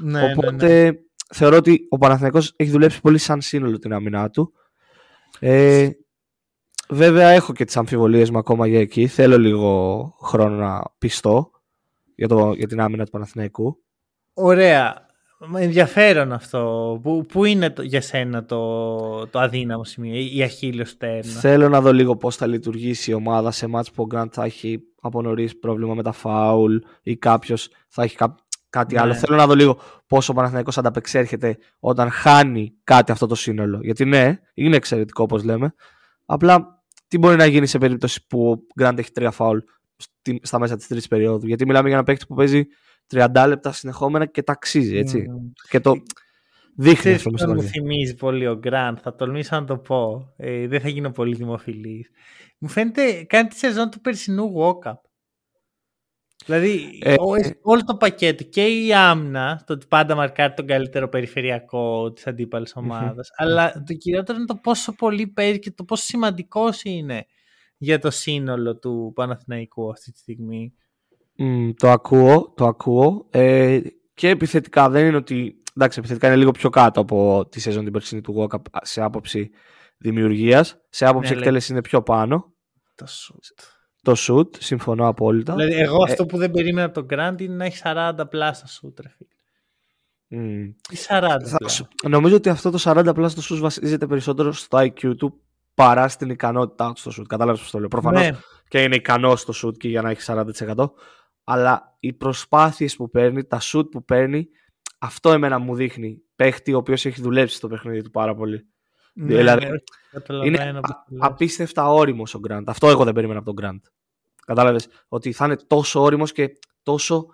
Ναι, 0.00 0.20
ναι 0.20 0.32
Οπότε 0.32 0.66
ναι, 0.66 0.90
ναι. 0.90 0.90
θεωρώ 1.34 1.56
ότι 1.56 1.86
ο 1.88 1.98
Παναθηναϊκός 1.98 2.52
έχει 2.56 2.70
δουλέψει 2.70 3.00
πολύ 3.00 3.18
σαν 3.18 3.40
σύνολο 3.40 3.78
την 3.78 3.92
άμυνά 3.92 4.30
του. 4.30 4.52
Ε, 5.38 5.90
βέβαια 6.88 7.28
έχω 7.28 7.52
και 7.52 7.64
τις 7.64 7.76
αμφιβολίες 7.76 8.30
μου 8.30 8.38
ακόμα 8.38 8.66
για 8.66 8.80
εκεί. 8.80 9.06
Θέλω 9.06 9.38
λίγο 9.38 10.14
χρόνο 10.20 10.56
να 10.56 10.82
πιστώ 10.98 11.50
για, 12.14 12.28
το, 12.28 12.52
για 12.52 12.66
την 12.66 12.80
άμυνα 12.80 13.04
του 13.04 13.10
Παναθηναϊκού. 13.10 13.82
Ωραία. 14.34 15.06
ενδιαφέρον 15.56 16.32
αυτό. 16.32 16.98
Πού, 17.02 17.26
πού 17.32 17.44
είναι 17.44 17.70
το, 17.70 17.82
για 17.82 18.00
σένα 18.00 18.44
το, 18.44 19.26
το 19.26 19.38
αδύναμο 19.38 19.84
σημείο, 19.84 20.14
η 20.32 20.42
αχίλιος 20.42 20.90
στέρνα; 20.90 21.32
Θέλω 21.32 21.68
να 21.68 21.80
δω 21.80 21.92
λίγο 21.92 22.16
πώς 22.16 22.36
θα 22.36 22.46
λειτουργήσει 22.46 23.10
η 23.10 23.14
ομάδα 23.14 23.50
σε 23.50 23.66
μάτς 23.66 23.90
που 23.90 24.02
ο 24.02 24.06
Γκραντ 24.06 24.28
θα 24.32 24.44
έχει 24.44 24.80
από 25.00 25.22
νωρίς 25.22 25.58
πρόβλημα 25.58 25.94
με 25.94 26.02
τα 26.02 26.12
φάουλ 26.12 26.76
ή 27.02 27.16
κάποιος 27.16 27.68
θα 27.88 28.02
έχει 28.02 28.16
κά, 28.16 28.34
κάτι 28.70 28.94
ναι. 28.94 29.00
άλλο. 29.00 29.14
Θέλω 29.14 29.36
να 29.36 29.46
δω 29.46 29.54
λίγο 29.54 29.78
πόσο 30.06 30.32
ο 30.32 30.34
Παναθηναϊκός 30.34 30.78
ανταπεξέρχεται 30.78 31.58
όταν 31.78 32.10
χάνει 32.10 32.72
κάτι 32.84 33.12
αυτό 33.12 33.26
το 33.26 33.34
σύνολο. 33.34 33.78
Γιατί 33.82 34.04
ναι, 34.04 34.38
είναι 34.54 34.76
εξαιρετικό 34.76 35.22
όπως 35.22 35.44
λέμε. 35.44 35.74
Απλά 36.24 36.82
τι 37.08 37.18
μπορεί 37.18 37.36
να 37.36 37.46
γίνει 37.46 37.66
σε 37.66 37.78
περίπτωση 37.78 38.26
που 38.26 38.50
ο 38.50 38.66
Γκραντ 38.80 38.98
έχει 38.98 39.10
τρία 39.10 39.30
φάουλ; 39.30 39.58
Στα 40.42 40.58
μέσα 40.58 40.76
της 40.76 40.86
τρίτης 40.86 41.08
περίοδου. 41.08 41.46
Γιατί 41.46 41.66
μιλάμε 41.66 41.88
για 41.88 41.96
ένα 41.96 42.06
παίκτη 42.06 42.26
που 42.26 42.34
παίζει 42.34 42.66
30 43.14 43.44
λεπτά 43.48 43.72
συνεχόμενα 43.72 44.26
και 44.26 44.42
ταξίζει, 44.42 44.96
έτσι. 44.96 45.26
Mm. 45.28 45.68
Και 45.68 45.80
το 45.80 45.94
δείχνει 46.76 47.12
αυτό 47.12 47.30
που 47.30 47.52
μου 47.52 47.62
θυμίζει 47.62 48.14
πολύ 48.14 48.46
ο 48.46 48.56
Γκραντ, 48.56 48.98
θα 49.02 49.14
τολμήσω 49.14 49.56
να 49.56 49.64
το 49.64 49.78
πω. 49.78 50.32
Ε, 50.36 50.66
δεν 50.66 50.80
θα 50.80 50.88
γίνω 50.88 51.10
πολύ 51.10 51.34
δημοφιλής. 51.34 52.10
Μου 52.58 52.68
φαίνεται 52.68 53.24
κάνει 53.24 53.48
τη 53.48 53.56
σεζόν 53.56 53.90
του 53.90 54.00
περσινού 54.00 54.52
walk-up. 54.56 54.94
Δηλαδή, 56.44 56.98
ε, 57.02 57.14
όλο 57.62 57.84
το 57.84 57.96
πακέτο 57.96 58.44
και 58.44 58.66
η 58.66 58.94
άμυνα, 58.94 59.62
το 59.66 59.72
ότι 59.72 59.86
πάντα 59.86 60.14
μαρκάρει 60.14 60.54
τον 60.54 60.66
καλύτερο 60.66 61.08
περιφερειακό 61.08 62.12
της 62.12 62.26
αντίπαλης 62.26 62.76
ομάδας, 62.76 63.30
αλλά 63.36 63.82
το 63.86 63.94
κυριότερο 63.94 64.38
είναι 64.38 64.46
το 64.46 64.58
πόσο 64.62 64.92
πολύ 64.92 65.26
παίζει 65.26 65.58
και 65.58 65.70
το 65.70 65.84
πόσο 65.84 66.02
σημαντικός 66.02 66.82
είναι 66.82 67.26
για 67.82 67.98
το 67.98 68.10
σύνολο 68.10 68.76
του 68.76 69.12
Παναθηναϊκού 69.14 69.90
αυτή 69.90 70.12
τη 70.12 70.18
στιγμή. 70.18 70.74
Mm, 71.38 71.72
το 71.76 71.90
ακούω, 71.90 72.52
το 72.56 72.66
ακούω. 72.66 73.26
Ε, 73.30 73.80
και 74.14 74.28
επιθετικά 74.28 74.90
δεν 74.90 75.06
είναι 75.06 75.16
ότι. 75.16 75.62
Εντάξει, 75.76 75.98
επιθετικά 75.98 76.26
είναι 76.26 76.36
λίγο 76.36 76.50
πιο 76.50 76.70
κάτω 76.70 77.00
από 77.00 77.46
τη 77.50 77.60
σεζόν 77.60 77.84
την 77.84 77.92
περσινή 77.92 78.20
του 78.20 78.34
Walkup 78.38 78.60
σε 78.82 79.02
άποψη 79.02 79.50
δημιουργίας. 79.98 80.80
Σε 80.88 81.06
άποψη 81.06 81.32
ναι, 81.32 81.38
εκτέλεση 81.38 81.72
είναι 81.72 81.80
πιο 81.80 82.02
πάνω. 82.02 82.54
Το 82.94 83.06
shoot. 83.08 83.64
Το 84.02 84.14
shoot, 84.16 84.56
συμφωνώ 84.58 85.08
απόλυτα. 85.08 85.54
Δηλαδή, 85.54 85.74
εγώ 85.74 86.04
ε, 86.08 86.10
αυτό 86.12 86.26
που 86.26 86.38
δεν 86.38 86.50
περίμενα 86.50 86.86
από 86.86 87.04
τον 87.04 87.06
Grant 87.10 87.40
είναι 87.40 87.54
να 87.54 87.64
έχει 87.64 87.80
40 87.84 88.12
πλάστα 88.30 88.66
shoot, 88.66 89.00
ρε 89.00 89.08
φίλε. 89.08 89.30
Mm. 90.34 90.74
Ή 90.90 90.96
40 91.08 91.38
θα, 91.44 91.58
Νομίζω 92.08 92.36
ότι 92.36 92.48
αυτό 92.48 92.70
το 92.70 92.78
40 92.82 93.14
πλάστα 93.14 93.42
shoot 93.42 93.58
βασίζεται 93.60 94.06
περισσότερο 94.06 94.52
στο 94.52 94.78
IQ 94.78 95.16
του 95.16 95.40
παρά 95.74 96.08
στην 96.08 96.30
ικανότητά 96.30 96.92
του 96.92 97.00
στο 97.00 97.10
shoot. 97.18 97.26
Κατάλαβες 97.26 97.60
πώς 97.60 97.70
το 97.70 97.78
λέω. 97.78 97.88
Προφανώς 97.88 98.22
ναι. 98.22 98.38
και 98.68 98.82
είναι 98.82 98.96
ικανός 98.96 99.40
στο 99.40 99.52
shoot 99.62 99.76
και 99.76 99.88
για 99.88 100.02
να 100.02 100.10
έχει 100.10 100.22
40%. 100.26 100.90
Αλλά 101.44 101.96
οι 102.00 102.12
προσπάθειες 102.12 102.96
που 102.96 103.10
παίρνει, 103.10 103.44
τα 103.44 103.60
shoot 103.62 103.90
που 103.90 104.04
παίρνει, 104.04 104.48
αυτό 104.98 105.32
εμένα 105.32 105.58
μου 105.58 105.74
δείχνει 105.74 106.22
παίχτη 106.36 106.72
ο 106.72 106.76
οποίος 106.76 107.06
έχει 107.06 107.20
δουλέψει 107.20 107.56
στο 107.56 107.68
παιχνίδι 107.68 108.02
του 108.02 108.10
πάρα 108.10 108.34
πολύ. 108.34 108.66
Ναι, 109.14 109.36
δηλαδή, 109.36 109.66
ναι, 109.66 110.46
είναι 110.46 110.80
απίστευτα 111.18 111.88
όριμος 111.92 112.34
ο 112.34 112.38
Γκραντ. 112.38 112.68
Αυτό 112.68 112.88
εγώ 112.88 113.04
δεν 113.04 113.14
περίμενα 113.14 113.38
από 113.38 113.54
τον 113.54 113.54
Γκραντ. 113.54 113.84
Κατάλαβες; 114.46 114.88
Ότι 115.08 115.32
θα 115.32 115.44
είναι 115.44 115.56
τόσο 115.56 116.02
όριμος 116.02 116.32
και 116.32 116.52
τόσο. 116.82 117.26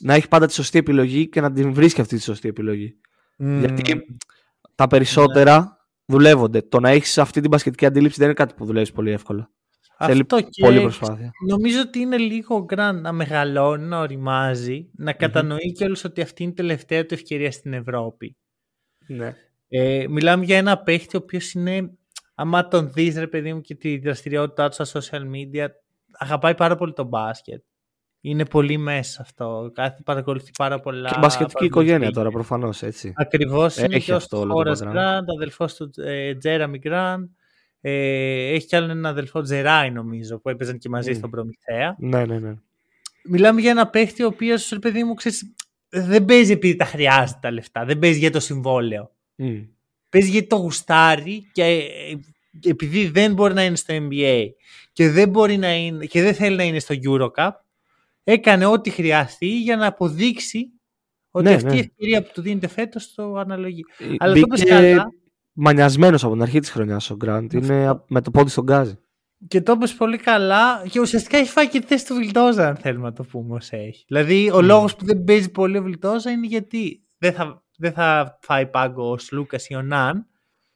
να 0.00 0.14
έχει 0.14 0.28
πάντα 0.28 0.46
τη 0.46 0.52
σωστή 0.52 0.78
επιλογή 0.78 1.28
και 1.28 1.40
να 1.40 1.52
την 1.52 1.72
βρίσκει 1.72 2.00
αυτή 2.00 2.16
τη 2.16 2.22
σωστή 2.22 2.48
επιλογή. 2.48 3.00
Γιατί 3.36 4.04
τα 4.74 4.86
περισσότερα 4.86 5.77
δουλεύονται. 6.08 6.62
Το 6.62 6.80
να 6.80 6.90
έχεις 6.90 7.18
αυτή 7.18 7.40
την 7.40 7.50
πασχετική 7.50 7.86
αντίληψη 7.86 8.16
δεν 8.18 8.26
είναι 8.26 8.36
κάτι 8.36 8.54
που 8.54 8.64
δουλεύεις 8.64 8.92
πολύ 8.92 9.10
εύκολα. 9.10 9.50
Αυτό 9.98 10.12
Θέλει 10.12 10.48
και 10.50 10.62
πολύ 10.62 10.80
προσπάθεια. 10.80 11.30
Νομίζω 11.48 11.80
ότι 11.80 11.98
είναι 11.98 12.16
λίγο 12.16 12.64
γκραν 12.64 13.00
να 13.00 13.12
μεγαλώνει, 13.12 13.84
να 13.84 13.98
οριμάζει, 13.98 14.90
να 14.92 15.12
κατανοεί 15.12 15.58
mm-hmm. 15.68 15.76
κιόλας 15.76 16.04
ότι 16.04 16.20
αυτή 16.20 16.42
είναι 16.42 16.52
η 16.52 16.54
τελευταία 16.54 17.06
του 17.06 17.14
ευκαιρία 17.14 17.52
στην 17.52 17.72
Ευρώπη. 17.72 18.36
Ναι. 19.06 19.34
Ε, 19.68 20.06
μιλάμε 20.08 20.44
για 20.44 20.56
ένα 20.56 20.78
παίχτη 20.82 21.16
ο 21.16 21.20
οποίος 21.22 21.52
είναι, 21.52 21.90
άμα 22.34 22.68
τον 22.68 22.92
δεις, 22.92 23.16
ρε 23.16 23.26
παιδί 23.26 23.54
μου, 23.54 23.60
και 23.60 23.74
τη 23.74 23.98
δραστηριότητά 23.98 24.68
του 24.68 24.84
στα 24.84 25.00
social 25.00 25.22
media, 25.22 25.66
αγαπάει 26.18 26.54
πάρα 26.54 26.76
πολύ 26.76 26.92
τον 26.92 27.06
μπάσκετ. 27.06 27.62
Είναι 28.20 28.44
πολύ 28.44 28.76
μέσα 28.76 29.22
αυτό. 29.22 29.70
Κάθε 29.74 30.02
παρακολουθεί 30.04 30.50
πάρα 30.56 30.80
πολλά. 30.80 31.10
Και 31.10 31.18
μπασκετική 31.18 31.64
οικογένεια 31.64 32.10
τώρα, 32.10 32.30
προφανώς 32.30 32.82
έτσι. 32.82 33.12
Ακριβώς. 33.16 33.76
Είναι 33.76 33.98
και 33.98 34.14
ο 34.14 34.20
Χώρα 34.28 34.72
Γκραντ, 34.72 35.30
αδελφός 35.30 35.74
του 35.74 35.90
Τζέραμι 36.38 36.78
Γκραντ. 36.78 37.28
Ε, 37.80 38.52
έχει 38.52 38.66
κι 38.66 38.76
άλλο 38.76 38.90
ένα 38.90 39.08
αδελφό 39.08 39.40
Τζεράι, 39.40 39.90
νομίζω, 39.90 40.38
που 40.38 40.48
έπαιζαν 40.48 40.78
και 40.78 40.88
μαζί 40.88 41.10
mm. 41.12 41.16
στον 41.16 41.30
Προμηθέα. 41.30 41.96
Ναι, 41.98 42.24
ναι, 42.24 42.38
ναι. 42.38 42.54
Μιλάμε 43.24 43.60
για 43.60 43.70
ένα 43.70 43.88
παίχτη 43.88 44.22
ο 44.22 44.26
οποίος, 44.26 44.68
ρε 44.68 44.78
παιδί 44.78 45.04
μου, 45.04 45.14
ξέρεις, 45.14 45.54
δεν 45.88 46.24
παίζει 46.24 46.52
επειδή 46.52 46.76
τα 46.76 46.84
χρειάζεται 46.84 47.38
τα 47.42 47.50
λεφτά. 47.50 47.84
Δεν 47.84 47.98
παίζει 47.98 48.18
για 48.18 48.30
το 48.30 48.40
συμβόλαιο. 48.40 49.10
Mm. 49.38 49.66
Παίζει 50.08 50.30
γιατί 50.30 50.46
το 50.46 50.56
γουστάρει 50.56 51.48
και 51.52 51.62
ε, 51.64 52.18
επειδή 52.68 53.06
δεν 53.06 53.32
μπορεί 53.32 53.54
να 53.54 53.64
είναι 53.64 53.76
στο 53.76 53.94
NBA 53.94 54.46
και 54.92 55.10
δεν, 55.10 55.28
μπορεί 55.28 55.56
να 55.56 55.74
είναι, 55.74 56.06
και 56.06 56.22
δεν 56.22 56.34
θέλει 56.34 56.56
να 56.56 56.62
είναι 56.62 56.78
στο 56.78 56.94
Eurocup, 57.08 57.50
έκανε 58.32 58.66
ό,τι 58.66 58.90
χρειαστεί 58.90 59.60
για 59.60 59.76
να 59.76 59.86
αποδείξει 59.86 60.72
ότι 61.30 61.48
ναι, 61.48 61.54
αυτή 61.54 61.68
ναι. 61.68 61.76
η 61.76 61.78
ευκαιρία 61.78 62.22
που 62.22 62.30
του 62.34 62.40
δίνεται 62.40 62.68
φέτος 62.68 63.14
το 63.14 63.34
αναλογεί. 63.34 63.84
Ε, 63.98 64.14
Αλλά 64.18 64.34
το 64.40 64.46
πες 64.46 64.64
καλά. 64.64 65.06
Μανιασμένος 65.52 66.24
από 66.24 66.32
την 66.32 66.42
αρχή 66.42 66.58
της 66.58 66.70
χρονιάς 66.70 67.10
ο 67.10 67.16
Γκραντ. 67.16 67.52
Είναι 67.52 68.02
με 68.06 68.20
το 68.20 68.30
πόδι 68.30 68.50
στον 68.50 68.64
γκάζι. 68.64 68.98
Και 69.48 69.60
το 69.60 69.72
είπε 69.72 69.86
πολύ 69.96 70.16
καλά. 70.16 70.86
Και 70.90 71.00
ουσιαστικά 71.00 71.38
έχει 71.38 71.50
φάει 71.50 71.68
και 71.68 71.80
τη 71.80 71.86
θέση 71.86 72.06
του 72.06 72.14
Βιλτόζα, 72.14 72.68
αν 72.68 72.76
θέλουμε 72.76 73.04
να 73.04 73.12
το 73.12 73.24
πούμε 73.24 73.54
ως 73.54 73.70
έχει. 73.70 74.04
Δηλαδή, 74.08 74.50
ο 74.50 74.58
mm. 74.58 74.62
λόγος 74.62 74.96
που 74.96 75.04
δεν 75.04 75.24
παίζει 75.24 75.50
πολύ 75.50 75.78
ο 75.78 75.82
Βιλτόζα 75.82 76.30
είναι 76.30 76.46
γιατί 76.46 77.02
δεν 77.18 77.32
θα, 77.32 77.64
δεν 77.76 77.92
θα 77.92 78.38
φάει 78.42 78.66
πάγκο 78.66 79.10
ο 79.10 79.16
Λούκα 79.30 79.58
ή 79.68 79.74
ο 79.74 79.82
Ναν. 79.82 80.26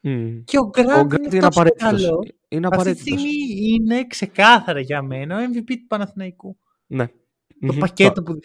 Mm. 0.02 0.42
Και 0.44 0.58
ο 0.58 0.68
Γκραντ 0.68 1.12
είναι, 1.12 1.36
είναι 1.36 1.46
απαραίτητος. 1.46 2.08
Είναι 2.48 2.68
Αυτή 2.72 2.92
τη 2.92 3.00
στιγμή 3.00 3.30
είναι 3.72 4.06
ξεκάθαρα 4.06 4.80
για 4.80 5.02
μένα 5.02 5.36
ο 5.36 5.40
MVP 5.40 5.66
του 5.66 5.86
Παναθηναϊκού. 5.88 6.58
Ναι. 6.86 7.06
Το 7.66 7.72
πακέτο 7.78 8.22
που. 8.22 8.38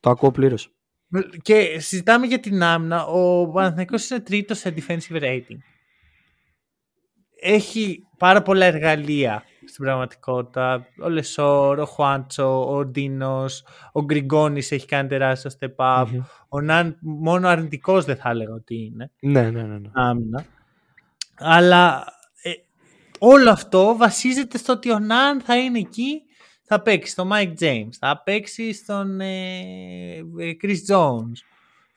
Το 0.00 0.10
ακούω 0.10 0.30
πλήρως. 0.30 0.72
Και 1.42 1.78
συζητάμε 1.78 2.26
για 2.26 2.40
την 2.40 2.62
άμυνα. 2.62 3.06
Ο 3.06 3.48
Παναθηναϊκός 3.48 4.10
είναι 4.10 4.20
τρίτος 4.20 4.58
σε 4.58 4.74
defensive 4.76 5.22
rating. 5.22 5.58
Έχει 7.42 8.06
πάρα 8.18 8.42
πολλά 8.42 8.66
εργαλεία 8.66 9.42
στην 9.66 9.84
πραγματικότητα. 9.84 10.86
Ο 11.02 11.08
Λεσόρ, 11.08 11.78
ο 11.78 11.86
Χουάντσο, 11.86 12.76
ο 12.76 12.86
Ντίνος, 12.86 13.64
ο 13.92 14.04
Γκριγκόνης 14.04 14.72
έχει 14.72 14.86
κάνει 14.86 15.08
τεράστιο 15.08 15.50
step 15.58 15.74
up. 15.76 16.04
Mm-hmm. 16.04 16.24
Ο 16.48 16.60
Ναν 16.60 16.96
μόνο 17.00 17.48
αρνητικός 17.48 18.04
δεν 18.04 18.16
θα 18.16 18.30
έλεγα 18.30 18.52
ότι 18.52 18.74
είναι. 18.84 19.10
Ναι, 19.20 19.50
ναι, 19.50 19.62
ναι. 19.62 19.78
ναι. 19.78 19.90
Άμυνα. 19.92 20.44
Αλλά 21.38 22.04
ε, 22.42 22.50
όλο 23.18 23.50
αυτό 23.50 23.96
βασίζεται 23.96 24.58
στο 24.58 24.72
ότι 24.72 24.90
ο 24.90 24.98
Ναν 24.98 25.40
θα 25.40 25.56
είναι 25.56 25.78
εκεί 25.78 26.22
θα 26.72 26.82
παίξει 26.82 27.10
στον 27.10 27.30
Mike 27.32 27.54
James, 27.58 27.88
θα 27.98 28.22
παίξει 28.24 28.72
στον 28.72 29.20
ε, 29.20 30.16
ε, 30.38 30.56
Chris 30.62 30.76
Jones, 30.88 31.32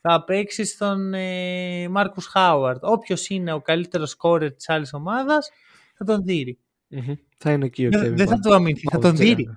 θα 0.01 0.23
παίξει 0.23 0.65
στον 0.65 1.13
ε, 1.13 1.89
Marcus 1.95 2.31
Howard. 2.33 2.79
Όποιος 2.79 3.29
είναι 3.29 3.53
ο 3.53 3.61
καλύτερος 3.61 4.09
σκόρερ 4.09 4.53
της 4.53 4.69
άλλης 4.69 4.93
ομάδας 4.93 5.49
θα 5.97 6.05
τον 6.05 6.23
δει. 6.23 6.57
Mm-hmm. 6.91 7.13
Θα 7.37 7.51
είναι 7.51 7.65
εκεί 7.65 7.85
ο 7.85 7.89
Δεν, 7.89 8.17
δεν 8.17 8.27
θα 8.27 8.39
το 8.39 8.53
αμυνθεί, 8.53 8.87
θα 8.91 8.99
τον 8.99 9.15
δει. 9.15 9.47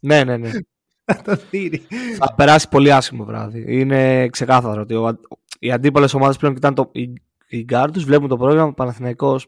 ναι, 0.00 0.24
ναι, 0.24 0.36
ναι. 0.36 0.50
θα 1.12 1.22
τον 1.22 1.38
δει. 1.50 1.86
Θα 2.18 2.34
περάσει 2.34 2.68
πολύ 2.68 2.92
άσχημο 2.92 3.24
βράδυ. 3.24 3.64
Είναι 3.68 4.28
ξεκάθαρο 4.28 4.80
ότι 4.80 4.94
ο, 4.94 5.20
οι 5.58 5.72
αντίπαλες 5.72 6.14
ομάδες 6.14 6.36
πλέον 6.36 6.54
κοιτάνε 6.54 6.74
το, 6.74 6.90
οι, 6.92 7.12
οι 7.48 7.64
βλέπουν 7.96 8.28
το 8.28 8.36
πρόγραμμα 8.36 8.74
Παναθηναϊκός 8.74 9.46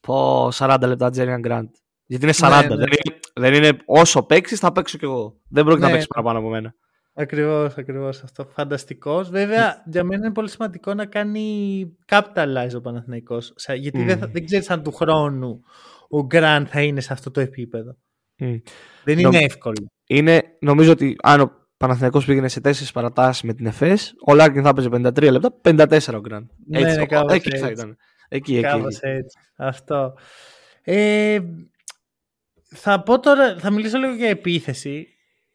πω 0.00 0.48
40 0.48 0.76
λεπτά 0.80 1.10
Τζέριαν 1.10 1.40
Γκραντ. 1.40 1.68
Γιατί 2.06 2.24
είναι 2.24 2.34
40. 2.36 2.48
Ναι, 2.50 2.56
ναι. 2.56 2.76
Δεν, 2.76 2.78
είναι, 2.78 3.18
δεν 3.40 3.54
είναι 3.54 3.76
όσο 3.84 4.22
παίξεις, 4.22 4.58
θα 4.58 4.72
παίξω 4.72 4.98
κι 4.98 5.04
εγώ. 5.04 5.40
Δεν 5.48 5.64
πρόκειται 5.64 5.86
ναι. 5.86 5.92
να 5.92 5.98
παίξεις 5.98 6.08
παραπάνω 6.08 6.38
από 6.38 6.48
μένα. 6.48 6.74
Ακριβώς, 7.18 7.76
ακριβώς 7.76 8.22
αυτό. 8.22 8.44
Φανταστικός. 8.44 9.28
Βέβαια, 9.30 9.82
για 9.86 10.04
μένα 10.04 10.24
είναι 10.24 10.34
πολύ 10.34 10.48
σημαντικό 10.50 10.94
να 10.94 11.06
κάνει 11.06 11.96
capitalize 12.08 12.74
ο 12.76 12.80
Παναθηναϊκός. 12.80 13.54
Γιατί 13.76 14.02
mm. 14.02 14.06
δεν, 14.06 14.30
δεν 14.32 14.44
ξέρεις 14.44 14.70
αν 14.70 14.82
του 14.82 14.92
χρόνου 14.92 15.60
ο 16.08 16.26
Γκραντ 16.26 16.66
θα 16.70 16.82
είναι 16.82 17.00
σε 17.00 17.12
αυτό 17.12 17.30
το 17.30 17.40
επίπεδο. 17.40 17.96
Mm. 18.38 18.60
Δεν 19.04 19.18
είναι 19.18 19.28
Νο... 19.28 19.38
εύκολο. 19.38 19.86
Είναι, 20.06 20.42
νομίζω 20.60 20.92
ότι 20.92 21.16
αν 21.22 21.40
ο 21.40 21.50
Παναθηναϊκός 21.76 22.24
πήγαινε 22.24 22.48
σε 22.48 22.60
τέσσερις 22.60 22.92
παρατάσεις 22.92 23.42
με 23.42 23.54
την 23.54 23.66
ΕΦΕΣ, 23.66 24.14
ο 24.26 24.34
Λάρκιν 24.34 24.62
θα 24.62 24.72
παίζει 24.72 24.90
53 24.92 25.30
λεπτά, 25.30 25.60
54 25.62 26.14
ο 26.14 26.20
Γκραντ. 26.20 26.44
Ναι, 26.66 26.78
έτσι, 26.78 26.96
ναι, 26.96 27.02
εκεί 27.34 27.48
έτσι. 27.48 27.58
θα 27.58 27.70
ήταν. 27.70 27.96
Εκεί, 28.28 28.56
εκεί. 28.56 28.82
έτσι. 29.00 29.38
Αυτό. 29.56 30.14
Ε, 30.82 31.38
θα 32.76 33.02
πω 33.02 33.20
τώρα, 33.20 33.58
θα 33.58 33.70
μιλήσω 33.70 33.98
λίγο 33.98 34.14
για 34.14 34.28
επίθεση, 34.28 35.06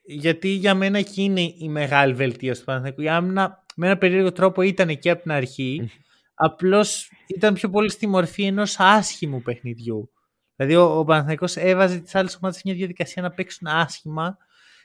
γιατί 0.01 0.47
για 0.47 0.75
μένα 0.75 0.97
εκεί 0.97 1.23
είναι 1.23 1.41
η 1.41 1.69
μεγάλη 1.69 2.13
βελτίωση 2.13 2.59
του 2.59 2.65
Παναθηναϊκού. 2.65 3.01
Η 3.01 3.09
άμυνα 3.09 3.63
με 3.75 3.85
ένα 3.87 3.97
περίεργο 3.97 4.31
τρόπο 4.31 4.61
ήταν 4.61 4.89
εκεί 4.89 5.09
από 5.09 5.21
την 5.21 5.31
αρχή, 5.31 5.89
απλώς 6.33 7.11
ήταν 7.27 7.53
πιο 7.53 7.69
πολύ 7.69 7.89
στη 7.89 8.07
μορφή 8.07 8.43
ενός 8.43 8.75
άσχημου 8.79 9.41
παιχνιδιού. 9.41 10.09
Δηλαδή 10.55 10.75
ο, 10.75 10.99
ο 10.99 11.03
Παναθηναϊκός 11.03 11.55
έβαζε 11.55 11.99
τις 11.99 12.15
άλλες 12.15 12.35
ομάδες 12.35 12.57
σε 12.57 12.61
μια 12.65 12.75
διαδικασία 12.75 13.21
να 13.21 13.31
παίξουν 13.31 13.67
άσχημα, 13.67 14.37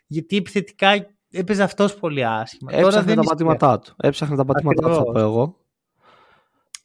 γιατί 0.07 0.37
επιθετικά 0.37 1.07
έπαιζε 1.31 1.63
αυτός 1.63 1.95
πολύ 1.97 2.25
άσχημα. 2.27 2.71
Έψαχνε 2.73 2.91
Τώρα 2.91 3.03
δεν 3.03 3.15
τα 3.15 3.21
ισχύει 3.21 3.29
πατήματά 3.29 3.79
του. 3.79 3.95
Έψαχνε 3.97 4.37
τα 4.37 4.45
πατήματά 4.45 4.83
του, 4.83 4.89
θα 4.89 5.01
Ακριβώς. 5.01 5.13
πω 5.13 5.21
εγώ. 5.21 5.57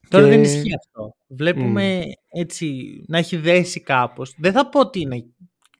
Τώρα 0.10 0.24
Και- 0.24 0.30
δεν 0.30 0.42
ισχύει 0.42 0.76
αυτό. 0.76 1.16
Βλέπουμε 1.28 2.04
έτσι 2.30 3.00
να 3.08 3.18
έχει 3.18 3.38
δέσει 3.38 3.80
κάπως. 3.80 4.36
Δεν 4.38 4.52
θα 4.52 4.70
πω 4.70 4.80
ότι 4.80 5.00
είναι 5.00 5.26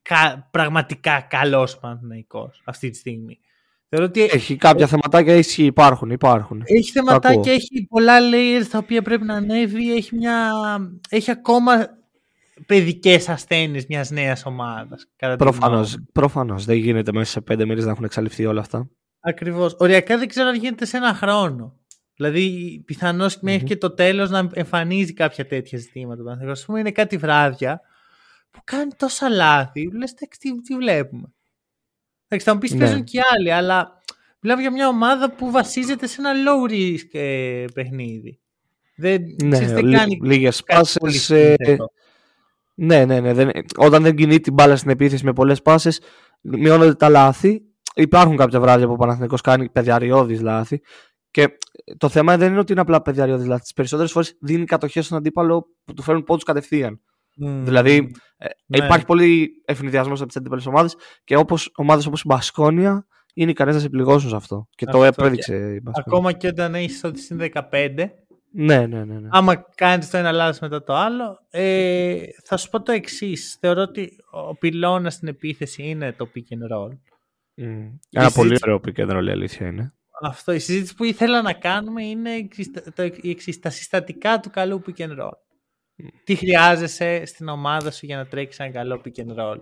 κα- 0.02 0.48
πραγματικά 0.52 1.22
καλός 1.30 1.80
Παναθηναϊκός 1.80 2.62
αυτή 2.66 2.90
τη 2.90 2.98
στιγμή. 2.98 3.40
Θεωρώ 3.90 4.06
ότι 4.06 4.22
Έχει 4.24 4.56
κάποια 4.56 4.88
θεματάκια, 4.88 5.36
ισχύει, 5.36 5.66
υπάρχουν, 5.66 6.10
υπάρχουν. 6.10 6.64
έχει 6.66 7.00
ακούω. 7.00 7.10
θεματάκια, 7.20 7.54
έχει 7.54 7.88
πολλά 7.90 8.18
layers 8.20 8.66
τα 8.72 8.78
οποία 8.78 9.02
πρέπει 9.02 9.24
να 9.26 9.34
ανέβει, 9.34 9.96
έχει, 9.96 10.16
μια... 10.16 10.52
έχει 11.10 11.32
ακόμα 11.32 11.88
παιδικές 12.66 13.30
ασθένειες 13.30 13.86
μιας 13.90 14.12
νέας 14.12 14.46
ομάδας. 14.46 15.08
κατά 15.16 15.36
τη 15.36 15.44
γνώμη 15.44 15.58
Προφανώς, 15.58 15.96
μου. 15.98 16.06
προφανώς. 16.12 16.66
Δεν 16.66 16.78
γίνεται 16.78 17.12
μέσα 17.12 17.32
σε 17.32 17.42
πέντε 17.42 17.66
μήνες 17.66 17.86
να 17.86 17.92
έχουν 17.92 18.04
εξαλειφθεί 18.04 18.46
όλα 18.46 18.60
αυτά. 18.62 18.90
Ακριβώς. 19.20 19.76
Οριακά 19.80 20.18
δεν 20.18 20.28
ξέρω 20.28 20.48
αν 20.48 20.56
γίνεται 20.56 20.86
σε 20.86 20.98
ένα 20.98 21.14
χρόνο. 21.14 21.76
Δηλαδή, 22.16 22.82
πιθανώς 22.86 23.40
μέχρι 23.42 23.60
Μμμ. 23.60 23.66
και 23.68 23.78
το 23.78 23.94
τέλος 23.94 24.30
να 24.30 24.50
εμφανίζει 24.54 25.14
κάποια 25.14 25.48
τέτοια 25.48 25.78
ζητήματα. 25.78 26.24
Παναθηναϊκός. 26.24 26.60
Ας 26.60 26.66
πούμε, 26.66 26.80
είναι 26.80 26.92
κάτι 26.92 27.18
βράδια 27.18 27.82
που 28.52 28.62
κάνει 28.64 28.92
τόσα 28.98 29.30
λάθη. 29.30 29.90
Λες, 29.98 30.12
«Εντάξει, 30.12 30.40
τι, 30.40 30.62
τι 30.62 30.76
βλέπουμε. 30.76 31.34
Εντάξει, 32.28 32.48
θα 32.48 32.54
μου 32.54 32.60
πεις 32.60 32.72
Ναι. 32.74 32.80
παίζουν 32.80 33.04
και 33.04 33.18
οι 33.18 33.22
άλλοι, 33.36 33.54
αλλά 33.54 34.02
μιλάμε 34.40 34.62
για 34.62 34.72
μια 34.72 34.88
ομάδα 34.88 35.32
που 35.32 35.52
βασίζεται 35.52 36.08
σε 36.08 36.22
ένα 36.22 36.32
low 36.34 36.72
risk 36.72 37.08
ε, 37.20 37.66
παιχνίδι. 37.74 38.40
Δεν, 38.96 39.22
Ναι, 39.44 39.50
ξέρεις, 39.50 39.72
δεν 39.74 39.86
λί- 39.86 39.98
κάνει 39.98 40.20
λίγες 40.24 40.64
κάτι 40.64 40.90
πολύ 41.00 41.14
πάσες. 41.14 41.30
ε, 41.30 41.56
σύνθετο. 41.58 41.92
ναι, 42.74 43.06
ναι, 43.06 43.20
ναι. 43.20 43.34
Δεν, 43.34 43.50
όταν 43.78 44.04
δεν 44.04 44.16
κινεί 44.16 44.40
την 44.40 44.54
μπάλα 44.54 44.76
στην 44.76 44.90
επίθεση 44.90 45.26
με 45.26 45.34
πολλές 45.34 45.62
πάσες, 45.62 46.02
μειώνονται 46.42 46.94
τα 46.96 47.10
λάθη. 47.10 47.62
Υπάρχουν 47.96 48.38
κάποια 48.38 48.60
βράδια 48.60 48.88
που 48.88 48.94
ο 48.94 48.96
Παναθηναϊκός 48.96 49.42
κάνει 49.42 49.70
παιδιαριώδεις 49.70 50.42
λάθη. 50.42 50.82
Και 51.32 51.58
το 51.98 52.10
θέμα 52.10 52.38
δεν 52.38 52.50
είναι 52.52 52.60
ότι 52.60 52.72
είναι 52.72 52.82
απλά 52.82 53.02
παιδιαριώδεις 53.02 53.48
λάθη. 53.48 53.62
Τις 53.62 53.74
περισσότερες 53.74 54.12
φορές 54.12 54.38
δίνει 54.42 54.66
κατοχές 54.66 55.06
στον 55.06 55.18
αντίπαλο 55.18 55.68
που 55.86 55.94
του 55.94 56.02
φέρνουν 56.02 56.24
πόντους 56.24 56.44
κατευθείαν. 56.44 57.02
Μμμ. 57.36 57.64
Δηλαδή, 57.66 58.12
Ε, 58.44 58.48
Ναι. 58.66 58.86
Υπάρχει 58.86 59.06
πολύ 59.06 59.50
ευνηδιασμός 59.66 60.20
από 60.20 60.28
τις 60.28 60.36
αντίπαλε 60.38 60.62
ομάδες 60.66 60.96
και 61.24 61.36
όπως, 61.36 61.72
ομάδες 61.76 62.06
όπως 62.06 62.22
η 62.22 62.24
Μπασκόνια 62.28 63.06
είναι 63.34 63.52
ικανές 63.52 63.74
να 63.76 63.82
σε 63.82 63.90
πληγώσουν 63.90 64.30
σε 64.30 64.36
αυτό. 64.36 64.68
Και 64.70 64.86
το 64.86 65.02
Αυτό 65.02 65.24
έπρεξε 65.24 65.56
η 65.56 65.80
Μπασκόνια. 65.84 66.04
Ακόμα 66.08 66.32
και 66.34 66.48
όταν 66.48 66.76
έχεις 66.76 67.04
ότι 67.04 67.22
είναι 67.32 67.50
15, 67.54 68.10
Ναι, 68.54 68.86
ναι, 68.88 69.06
ναι. 69.06 69.20
ναι. 69.20 69.28
άμα 69.32 69.66
κάνεις 69.76 70.10
το 70.10 70.18
ένα 70.18 70.32
λάθος 70.32 70.60
μετά 70.60 70.84
το 70.84 70.94
άλλο, 70.96 71.38
ε, 71.50 72.18
θα 72.46 72.58
σου 72.58 72.70
πω 72.70 72.82
το 72.82 72.92
εξής. 72.92 73.58
Θεωρώ 73.60 73.82
ότι 73.82 74.10
ο 74.32 74.56
πυλώνας 74.58 75.14
στην 75.14 75.28
επίθεση 75.28 75.84
είναι 75.84 76.14
το 76.14 76.30
pick 76.36 76.40
and 76.56 76.76
roll. 76.78 76.98
Μμ. 77.56 77.66
Ένα 77.66 78.30
συζήτηση- 78.30 78.36
πολύ 78.36 78.58
ωραίο 78.62 78.80
pick 78.86 79.00
and 79.00 79.18
roll, 79.18 79.28
η 79.28 79.32
αλήθεια 79.32 79.68
είναι. 79.68 79.94
Αυτό, 80.22 80.52
η 80.54 80.60
συζήτηση 80.60 80.96
που 80.96 81.04
ήθελα 81.04 81.42
να 81.42 81.54
κάνουμε 81.54 82.04
είναι 82.04 82.32
εξής- 82.34 82.94
το, 82.96 83.04
η 83.04 83.30
εξής, 83.30 83.60
τα 83.60 83.70
συστατικά 83.70 84.40
του 84.40 84.50
καλού 84.50 84.82
pick 84.86 85.02
and 85.02 85.20
roll. 85.22 85.30
Τι 86.24 86.36
χρειάζεσαι 86.36 87.26
στην 87.26 87.48
ομάδα 87.48 87.92
σου 87.92 88.06
για 88.06 88.18
να 88.18 88.26
τρέξεις 88.26 88.60
ένα 88.60 88.70
καλό 88.72 89.02
pick 89.06 89.20
and 89.22 89.40
roll; 89.40 89.58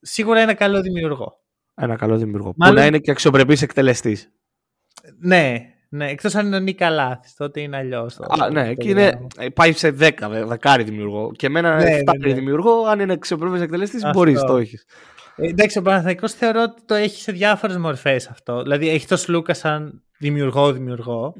Σίγουρα 0.00 0.40
ένα 0.40 0.54
καλό 0.54 0.80
δημιουργό. 0.80 1.42
Ένα 1.74 1.96
καλό 1.96 2.16
δημιουργό. 2.16 2.52
Μάλλον- 2.56 2.74
Που 2.74 2.80
να 2.80 2.86
είναι 2.86 2.98
και 2.98 3.10
αξιοπρεπής 3.10 3.62
εκτελεστής. 3.62 4.32
Ναι, 5.18 5.54
ναι, 5.88 6.10
εκτός 6.10 6.34
αν 6.34 6.46
είναι 6.46 6.56
ο 6.56 6.60
Νίκα 6.60 6.90
Λάθης, 6.90 7.34
τότε 7.34 7.60
είναι 7.60 7.76
αλλιώς. 7.76 8.14
το- 8.14 8.26
Α, 8.44 8.50
ναι, 8.50 8.68
το 8.68 8.74
και 8.74 8.88
είναι, 8.88 9.08
πράγμα. 9.10 9.26
ε, 9.38 9.48
πάει 9.48 9.72
σε 9.72 9.90
10, 9.90 10.28
δε- 10.28 10.44
δεκάρι 10.44 10.82
δημιουργό. 10.82 11.32
Και 11.36 11.48
με 11.48 11.58
ένα 11.58 11.76
Ναι, 11.76 11.84
ναι, 11.84 11.90
εφτάρι 11.90 12.18
ναι. 12.28 12.32
δημιουργό, 12.34 12.84
αν 12.86 13.00
είναι 13.00 13.12
αξιοπρεπής 13.12 13.60
εκτελεστής, 13.60 14.04
Αυτό. 14.04 14.18
μπορείς, 14.18 14.40
το 14.40 14.56
έχεις. 14.56 14.84
Ε, 15.36 15.48
εντάξει, 15.48 15.78
ο 15.78 15.82
Παναθηναϊκός 15.82 16.32
θεωρώ 16.32 16.62
ότι 16.62 16.82
το 16.84 16.94
έχει 16.94 17.20
σε 17.20 17.32
διάφορες 17.32 17.76
μορφές 17.76 18.28
αυτό. 18.28 18.62
Δηλαδή 18.62 18.88
έχει 18.88 19.06
τον 19.06 19.16
Σλούκα 19.18 19.54
σαν 19.54 20.02
δημιουργό-δημιουργό. 20.28 21.34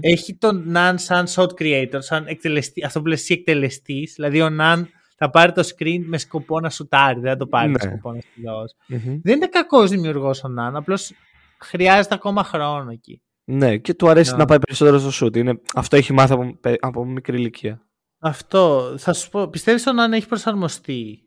Έχει 0.00 0.34
τον 0.34 0.62
Ναν 0.66 0.98
σαν 0.98 1.26
shot 1.28 1.48
creator, 1.58 1.98
σαν 1.98 2.26
εκτελεστή, 2.26 2.84
αυτό 2.84 3.00
που 3.00 3.06
λες 3.06 3.20
εσύ 3.20 3.32
εκτελεστής. 3.32 4.12
Δηλαδή 4.14 4.40
ο 4.40 4.50
Ναν 4.50 4.88
θα 5.16 5.30
πάρει 5.30 5.52
το 5.52 5.68
screen 5.76 6.00
με 6.04 6.18
σκοπό 6.18 6.60
να 6.60 6.70
σουτάρει, 6.70 7.20
δεν 7.20 7.30
θα 7.30 7.36
το 7.36 7.46
πάρει 7.46 7.70
με 7.70 7.78
Ναι. 7.82 7.90
σκοπό 7.90 8.12
να 8.12 8.20
σου 8.20 8.28
δώσει. 8.44 8.74
Δεν 9.22 9.36
είναι 9.36 9.46
κακός 9.48 9.90
δημιουργός 9.90 10.44
ο 10.44 10.48
Ναν, 10.48 10.76
απλώς 10.76 11.12
χρειάζεται 11.58 12.14
ακόμα 12.14 12.44
χρόνο 12.44 12.90
εκεί. 12.90 13.20
Ναι, 13.44 13.76
και 13.76 13.94
του 13.94 14.08
αρέσει 14.08 14.30
Να. 14.30 14.36
να 14.36 14.44
πάει 14.44 14.58
περισσότερο 14.58 14.98
στο 14.98 15.10
σουτ. 15.10 15.36
Είναι, 15.36 15.60
αυτό 15.74 15.96
έχει 15.96 16.12
μάθει 16.12 16.32
από, 16.32 16.58
από 16.80 17.04
μικρή 17.04 17.36
ηλικία. 17.36 17.80
Αυτό, 18.18 18.94
θα 18.98 19.12
σου 19.12 19.30
πω, 19.30 19.48
πιστεύεις 19.48 19.86
ο 19.86 19.92
Ναν 19.92 20.12
έχει 20.12 20.28
προσαρμοστεί; 20.28 21.20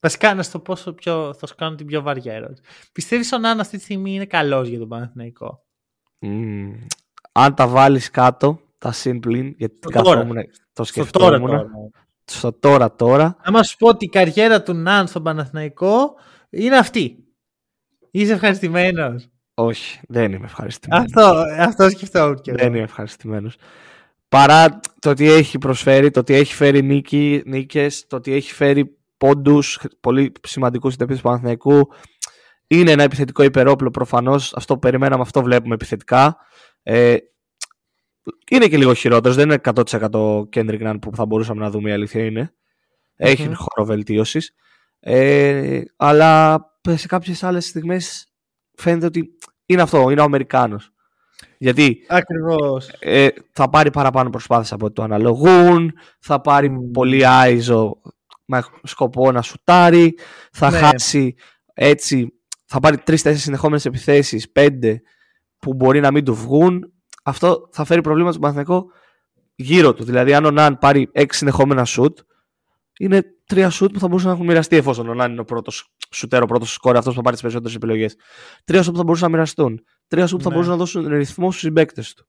Βασικά, 0.00 0.34
να 0.34 0.42
σου 0.42 0.50
το 0.50 0.58
πόσο 0.58 0.92
πιο, 0.92 1.34
θα 1.34 1.46
σου 1.46 1.54
κάνω 1.54 1.74
την 1.76 1.86
πιο 1.86 2.02
βαριά 2.02 2.34
ερώτηση. 2.34 2.62
Πιστεύεις 2.92 3.32
ο 3.32 3.38
Ναν 3.38 3.60
αυτή 3.60 3.76
τη 3.76 3.82
στιγμή 3.82 4.14
είναι 4.14 4.24
καλός 4.24 4.68
για 4.68 4.78
τον 4.78 4.88
Παναθηναϊκό; 4.88 5.65
Μμμ. 6.18 6.72
Αν 7.32 7.54
τα 7.54 7.68
βάλεις 7.68 8.10
κάτω, 8.10 8.60
τα 8.78 8.92
συμπλήν, 8.92 9.54
γιατί 9.58 9.76
Στο 9.80 9.90
τώρα. 10.02 10.14
καθόμουν, 10.16 10.34
το 10.72 10.84
Στο 10.84 11.04
τώρα 11.10 11.36
σκεφτόμουν. 11.36 11.46
τώρα. 11.50 11.66
Στο 12.24 12.52
τώρα 12.52 12.94
τώρα. 12.94 13.36
Άμα 13.42 13.62
σου 13.62 13.76
πω 13.76 13.88
ότι 13.88 14.04
η 14.04 14.08
καριέρα 14.08 14.62
του 14.62 14.72
Ναν 14.74 15.06
στον 15.06 15.22
Παναθηναϊκό 15.22 16.14
είναι 16.50 16.76
αυτή. 16.76 17.24
Είσαι 18.10 18.32
ευχαριστημένος; 18.32 19.28
Όχι, 19.54 20.00
δεν 20.08 20.32
είμαι 20.32 20.44
ευχαριστημένος. 20.44 21.04
Αυτό, 21.14 21.42
αυτό 21.58 21.88
σκεφτόμουν 21.90 22.40
και 22.40 22.50
εγώ. 22.50 22.58
Δεν 22.62 22.74
είμαι 22.74 22.82
ευχαριστημένος. 22.82 23.56
Παρά 24.28 24.80
το 24.98 25.10
ότι 25.10 25.30
έχει 25.30 25.58
προσφέρει, 25.58 26.10
το 26.10 26.20
ότι 26.20 26.34
έχει 26.34 26.54
φέρει 26.54 26.82
νίκη, 26.82 27.42
νίκες, 27.46 28.06
το 28.06 28.16
ότι 28.16 28.32
έχει 28.32 28.52
φέρει 28.54 28.96
πόντους 29.16 29.80
πολύ 30.00 30.32
σημαντικούς 30.46 30.92
στην 30.92 31.04
επίθεση 31.04 31.22
του 31.24 31.28
Παναθηναϊκού. 31.28 31.88
Είναι 32.66 32.90
ένα 32.90 33.02
επιθετικό 33.02 33.42
υπερόπλο 33.42 33.90
προφανώς, 33.90 34.54
αυτό 34.56 34.74
που 34.74 34.80
περιμέναμε, 34.80 35.22
αυτό 35.22 35.42
βλέπουμε 35.42 35.74
επιθετικά. 35.74 36.36
Ε, 36.82 37.16
είναι 38.50 38.66
και 38.66 38.76
λίγο 38.76 38.94
χειρότερος, 38.94 39.36
δεν 39.36 39.44
είναι 39.50 39.60
100% 39.64 40.40
Kendrick 40.40 40.82
Nunn 40.90 40.96
που 41.00 41.10
θα 41.14 41.26
μπορούσαμε 41.26 41.60
να 41.60 41.70
δούμε, 41.70 41.90
η 41.90 41.92
αλήθεια 41.92 42.24
είναι. 42.24 42.54
Έχει 43.16 43.42
Μμμ. 43.46 43.52
χώρο 43.54 43.86
βελτίωσης. 43.86 44.54
Ε, 45.00 45.80
αλλά 45.96 46.60
σε 46.88 47.06
κάποιες 47.06 47.42
άλλες 47.42 47.66
στιγμές 47.66 48.32
φαίνεται 48.74 49.06
ότι 49.06 49.28
είναι 49.66 49.82
αυτό, 49.82 50.10
είναι 50.10 50.20
ο 50.20 50.24
Αμερικάνος. 50.24 50.90
Γιατί 51.58 52.04
Ακριβώς. 52.08 52.88
ε, 52.98 53.28
θα 53.52 53.68
πάρει 53.70 53.90
παραπάνω 53.90 54.30
προσπάθειες 54.30 54.72
από 54.72 54.84
ό,τι 54.84 54.94
του 54.94 55.02
αναλογούν, 55.02 55.92
θα 56.20 56.40
πάρει 56.40 56.70
Μμμ. 56.70 56.90
πολύ 56.90 57.26
άιζο 57.26 58.00
με 58.44 58.62
σκοπό 58.82 59.32
να 59.32 59.42
σουτάρει, 59.42 60.18
θα 60.52 60.70
Ναι. 60.70 60.78
χάσει 60.78 61.34
έτσι, 61.74 62.35
θα 62.66 62.80
πάρει 62.80 62.96
τρεις-τέσσερις 62.98 63.42
συνεχόμενες 63.44 63.84
επιθέσεις, 63.84 64.50
πέντε 64.50 65.00
που 65.58 65.74
μπορεί 65.74 66.00
να 66.00 66.10
μην 66.10 66.24
του 66.24 66.34
βγουν. 66.34 66.92
Αυτό 67.24 67.68
θα 67.72 67.84
φέρει 67.84 68.00
προβλήματα 68.00 68.32
στον 68.32 68.42
Παναθηναϊκό 68.42 68.90
γύρω 69.54 69.92
του. 69.94 70.04
Δηλαδή, 70.04 70.34
αν 70.34 70.44
ο 70.44 70.50
Ναν 70.50 70.78
πάρει 70.78 71.08
έξι 71.12 71.38
συνεχόμενα 71.38 71.84
σουτ, 71.84 72.18
είναι 72.98 73.22
τρία 73.46 73.70
σουτ 73.70 73.92
που 73.92 73.98
θα 73.98 74.08
μπορούσαν 74.08 74.28
να 74.28 74.34
έχουν 74.34 74.46
μοιραστεί 74.46 74.76
εφόσον 74.76 75.08
ο 75.08 75.14
Ναν 75.14 75.30
είναι 75.32 75.40
ο 75.40 75.44
πρώτος 75.44 75.94
σουτέρ, 76.10 76.42
ο 76.44 76.46
πρώτος 76.46 76.72
σκόρερ, 76.72 76.96
αυτός 76.96 77.12
που 77.12 77.18
θα 77.18 77.22
πάρει 77.22 77.32
τις 77.32 77.42
περισσότερες 77.42 77.76
επιλογές. 77.76 78.16
Τρία 78.64 78.82
σουτ 78.82 78.92
που 78.92 78.98
θα 78.98 79.04
μπορούσαν 79.04 79.30
να 79.30 79.36
μοιραστούν. 79.36 79.80
Τρία 80.08 80.26
σουτ 80.26 80.36
που 80.38 80.42
θα 80.42 80.48
Ναι. 80.48 80.54
μπορούσαν 80.54 80.76
να 80.76 80.84
δώσουν 80.84 81.06
ρυθμό 81.08 81.50
στους 81.50 81.62
συμπαίκτες 81.62 82.14
του. 82.14 82.26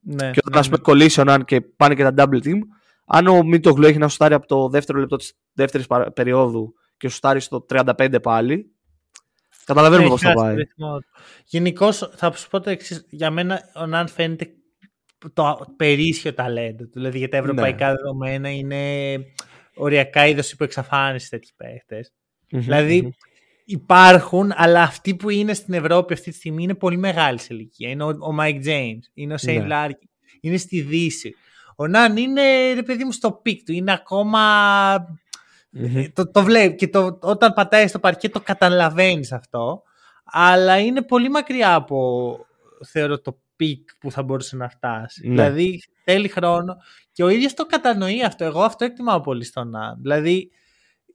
Ναι, 0.00 0.30
Και 0.30 0.40
όταν 0.44 0.52
ναι, 0.52 0.58
ας 0.58 0.66
πούμε 0.66 0.78
κολλήσει 0.78 1.20
ο 1.20 1.24
Ναν 1.24 1.44
και 1.44 1.60
πάνε 1.60 1.94
και 1.94 2.02
τα 2.10 2.12
double 2.16 2.44
team, 2.44 2.58
αν 3.06 3.26
ο 3.26 3.42
Μίτογλου 3.42 3.86
έχει 3.86 3.98
να 3.98 4.08
σουτάρει 4.08 4.34
από 4.34 4.46
το 4.46 4.68
δεύτερο 4.68 4.98
λεπτό 4.98 5.16
της 5.16 5.32
δεύτερης 5.52 5.86
περίοδου 6.14 6.72
και 6.96 7.08
σουτάρει 7.08 7.40
στο 7.40 7.66
35 7.68 8.18
πάλι, 8.22 8.72
καταλαβαίνουμε 9.64 10.04
Ναι, 10.08 10.12
πώς 10.12 10.20
θα 10.20 10.28
έχει 10.30 10.38
χάσει 10.38 10.46
πάει. 10.54 10.56
το 10.56 10.68
ρυθμό 10.68 10.98
του. 10.98 11.06
Γενικώς 11.46 12.10
θα 12.16 12.32
σου 12.32 12.48
πω 12.48 12.60
το 12.60 12.70
εξής. 12.70 13.06
Για 13.10 13.30
μένα 13.30 13.60
ο 13.74 13.86
Ναν 13.86 14.08
φαίνεται 14.08 14.50
το 15.32 15.58
περίσσιο 15.76 16.34
ταλέντο 16.34 16.84
του. 16.84 16.90
Δηλαδή 16.92 17.18
για 17.18 17.28
τα 17.28 17.36
ευρωπαϊκά 17.36 17.88
Ναι. 17.90 17.94
δεδομένα 17.96 18.50
είναι 18.50 19.16
οριακά 19.74 20.26
είδος 20.26 20.52
υπό 20.52 20.70
εξαφάνιση 20.70 21.28
τέτοιοι 21.28 21.50
παίχτες. 21.56 22.12
Μμμ, 22.50 22.60
Δηλαδή 22.60 23.02
μμμ. 23.02 23.08
υπάρχουν, 23.64 24.52
αλλά 24.54 24.82
αυτοί 24.82 25.14
που 25.14 25.30
είναι 25.30 25.54
στην 25.54 25.74
Ευρώπη 25.74 26.12
αυτή 26.12 26.30
τη 26.30 26.36
στιγμή 26.36 26.62
είναι 26.62 26.74
πολύ 26.74 26.96
μεγάλοι 26.96 27.38
σε 27.38 27.54
ηλικία. 27.54 27.88
Είναι 27.90 28.04
ο, 28.04 28.08
ο 28.08 28.36
Mike 28.40 28.64
James, 28.66 28.98
είναι 29.14 29.34
ο 29.34 29.38
Σέιν 29.38 29.60
Ναι. 29.60 29.66
Λάρκιν, 29.66 30.10
είναι 30.40 30.56
στη 30.56 30.80
Δύση. 30.80 31.34
Ο 31.76 31.86
Ναν 31.86 32.16
είναι, 32.16 32.72
ρε 32.72 32.82
παιδί 32.82 33.04
μου, 33.04 33.12
στο 33.12 33.32
peak 33.32 33.62
του. 33.64 33.72
Είναι 33.72 33.92
ακόμα. 33.92 34.40
Μμμ. 35.72 35.96
Ε, 35.96 36.08
Το, 36.14 36.30
το 36.30 36.42
βλέπει 36.42 36.74
και 36.74 36.88
το, 36.88 37.18
όταν 37.22 37.52
πατάει 37.52 37.86
στο 37.86 37.98
παρκέ 37.98 38.28
το 38.28 38.40
καταλαβαίνεις 38.40 39.32
αυτό. 39.32 39.82
Αλλά 40.24 40.78
είναι 40.78 41.02
πολύ 41.02 41.28
μακριά 41.28 41.74
από 41.74 42.38
θεωρώ 42.86 43.20
το 43.20 43.38
peak 43.56 43.88
που 43.98 44.10
θα 44.10 44.22
μπορούσε 44.22 44.56
να 44.56 44.68
φτάσει. 44.68 45.28
Ναι. 45.28 45.34
Δηλαδή 45.34 45.82
θέλει 46.04 46.28
χρόνο 46.28 46.76
και 47.12 47.24
ο 47.24 47.28
ίδιος 47.28 47.54
το 47.54 47.66
κατανοεί 47.66 48.24
αυτό. 48.24 48.44
Εγώ 48.44 48.62
αυτό 48.62 48.84
εκτιμάω 48.84 49.20
πολύ 49.20 49.44
στον 49.44 49.68
Ναν. 49.68 49.98
Δηλαδή 50.00 50.50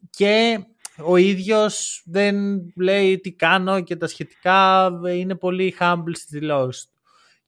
και 0.10 0.60
ο 1.05 1.16
ίδιος 1.16 2.03
δεν 2.05 2.36
λέει 2.76 3.20
τι 3.20 3.32
κάνω 3.32 3.82
και 3.82 3.95
τα 3.95 4.08
σχετικά 4.08 4.89
είναι 5.14 5.36
πολύ 5.36 5.76
humble 5.80 6.12
στις 6.14 6.30
δηλώσεις 6.30 6.84
του. 6.84 6.91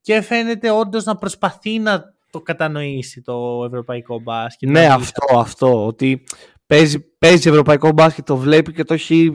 Και 0.01 0.21
φαίνεται 0.21 0.71
όντως 0.71 1.03
να 1.03 1.15
προσπαθεί 1.15 1.79
να 1.79 2.13
το 2.29 2.41
κατανοήσει 2.41 3.21
το 3.21 3.63
ευρωπαϊκό 3.65 4.19
μπάσκετ. 4.19 4.69
Ναι, 4.69 4.87
Να 4.87 4.97
δει 4.97 5.03
αυτό, 5.03 5.39
αυτό. 5.39 5.85
Ότι 5.85 6.23
παίζει, 6.69 6.99
παίζει 6.99 7.49
ευρωπαϊκό 7.49 7.91
μπάσκετ, 7.91 8.25
το 8.25 8.37
βλέπει 8.37 8.73
και 8.73 8.83
το 8.83 8.93
έχει 8.93 9.33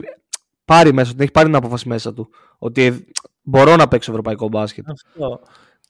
πάρει 0.65 0.93
μέσα, 0.93 1.11
την 1.11 1.21
έχει 1.21 1.31
πάρει 1.31 1.45
την 1.45 1.55
απόφαση 1.55 1.87
μέσα 1.87 2.13
του. 2.13 2.29
ότι 2.57 3.07
μπορώ 3.41 3.75
να 3.75 3.87
παίξω 3.87 4.11
ευρωπαϊκό 4.11 4.47
μπάσκετ. 4.47 4.85
Αυτό. 4.89 5.39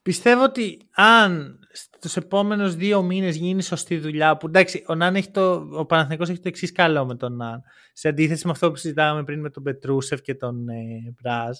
Πιστεύω 0.01 0.43
ότι 0.43 0.81
αν 0.91 1.59
στους 1.71 2.15
επόμενους 2.15 2.75
δύο 2.75 3.01
μήνες 3.01 3.35
γίνει 3.35 3.63
σωστή 3.63 3.97
δουλειά, 3.97 4.37
που 4.37 4.47
εντάξει, 4.47 4.83
ο, 4.87 4.95
Ναν 4.95 5.15
έχει 5.15 5.31
το, 5.31 5.67
ο 5.71 5.85
Παναθηναϊκός 5.85 6.29
έχει 6.29 6.39
το 6.39 6.47
εξής 6.47 6.71
καλό 6.71 7.05
με 7.05 7.15
τον 7.15 7.35
Ναν, 7.35 7.63
σε 7.93 8.07
αντίθεση 8.07 8.45
με 8.45 8.51
αυτό 8.51 8.69
που 8.69 8.75
συζητάγαμε 8.75 9.23
πριν 9.23 9.39
με 9.39 9.49
τον 9.49 9.63
Πετρούσεφ 9.63 10.21
και 10.21 10.35
τον 10.35 10.69
ε, 10.69 11.13
Μπράζ, 11.21 11.57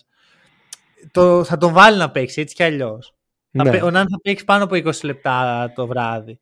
το, 1.11 1.43
θα 1.43 1.57
τον 1.57 1.73
βάλει 1.73 1.97
να 1.97 2.11
παίξει 2.11 2.41
έτσι 2.41 2.55
κι 2.55 2.63
αλλιώς. 2.63 3.13
Ναι. 3.51 3.81
Ο 3.83 3.91
Ναν 3.91 4.07
θα 4.09 4.19
παίξει 4.21 4.45
πάνω 4.45 4.63
από 4.63 4.75
20 4.75 5.03
λεπτά 5.03 5.71
το 5.75 5.88
βράδυ. 5.88 6.39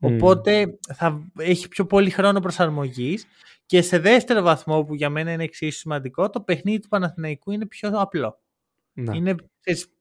Οπότε 0.00 0.78
θα 0.94 1.30
έχει 1.38 1.68
πιο 1.68 1.86
πολύ 1.86 2.10
χρόνο 2.10 2.40
προσαρμογής 2.40 3.26
και 3.66 3.82
σε 3.82 3.98
δεύτερο 3.98 4.42
βαθμό 4.42 4.84
που 4.84 4.94
για 4.94 5.10
μένα 5.10 5.32
είναι 5.32 5.44
εξίσου 5.44 5.78
σημαντικό, 5.78 6.30
το 6.30 6.40
παιχνίδι 6.40 6.80
του 6.80 6.88
Παναθηναϊκού 6.88 7.50
είναι 7.50 7.66
πιο 7.66 7.90
απλό. 7.92 8.40
Ναι. 8.92 9.16
Είναι, 9.16 9.34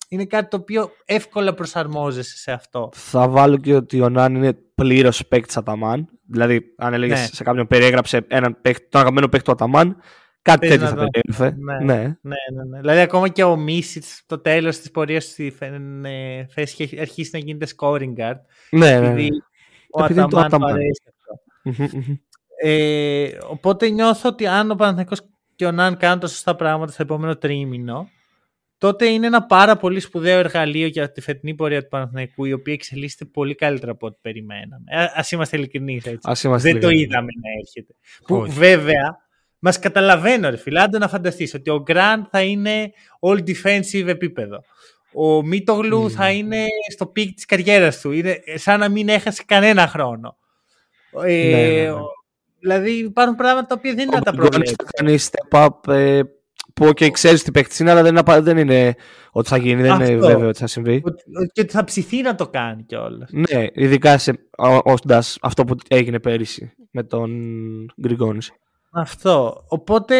είναι 0.09 0.25
κάτι 0.25 0.49
το 0.49 0.57
οποίο 0.57 0.91
εύκολα 1.05 1.53
προσαρμόζεσαι 1.53 2.37
σε 2.37 2.51
αυτό. 2.51 2.89
Θα 2.93 3.27
βάλω 3.27 3.57
και 3.57 3.75
ότι 3.75 4.01
ο 4.01 4.09
Νάν 4.09 4.35
είναι 4.35 4.53
πλήρως 4.53 5.27
παίκτης 5.27 5.57
Αταμάν. 5.57 6.09
Δηλαδή, 6.27 6.73
αν 6.77 6.93
έλεγες 6.93 7.19
ναι. 7.19 7.25
σε 7.25 7.43
κάποιον 7.43 7.67
περιέγραψε 7.67 8.25
έναν 8.27 8.57
παίκτη, 8.61 8.87
τον 8.89 9.01
αγαπημένο 9.01 9.27
παίκτη 9.27 9.45
του 9.45 9.51
Αταμάν, 9.51 9.97
κάτι 10.41 10.67
τέτοιο 10.67 10.87
θα 10.87 10.95
περιέγραφε. 10.95 11.55
Ναι. 11.59 11.77
Ναι. 11.77 11.93
ναι. 11.93 12.15
Ναι, 12.21 12.63
ναι, 12.69 12.79
Δηλαδή, 12.79 12.99
ακόμα 12.99 13.27
και 13.29 13.43
ο 13.43 13.55
Μίσιτς 13.55 14.17
στο 14.23 14.39
τέλος 14.39 14.79
της 14.79 14.91
πορείας 14.91 15.33
του 15.35 15.51
θέση 16.49 16.83
έχει 16.83 16.99
αρχίσει 16.99 17.29
να 17.33 17.39
γίνεται 17.39 17.67
scoring 17.77 18.13
guard. 18.17 18.39
Ναι, 18.69 18.99
ναι. 18.99 19.27
Ναι. 20.13 20.21
Ο 20.21 20.39
Αταμάν 20.39 20.73
αρέσει 20.73 21.01
αυτό. 21.07 21.39
Ε, 22.61 23.37
οπότε 23.49 23.89
νιώθω 23.89 24.29
ότι 24.29 24.47
αν 24.47 24.71
ο 24.71 24.75
Παναθηναϊκός 24.75 25.21
και 25.55 25.65
ο 25.65 25.71
Ναν 25.71 25.97
κάνουν 25.97 26.19
τα 26.19 26.27
σωστά 26.27 26.55
πράγματα 26.55 26.91
στο 26.91 27.01
επόμενο 27.01 27.37
τρίμηνο, 27.37 28.09
τότε 28.77 29.05
είναι 29.05 29.27
ένα 29.27 29.45
πάρα 29.45 29.77
πολύ 29.77 29.99
σπουδαίο 29.99 30.39
εργαλείο 30.39 30.87
για 30.87 31.11
τη 31.11 31.21
φετινή 31.21 31.55
πορεία 31.55 31.81
του 31.81 31.87
Παναθηναϊκού, 31.87 32.45
η 32.45 32.53
οποία 32.53 32.73
εξελίσσεται 32.73 33.25
πολύ 33.25 33.55
καλύτερα 33.55 33.91
από 33.91 34.07
ό,τι 34.07 34.17
περιμέναμε. 34.21 34.83
Α 34.95 35.25
είμαστε 35.31 35.57
ειλικρινείς 35.57 36.05
έτσι. 36.05 36.47
Δεν 36.57 36.79
το 36.79 36.89
είδαμε 36.89 37.27
να 37.41 37.49
έρχεται. 37.59 37.93
Που 38.27 38.45
βέβαια 38.51 39.25
μας 39.59 39.79
καταλαβαίνω, 39.79 40.49
ρε 40.49 40.57
φίλε. 40.57 40.81
Άντε 40.81 40.97
να 40.97 41.07
φανταστείς 41.07 41.53
ότι 41.53 41.69
ο 41.69 41.81
Γκραντ 41.81 42.23
θα 42.29 42.41
είναι 42.41 42.91
all 43.19 43.39
defensive 43.39 44.07
επίπεδο. 44.07 44.63
Ο 45.13 45.45
Μίτογλου 45.45 46.05
mm. 46.05 46.09
θα 46.09 46.31
είναι 46.31 46.65
στο 46.91 47.05
peak 47.05 47.35
της 47.35 47.45
καριέρας 47.45 48.01
του. 48.01 48.11
Είναι 48.11 48.37
σαν 48.55 48.79
να 48.79 48.89
μην 48.89 49.09
έχασε 49.09 49.43
κανένα 49.45 49.87
χρόνο. 49.87 50.37
Ε, 51.23 51.49
ναι, 51.49 51.61
ναι, 51.61 51.91
ναι. 51.91 51.97
Δηλαδή 52.59 52.91
υπάρχουν 52.91 53.35
πράγματα 53.35 53.67
τα 53.67 53.75
οποία 53.77 53.93
δεν 53.93 54.07
είναι 54.07 54.15
να 54.15 54.21
τα 54.21 54.31
προβλέψει. 54.31 54.75
Θα 54.77 54.89
κάνει 54.95 55.17
step 55.19 55.67
up 55.67 55.93
ε, 55.93 56.21
που 56.73 56.93
και 56.93 57.09
ξέρεις 57.09 57.43
τι 57.43 57.51
παίκτης 57.51 57.79
είναι, 57.79 57.91
αλλά 57.91 58.01
δεν 58.01 58.15
είναι, 58.15 58.41
δεν 58.41 58.57
είναι 58.57 58.95
ότι 59.31 59.49
θα 59.49 59.57
γίνει, 59.57 59.81
δεν 59.81 59.93
είναι 59.93 60.15
βέβαιο 60.15 60.47
ότι 60.47 60.59
θα 60.59 60.67
συμβεί. 60.67 61.01
Και 61.53 61.61
ότι 61.61 61.71
θα 61.71 61.83
ψηθεί 61.83 62.21
να 62.21 62.35
το 62.35 62.47
κάνει 62.47 62.83
κιόλας. 62.83 63.29
Ναι, 63.31 63.67
ειδικά 63.73 64.17
σε, 64.17 64.49
όντας 64.83 65.37
αυτό 65.41 65.63
που 65.63 65.75
έγινε 65.87 66.19
πέρυσι 66.19 66.73
με 66.91 67.03
τον 67.03 67.31
Γκριγκόνης. 68.01 68.51
Αυτό. 68.91 69.65
Οπότε 69.67 70.15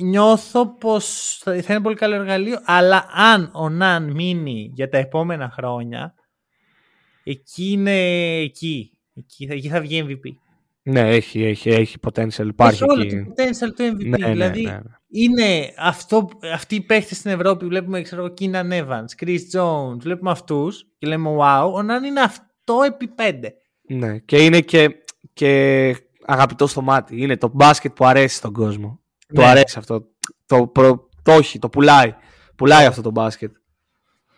νιώθω 0.00 0.66
πως 0.66 1.38
θα 1.42 1.54
είναι 1.54 1.80
πολύ 1.80 1.96
καλό 1.96 2.14
εργαλείο, 2.14 2.60
αλλά 2.64 3.06
αν 3.12 3.50
ο 3.52 3.68
Ναν 3.68 4.10
μείνει 4.10 4.70
για 4.74 4.88
τα 4.88 4.98
επόμενα 4.98 5.50
χρόνια, 5.50 6.14
εκεί 7.22 7.70
είναι 7.70 8.00
εκεί. 8.38 8.92
Εκεί 9.14 9.46
θα, 9.46 9.54
εκεί 9.54 9.68
θα 9.68 9.80
βγει 9.80 10.06
MVP. 10.08 10.32
Ναι, 10.82 11.00
έχει, 11.00 11.42
έχει, 11.42 11.70
έχει 11.70 11.96
potential. 12.06 12.46
Υπάρχει 12.46 12.82
έχει 12.82 12.92
όλο 12.92 13.06
το 13.06 13.16
potential 13.16 13.74
του 13.76 13.96
MVP. 13.96 14.08
Ναι, 14.08 14.18
ναι, 14.18 14.30
δηλαδή, 14.30 14.62
ναι, 14.62 14.70
ναι, 14.70 14.80
είναι 15.10 15.72
αυτό, 15.78 16.28
αυτοί 16.52 16.74
οι 16.74 16.80
παίχτε 16.80 17.14
στην 17.14 17.30
Ευρώπη. 17.30 17.66
Βλέπουμε, 17.66 18.02
ξέρω 18.02 18.24
εγώ, 18.24 18.34
Keenan 18.40 18.70
Evans, 18.70 19.24
Chris 19.24 19.38
Jones. 19.52 19.98
Βλέπουμε 19.98 20.30
αυτούς 20.30 20.86
και 20.98 21.06
λέμε 21.06 21.36
wow. 21.38 21.70
Ο 21.74 21.82
Ναν 21.82 22.04
είναι 22.04 22.20
αυτό 22.20 22.82
επί 22.86 23.08
πέντε. 23.08 23.54
Ναι, 23.88 24.18
και 24.18 24.44
είναι 24.44 24.60
και, 24.60 24.90
και 25.32 25.94
αγαπητό 26.26 26.66
στο 26.66 26.82
μάτι. 26.82 27.22
Είναι 27.22 27.36
το 27.36 27.50
μπάσκετ 27.54 27.92
που 27.92 28.06
αρέσει 28.06 28.36
στον 28.36 28.52
κόσμο. 28.52 29.00
Ναι. 29.32 29.40
Το 29.40 29.46
αρέσει 29.46 29.78
αυτό. 29.78 30.04
Το, 30.46 30.66
προ, 30.66 31.08
το 31.22 31.34
όχι, 31.34 31.58
το 31.58 31.68
πουλάει. 31.68 32.14
Πουλάει 32.56 32.86
αυτό 32.86 33.02
το 33.02 33.10
μπάσκετ. 33.10 33.56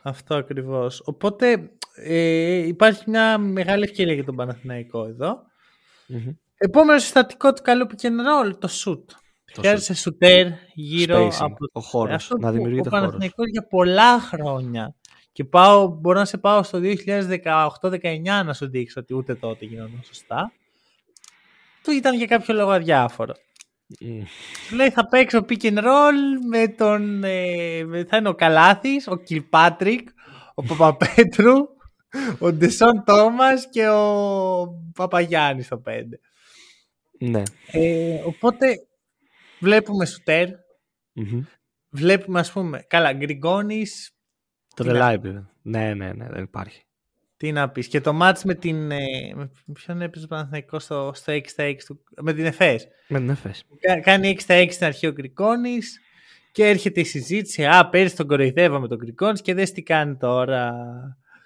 Αυτό 0.02 0.34
ακριβώς. 0.34 1.02
Οπότε 1.04 1.70
ε, 1.94 2.66
υπάρχει 2.66 3.10
μια 3.10 3.38
μεγάλη 3.38 3.84
ευκαιρία 3.84 4.14
για 4.14 4.24
τον 4.24 4.36
Παναθηναϊκό 4.36 5.04
εδώ. 5.04 5.42
Mm-hmm. 6.08 6.36
Επόμενο 6.56 6.98
συστατικό 6.98 7.52
του 7.52 7.62
καλού 7.62 7.86
pick 7.88 8.04
and 8.06 8.48
roll, 8.48 8.58
το 8.58 8.68
shoot. 8.84 9.04
Χρειάζεσαι 9.52 9.94
σουτέρ 9.94 10.46
γύρω 10.74 11.30
από 11.38 11.56
ο 11.72 11.80
χώρος. 11.80 12.30
Να 12.38 12.52
δημιουργείται 12.52 12.88
ο 12.88 12.90
Παναθηναϊκός 12.90 13.48
για 13.50 13.66
πολλά 13.66 14.20
χρόνια. 14.20 14.94
Και 15.32 15.44
πάω, 15.44 15.86
μπορώ 15.86 16.18
να 16.18 16.24
σε 16.24 16.38
πάω 16.38 16.62
στο 16.62 16.80
2018-19 16.82 18.42
να 18.44 18.54
σου 18.54 18.68
δείξω 18.68 19.00
ότι 19.00 19.14
ούτε 19.14 19.34
τότε 19.34 19.64
γινόταν 19.64 20.00
σωστά. 20.04 20.52
Του 21.82 21.90
ήταν 21.90 22.16
για 22.16 22.26
κάποιο 22.26 22.54
λόγο 22.54 22.70
αδιάφορο. 22.70 23.34
Mm. 24.00 24.22
λέει 24.74 24.90
θα 24.90 25.08
παίξω 25.08 25.44
pick 25.48 25.62
and 25.62 25.78
roll 25.78 26.46
με 26.48 26.68
τον. 26.68 27.24
Ε, 27.24 28.04
θα 28.08 28.16
είναι 28.16 28.28
ο 28.28 28.34
Καλάθης, 28.34 29.08
ο 29.08 29.16
Κιλπάτρικ, 29.16 30.08
ο 30.54 30.62
Παπαπέτρου 30.62 31.68
ο 32.38 32.52
Ντεσόν 32.52 33.04
Τόμας 33.04 33.68
και 33.70 33.88
ο 33.88 34.66
Παπαγιάννης 34.94 35.66
στο 35.66 35.82
5. 35.86 36.02
Ναι. 37.18 37.42
Ε, 37.66 38.22
οπότε 38.24 38.66
βλέπουμε 39.60 40.06
σουτέρ. 40.06 40.48
Mm-hmm. 41.14 41.42
Βλέπουμε, 41.90 42.40
ας 42.40 42.52
πούμε, 42.52 42.84
καλά, 42.88 43.12
Γκριγκόνης. 43.12 44.10
Το 44.74 44.84
reliable. 44.86 45.44
Ναι, 45.62 45.94
ναι, 45.94 46.12
ναι, 46.12 46.28
δεν 46.28 46.42
υπάρχει. 46.42 46.84
Τι 47.40 47.52
να 47.52 47.68
πεις. 47.68 47.88
Και 47.88 48.00
το 48.00 48.12
μάτς 48.12 48.44
με 48.44 48.54
την. 48.54 48.90
Ε, 48.90 48.98
με 49.34 49.50
ποιον 49.72 50.02
έπαιζε 50.02 50.24
ο 50.24 50.28
Παναθηναϊκός 50.28 50.82
στο, 50.82 51.10
στο 51.14 51.32
6 51.32 51.38
6 51.56 51.74
του. 51.86 52.00
Με 52.22 52.32
την 52.32 52.44
ΕΦΕΣ. 52.44 52.86
Με 53.08 53.18
την 53.18 53.28
ΕΦΕΣ. 53.30 53.64
κάνει 54.02 54.36
6 54.46 54.52
6 54.52 54.66
στην 54.70 54.86
αρχή 54.86 55.06
ο 55.06 55.12
Γκριγκόνη. 55.12 55.78
Και 56.52 56.68
έρχεται 56.68 57.00
η 57.00 57.04
συζήτηση. 57.04 57.64
Α, 57.64 57.88
πέρυσι 57.88 58.16
τον 58.16 58.26
κοροϊδεύαμε 58.26 58.88
τον 58.88 58.98
Γκριγκόνη 58.98 59.38
και 59.38 59.54
δες 59.54 59.72
τι 59.72 59.82
κάνει 59.82 60.16
τώρα. 60.16 60.72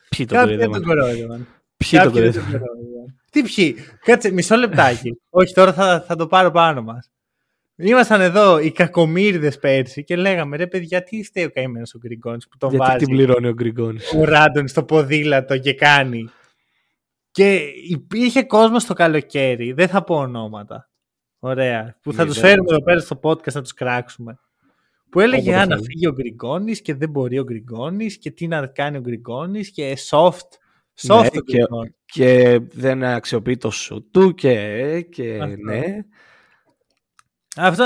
Ποιοι 0.08 0.26
τον 0.26 0.38
κοροϊδεύαν. 0.38 0.82
Ποιοι 1.76 2.00
τον 2.00 2.12
κοροϊδεύαν. 2.12 3.20
Τι 3.30 3.42
ποιοι; 3.42 3.76
Κάτσε 4.04 4.32
μισό 4.32 4.56
λεπτάκι. 4.56 5.20
Όχι, 5.30 5.54
τώρα 5.54 5.72
θα, 5.72 6.04
θα 6.06 6.16
το 6.16 6.26
πάρω 6.26 6.50
πάνω 6.50 6.82
μας. 6.82 7.10
Ήμασταν 7.76 8.20
εδώ 8.20 8.58
οι 8.58 8.72
κακομίρδε 8.72 9.50
πέρσι 9.50 10.04
και 10.04 10.16
λέγαμε 10.16 10.56
ρε 10.56 10.66
παιδιά, 10.66 11.02
τι 11.02 11.16
είστε 11.16 11.44
ο 11.44 11.50
καημένος 11.50 11.94
ο 11.94 11.98
Γκριγκόνης 11.98 12.48
που 12.48 12.56
τον 12.56 12.70
Γιατί 12.70 12.84
βάζει. 12.84 12.98
Γιατί 12.98 13.14
την 13.14 13.24
πληρώνει 13.24 13.48
ο 13.48 13.52
Γκριγκόνης; 13.52 14.12
Ο 14.12 14.24
Ράντον 14.24 14.68
στο 14.68 14.84
ποδήλατο 14.84 15.58
και 15.58 15.74
κάνει. 15.74 16.28
Και 17.30 17.60
υπήρχε 17.88 18.42
κόσμο 18.42 18.78
στο 18.78 18.94
καλοκαίρι, 18.94 19.72
δεν 19.72 19.88
θα 19.88 20.04
πω 20.04 20.16
ονόματα. 20.16 20.88
Ωραία. 21.38 21.98
Που 22.02 22.12
θα 22.12 22.26
τους 22.26 22.38
φέρουμε 22.38 22.70
εδώ 22.70 22.82
πέρα 22.82 23.00
στο 23.00 23.20
podcast 23.22 23.52
να 23.52 23.62
τους 23.62 23.74
κράξουμε. 23.74 24.38
Που 25.10 25.20
έλεγε 25.20 25.56
αν 25.56 25.68
να 25.68 25.76
φύγει 25.76 26.06
ο 26.06 26.12
Γκριγκόνης 26.12 26.82
και 26.82 26.94
δεν 26.94 27.10
μπορεί 27.10 27.38
ο 27.38 27.44
Γκριγκόνης 27.44 28.18
και 28.18 28.30
τι 28.30 28.46
να 28.46 28.66
κάνει 28.66 28.96
ο 28.96 29.00
Γκριγκόνης 29.00 29.70
και 29.70 29.96
soft. 30.10 30.48
Soft 31.06 31.32
ναι, 31.32 31.40
και, 31.40 31.64
και, 32.04 32.60
δεν 32.72 33.04
αξιοποιεί 33.04 33.56
το 33.56 33.70
σου 33.70 34.08
του 34.10 34.34
και, 34.34 35.06
και 35.10 35.38
ναι. 35.64 35.82
Αυτό, 37.56 37.84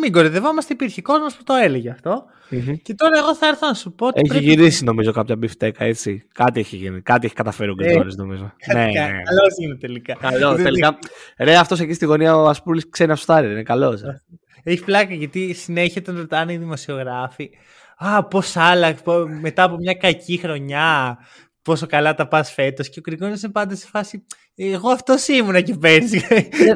μην 0.00 0.12
κορυδευόμαστε, 0.12 0.72
υπήρχε 0.72 1.02
κόσμος 1.02 1.36
που 1.36 1.42
το 1.42 1.54
έλεγε 1.54 1.90
αυτό. 1.90 2.24
Mm-hmm. 2.50 2.74
Και 2.82 2.94
τώρα 2.94 3.18
εγώ 3.18 3.34
θα 3.34 3.46
έρθω 3.46 3.66
να 3.66 3.74
σου 3.74 3.92
πω. 3.92 4.08
Έχει 4.12 4.28
πρέπει... 4.28 4.44
γυρίσει 4.44 4.84
νομίζω 4.84 5.12
κάποια 5.12 5.36
μπιφτέκα, 5.36 5.84
έτσι. 5.84 6.26
Κάτι 6.34 6.60
έχει 6.60 6.76
γίνει. 6.76 7.00
Κάτι 7.00 7.26
έχει 7.26 7.34
καταφέρει 7.34 7.70
ο 7.70 7.74
Γκριγκόνη, 7.74 8.12
ε, 8.12 8.16
νομίζω. 8.16 8.52
ναι, 8.72 8.84
ναι. 8.84 8.92
Καλός 8.92 9.54
είναι 9.62 9.74
τελικά. 9.74 10.14
Καλό, 10.14 10.54
τελικά. 10.54 10.98
Ρε, 11.38 11.56
αυτός 11.56 11.80
εκεί 11.80 11.92
στη 11.92 12.04
γωνία 12.04 12.36
ο 12.36 12.48
Ασπούλη 12.48 12.88
ξέρει 12.90 13.08
να 13.08 13.16
σου 13.16 13.32
είναι 13.32 13.62
καλός. 13.62 14.02
Ε. 14.02 14.22
Έχει 14.62 14.84
πλάκα 14.84 15.14
γιατί 15.14 15.52
συνέχεια 15.52 16.02
τον 16.02 16.16
ρωτάνε 16.16 16.52
οι 16.52 16.56
δημοσιογράφοι. 16.56 17.50
Α, 17.96 18.24
πώς 18.24 18.56
άλλαξε 18.56 19.02
μετά 19.40 19.62
από 19.62 19.76
μια 19.76 19.94
κακή 19.94 20.36
χρονιά. 20.36 21.18
Πόσο 21.64 21.86
καλά 21.86 22.14
τα 22.14 22.28
πας 22.28 22.52
φέτος. 22.52 22.88
Και 22.88 22.98
ο 22.98 23.02
Κρυκόνη 23.02 23.34
είναι 23.42 23.52
πάντα 23.52 23.74
σε 23.74 23.86
φάση. 23.86 24.24
Εγώ 24.54 24.90
αυτός 24.90 25.28
ήμουνα 25.28 25.60
και 25.60 25.74
πέρσι. 25.74 26.26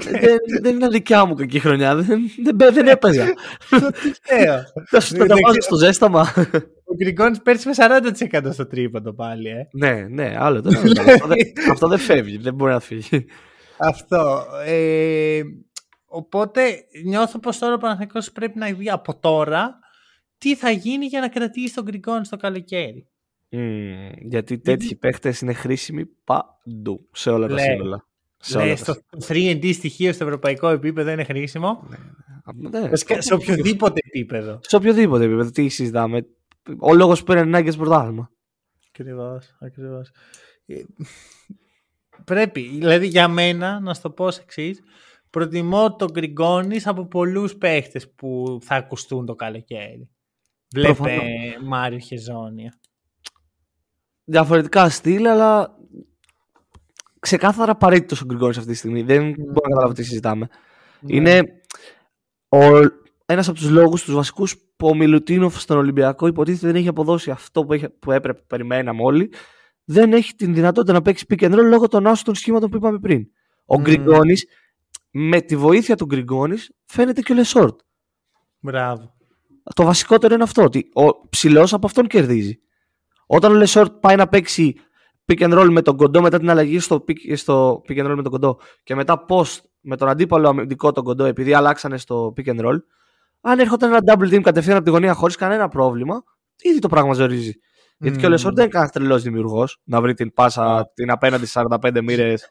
Δεν 0.63 0.75
είναι 0.75 0.89
δικιά 0.89 1.25
μου 1.25 1.35
κακή 1.35 1.59
χρονιά. 1.59 1.95
Δεν 2.73 2.87
έπαιζα. 2.87 3.25
Θα 4.91 5.01
σου 5.01 5.15
τα 5.17 5.35
βάζω 5.43 5.61
στο 5.61 5.77
ζέσταμα. 5.77 6.33
Ο 6.85 6.95
Γκριγκόνη 6.97 7.39
πέρσι 7.39 7.69
με 7.69 7.75
40% 8.31 8.49
στο 8.53 8.67
τρίποντο 8.67 9.15
πάλι. 9.15 9.49
Ε. 9.49 9.69
Ναι, 9.73 10.07
ναι, 10.11 10.35
άλλο. 10.39 10.63
Αυτό 11.73 11.89
δεν 11.89 11.99
φεύγει. 11.99 12.39
Δεν 12.39 12.55
μπορεί 12.55 12.73
να 12.73 12.81
φύγει. 12.81 13.25
Αυτό. 13.77 14.45
Ε, 14.67 15.41
Οπότε 16.11 16.85
νιώθω 17.05 17.39
πως 17.39 17.59
τώρα 17.59 17.75
ο 17.75 17.79
Παναθηναϊκός 17.79 18.33
πρέπει 18.33 18.59
να 18.59 18.73
δει 18.73 18.91
από 18.91 19.19
τώρα 19.19 19.79
τι 20.39 20.57
θα 20.57 20.71
γίνει 20.71 21.07
για 21.07 21.21
να 21.21 21.29
κρατήσει 21.29 21.75
τον 21.75 21.85
Γκριγκόνη 21.85 22.25
στο 22.25 22.37
καλοκαίρι. 22.37 23.09
Mm, 23.51 24.13
γιατί 24.21 24.59
τέτοιοι 24.59 24.95
παίχτες 24.95 25.41
είναι 25.41 25.53
χρήσιμοι 25.53 26.05
παντού, 26.25 27.09
σε 27.13 27.31
όλα 27.31 27.47
τα 27.47 27.59
σύνολα. 27.59 28.07
Ναι, 28.53 28.77
στο 28.77 28.95
3D 29.27 29.73
στοιχείο 29.75 30.13
στο 30.13 30.25
ευρωπαϊκό 30.25 30.69
επίπεδο 30.69 31.11
είναι 31.11 31.25
χρήσιμο; 31.25 31.89
Ναι, 32.55 32.69
Ναι. 32.69 32.97
σε 33.19 33.35
οποιοδήποτε 33.35 34.01
επίπεδο. 34.05 34.59
Σε 34.63 34.77
οποιοδήποτε 34.77 35.25
επίπεδο. 35.25 35.51
Τι 35.51 35.69
συζητάμε. 35.69 36.27
Ο 36.79 36.95
λόγος 36.95 37.23
που 37.23 37.33
είναι 37.33 37.41
ανάγκε 37.41 37.73
πρωτάθλημα. 37.73 38.31
Ακριβώς. 38.89 39.57
Ακριβώς. 39.61 40.11
Ε, 40.67 40.75
πρέπει. 42.25 42.61
Δηλαδή 42.61 43.07
για 43.07 43.29
μένα, 43.29 43.81
να 43.81 43.95
σου 43.95 44.03
το 44.03 44.11
πω 44.11 44.25
ως 44.25 44.39
εξής, 44.39 44.81
προτιμώ 45.31 45.97
τον 45.97 46.11
Γκριγκόνης 46.11 46.87
από 46.87 47.07
πολλούς 47.07 47.57
παίχτες 47.57 48.11
που 48.11 48.59
θα 48.63 48.75
ακουστούν 48.75 49.27
το 49.27 49.35
καλοκαίρι. 49.35 50.09
Βλέπε 50.75 51.19
Μάριο 51.65 51.99
Χεζόνια. 51.99 52.79
Διαφορετικά 54.31 54.89
στυλ, 54.89 55.27
αλλά 55.27 55.77
ξεκάθαρα 57.21 57.73
απαραίτητος 57.73 58.17
ο 58.23 58.25
Γκριγκόνης 58.27 58.57
αυτή 58.57 58.71
τη 58.71 58.77
στιγμή. 58.77 59.03
Δεν 59.03 59.31
mm. 59.31 59.35
μπορώ 59.37 59.53
να 59.53 59.61
καταλάβω 59.61 59.93
τι 59.93 60.03
συζητάμε. 60.03 60.49
Ναι. 61.01 61.17
Είναι 61.17 61.43
ο, 62.49 62.59
ένας 63.27 63.49
από 63.49 63.59
τους 63.59 63.71
λόγους, 63.71 64.03
τους 64.03 64.15
βασικούς 64.15 64.57
που 64.77 64.89
ο 64.89 64.95
Μιλουτίνοφ 64.95 65.61
στον 65.61 65.77
Ολυμπιακό 65.79 66.27
υποτίθεται 66.27 66.67
δεν 66.67 66.77
έχει 66.77 66.89
αποδώσει 66.89 67.31
αυτό 67.31 67.65
που, 67.65 67.73
έχει, 67.73 67.89
που 67.89 68.13
έπρεπε, 68.13 68.43
περιμέναμε 68.47 69.03
όλοι. 69.03 69.33
Δεν 69.85 70.13
έχει 70.13 70.35
την 70.35 70.55
δυνατότητα 70.55 70.93
να 70.93 71.03
παίξει 71.03 71.25
pick 71.29 71.43
and 71.43 71.53
roll 71.53 71.65
λόγω 71.65 71.89
των 71.89 72.07
άσων 72.07 72.25
των 72.25 72.35
σχήματων 72.35 72.71
που 72.71 72.77
είπαμε 72.77 72.99
πριν. 72.99 73.27
Ο 73.65 73.75
mm. 73.75 73.81
Γκριγκόνης, 73.81 74.47
με 75.11 75.41
τη 75.41 75.57
βοήθεια 75.57 75.97
του 75.97 76.07
Γκριγκόνης, 76.07 76.73
φαίνεται 76.85 77.21
και 77.21 77.33
ο 77.33 77.35
Λεσόρτ. 77.35 77.81
Μπράβο. 78.59 79.15
Το 79.75 79.85
βασικότερο 79.85 80.35
είναι 80.35 80.43
αυτό, 80.43 80.63
ότι 80.63 80.91
ο 80.95 81.29
ψηλός 81.29 81.73
από 81.73 81.87
αυτόν 81.87 82.07
κερδίζει. 82.07 82.61
Όταν 83.31 83.53
ο 83.53 83.55
Λεσόρτ 83.55 83.93
πάει 83.93 84.17
να 84.17 84.29
παίξει 84.29 84.75
pick 85.27 85.39
and 85.39 85.59
roll 85.59 85.69
με 85.71 85.83
τον 85.83 85.97
κοντό 85.97 86.21
μετά 86.21 86.39
την 86.39 86.51
αλλαγή 86.51 86.79
στο 86.79 87.05
pick, 87.09 87.37
στο 87.37 87.83
pick 87.89 87.99
and 87.99 88.11
roll 88.11 88.15
με 88.15 88.23
τον 88.23 88.33
κοντό 88.33 88.59
και 88.83 88.95
μετά 88.95 89.25
post 89.29 89.59
με 89.81 89.97
τον 89.97 90.09
αντίπαλο 90.09 90.49
αμυντικό 90.49 90.93
τον 90.93 91.05
κοντό 91.05 91.25
επειδή 91.25 91.55
αλλάξανε 91.55 91.99
στο 91.99 92.33
pick 92.37 92.49
and 92.49 92.67
roll, 92.67 92.77
αν 93.41 93.59
έρχονταν 93.59 93.93
ένα 93.93 94.01
double 94.07 94.35
team 94.35 94.41
κατευθείαν 94.41 94.77
από 94.77 94.85
τη 94.85 94.91
γωνία 94.91 95.15
χωρίς 95.15 95.37
κανένα 95.37 95.69
πρόβλημα, 95.69 96.23
ήδη 96.57 96.79
το 96.79 96.89
πράγμα 96.89 97.13
ζορίζει. 97.13 97.53
Mm. 97.55 97.97
Γιατί 97.99 98.19
και 98.19 98.27
ο 98.27 98.29
Λεσόρτ 98.29 98.53
δεν 98.53 98.63
είναι 98.63 98.73
κανένας 98.73 98.95
τρελός 98.95 99.23
δημιουργός 99.23 99.81
να 99.85 100.01
βρει 100.01 100.15
την 100.15 100.33
πάσα 100.33 100.81
mm. 100.81 100.85
την 100.95 101.11
απέναντι 101.11 101.47
45 101.53 102.01
μοίρες. 102.03 102.49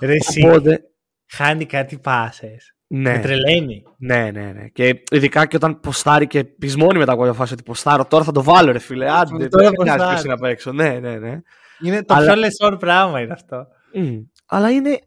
Ρε, 0.00 0.16
Οπότε... 0.46 0.84
Χάνει 1.32 1.66
κάτι 1.66 1.98
πάσες. 1.98 2.74
Ναι. 2.92 3.12
Με 3.12 3.18
τρελαίνει. 3.18 3.82
Ναι, 3.98 4.30
ναι, 4.30 4.52
ναι. 4.52 4.68
Και 4.68 5.02
ειδικά 5.10 5.46
και 5.46 5.56
όταν 5.56 5.80
ποστάρει 5.80 6.26
και 6.26 6.44
πεισμώνει 6.44 6.98
μετά 6.98 7.12
από 7.12 7.32
φάση 7.32 7.52
ότι 7.52 7.62
ποστάρω, 7.62 8.04
τώρα 8.04 8.24
θα 8.24 8.32
το 8.32 8.42
βάλω, 8.42 8.72
ρε 8.72 8.78
φίλε. 8.78 9.10
Άντε, 9.10 9.48
τώρα 9.48 9.70
δεν 9.70 10.26
να 10.26 10.38
παίξω. 10.38 10.72
Ναι, 10.72 10.98
ναι, 10.98 11.18
ναι. 11.18 11.40
Είναι 11.80 12.04
το 12.04 12.14
Αλλά... 12.14 12.26
πιο 12.26 12.34
Λεσόρτ 12.34 12.76
πράγμα 12.76 13.20
είναι 13.20 13.32
αυτό. 13.32 13.66
Mm. 13.94 14.24
Αλλά 14.46 14.70
είναι 14.70 14.98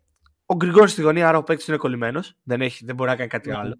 ο 0.45 0.55
Γκριγκόνης 0.55 0.87
στη 0.87 1.01
γωνία, 1.01 1.27
άρα 1.27 1.37
ο 1.37 1.43
παίκτης 1.43 1.67
είναι 1.67 1.77
κολλημένος. 1.77 2.33
Δεν, 2.43 2.61
δεν 2.81 2.95
μπορεί 2.95 3.09
να 3.09 3.15
κάνει 3.15 3.29
κάτι 3.29 3.49
ναι. 3.49 3.57
άλλο. 3.57 3.79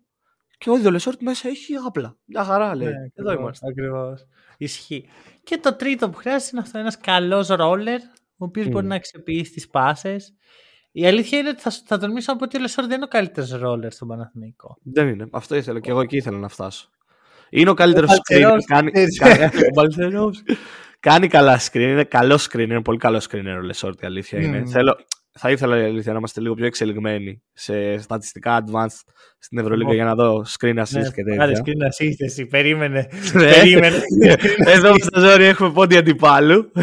Και 0.57 0.69
ο 0.69 0.75
ίδιος 0.75 0.89
ο 0.89 0.91
Λεσόρτ 0.91 1.21
μέσα 1.21 1.47
έχει 1.47 1.73
άπλα. 1.87 2.17
Μια 2.25 2.43
χαρά 2.43 2.75
λέει. 2.75 2.87
Ναι, 2.87 2.93
Εδώ 3.13 3.31
είμαστε. 3.31 3.67
Ακριβώς. 3.67 4.27
Ισχύει. 4.57 5.09
Και 5.43 5.57
το 5.57 5.75
τρίτο 5.75 6.09
που 6.09 6.17
χρειάζεται 6.17 6.49
είναι 6.53 6.61
αυτό 6.61 6.77
ένας 6.77 6.97
καλός 6.97 7.47
roller, 7.47 7.99
ο 8.37 8.45
οποίος 8.45 8.65
mm. 8.67 8.71
μπορεί 8.71 8.85
να 8.85 8.95
αξιοποιήσει 8.95 9.51
τις 9.51 9.67
πάσες. 9.67 10.33
Η 10.95 11.05
αλήθεια 11.05 11.39
είναι 11.39 11.49
ότι 11.49 11.61
θα, 11.61 11.71
θα 11.85 11.97
τολμήσω 11.97 12.31
να 12.31 12.37
πω 12.37 12.43
ότι 12.43 12.57
ο 12.57 12.59
Λεσόρτ 12.59 12.87
δεν 12.87 12.95
είναι 12.95 13.05
ο 13.05 13.07
καλύτερος 13.07 13.51
roller 13.51 13.91
στον 13.91 14.07
Παναθηναϊκό. 14.07 14.77
Δεν 14.83 15.07
είναι. 15.07 15.27
Αυτό 15.31 15.55
ήθελα 15.55 15.79
και 15.79 15.89
εγώ 15.89 16.01
εκεί 16.01 16.17
ήθελα 16.17 16.37
να 16.37 16.47
φτάσω. 16.47 16.89
Είναι 17.49 17.69
ο 17.69 17.73
καλύτερος 17.73 18.09
screen. 18.11 18.57
Κάνει, 18.65 18.91
κάνει 20.99 21.27
καλά 21.27 21.59
screen. 21.59 21.79
Είναι 21.79 22.03
καλό 22.03 22.39
screen. 22.49 22.59
Είναι 22.59 22.81
πολύ 22.81 22.97
καλό 22.97 23.25
screen 23.29 23.43
ο 23.57 23.61
Λεσόρτ. 23.61 24.01
Η 24.01 24.05
αλήθεια 24.05 24.39
είναι. 24.39 24.65
Θέλω, 24.65 24.97
θα 25.31 25.51
ήθελα 25.51 25.81
η 25.81 25.83
αλήθεια 25.83 26.11
να 26.11 26.17
είμαστε 26.17 26.41
λίγο 26.41 26.53
πιο 26.53 26.65
εξελιγμένοι 26.65 27.43
σε 27.53 27.97
στατιστικά 27.97 28.63
advanced 28.63 29.13
στην 29.37 29.57
Ευρωλίγα 29.57 29.93
για 29.93 30.05
να 30.05 30.15
δω 30.15 30.45
screen 30.59 30.79
assist 30.79 30.91
ναι, 30.91 31.09
και 31.09 31.23
τέτοια. 31.23 31.43
Άρα 31.43 31.51
screen 31.51 31.87
assist 31.87 32.15
εσύ, 32.17 32.45
περίμενε. 32.45 33.07
Ναι. 33.33 33.51
περίμενε. 33.51 34.03
Εδώ 34.75 34.93
στο 34.97 35.19
ζόρι 35.19 35.43
έχουμε 35.43 35.71
πόντι 35.71 35.97
αντιπάλου. 35.97 36.71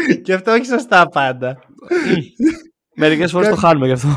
και 0.24 0.32
αυτό 0.32 0.52
όχι 0.52 0.64
σωστά 0.64 1.08
πάντα. 1.08 1.58
Μερικές 2.94 3.30
φορές 3.30 3.48
το 3.48 3.56
χάνουμε 3.56 3.86
γι' 3.86 3.92
αυτό. 3.92 4.08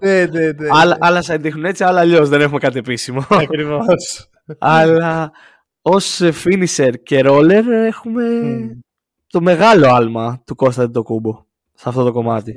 ναι, 0.00 0.26
ναι, 0.26 0.52
ναι. 0.52 0.68
Άλλα, 0.70 0.96
άλλα 1.00 1.22
σαν 1.22 1.40
δείχνουν 1.40 1.64
έτσι, 1.64 1.84
άλλα 1.84 2.00
αλλιώς 2.00 2.28
δεν 2.28 2.40
έχουμε 2.40 2.58
κάτι 2.58 2.78
επίσημο. 2.78 3.26
Ακριβώς. 3.30 4.28
Αλλά 4.58 5.32
ως 5.82 6.20
finisher 6.22 6.92
και 7.02 7.22
roller 7.24 7.64
έχουμε 7.66 8.24
το 9.26 9.40
μεγάλο 9.40 9.88
άλμα 9.88 10.42
του 10.46 10.54
Κώστα 10.54 10.90
Τοκούμπο 10.90 11.44
σε 11.74 11.88
αυτό 11.88 12.04
το 12.04 12.12
κομμάτι. 12.12 12.54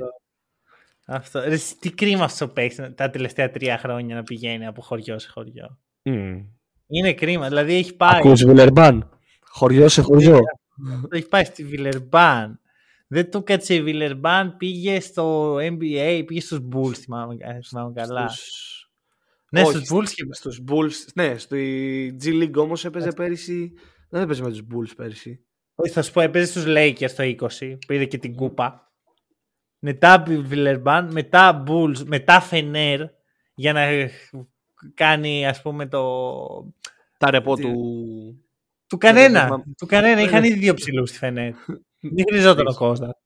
Αυτό. 1.06 1.40
Ρε, 1.40 1.56
τι 1.80 1.90
κρίμα 1.90 2.24
αυτό 2.24 2.48
παίξει 2.48 2.92
τα 2.94 3.10
τελευταία 3.10 3.50
τρία 3.50 3.78
χρόνια 3.78 4.14
να 4.14 4.22
πηγαίνει 4.22 4.66
από 4.66 4.82
χωριό 4.82 5.18
σε 5.18 5.28
χωριό. 5.30 5.78
Mm. 6.02 6.44
Είναι 6.86 7.12
κρίμα. 7.12 7.48
Δηλαδή 7.48 7.74
έχει 7.74 7.96
πάει. 7.96 8.18
Ακούς 8.18 8.44
Βιλερμπάν; 8.44 9.08
Χωριό 9.40 9.88
σε 9.88 10.02
χωριό. 10.02 10.40
έχει 11.10 11.28
πάει 11.28 11.44
στη 11.44 11.64
Βιλερμπάν. 11.64 12.60
Δεν 13.08 13.30
το 13.30 13.42
κάτσε 13.42 13.74
η 13.74 13.82
Βιλερμπάν. 13.82 14.56
Πήγε 14.56 15.00
στο 15.00 15.54
NBA, 15.54 16.22
πήγε 16.26 16.40
στους 16.40 16.58
Bulls. 16.72 16.94
Θυμάμαι, 16.94 17.36
θυμάμαι 17.68 17.92
καλά. 17.94 18.28
Στους... 18.28 18.90
Ναι, 19.50 19.60
Όχι, 19.60 19.70
στους 19.70 19.92
Bulls. 19.92 20.08
Και... 20.14 20.26
Στους 20.30 20.60
Bulls. 20.68 21.12
Ναι, 21.14 21.38
στο 21.38 21.56
G 22.22 22.42
League 22.42 22.54
όμως 22.56 22.84
έπαιζε 22.84 23.12
πέρυσι. 23.12 23.72
Δεν 24.08 24.22
έπαιζε 24.22 24.42
με 24.42 24.50
τους 24.50 24.62
Bulls 24.62 24.92
πέρυσι. 24.96 25.40
Όχι, 25.74 25.92
θα 25.92 26.02
σου 26.02 26.12
πω, 26.12 26.20
έπαιζε 26.20 26.46
στους 26.46 26.64
Lakers 26.66 27.10
το 27.16 27.48
20. 27.60 27.76
Πήρε 27.86 28.04
και 28.04 28.18
την 28.18 28.34
κούπα 28.34 28.88
μετά 29.78 30.24
Βιλερμπάν, 30.26 31.12
μετά 31.12 31.62
Bulls, 31.66 32.04
μετά 32.06 32.40
Φενέρ 32.40 33.00
για 33.54 33.72
να 33.72 33.86
κάνει 34.94 35.46
ας 35.46 35.62
πούμε 35.62 35.86
το... 35.86 36.02
Τα 37.18 37.30
ρεπό 37.30 37.56
του... 37.56 37.72
Του 38.86 38.98
κανένα. 38.98 39.64
Του 39.76 39.86
κανένα. 39.86 40.20
Είχαν 40.20 40.44
ήδη 40.44 40.58
δύο 40.58 40.74
ψηλούς 40.74 41.08
στη 41.08 41.18
Φενέρ. 41.18 41.52
Δεν 42.12 42.24
χρειαζόταν 42.28 42.66
ο 42.66 42.74
Κώστα. 42.74 43.16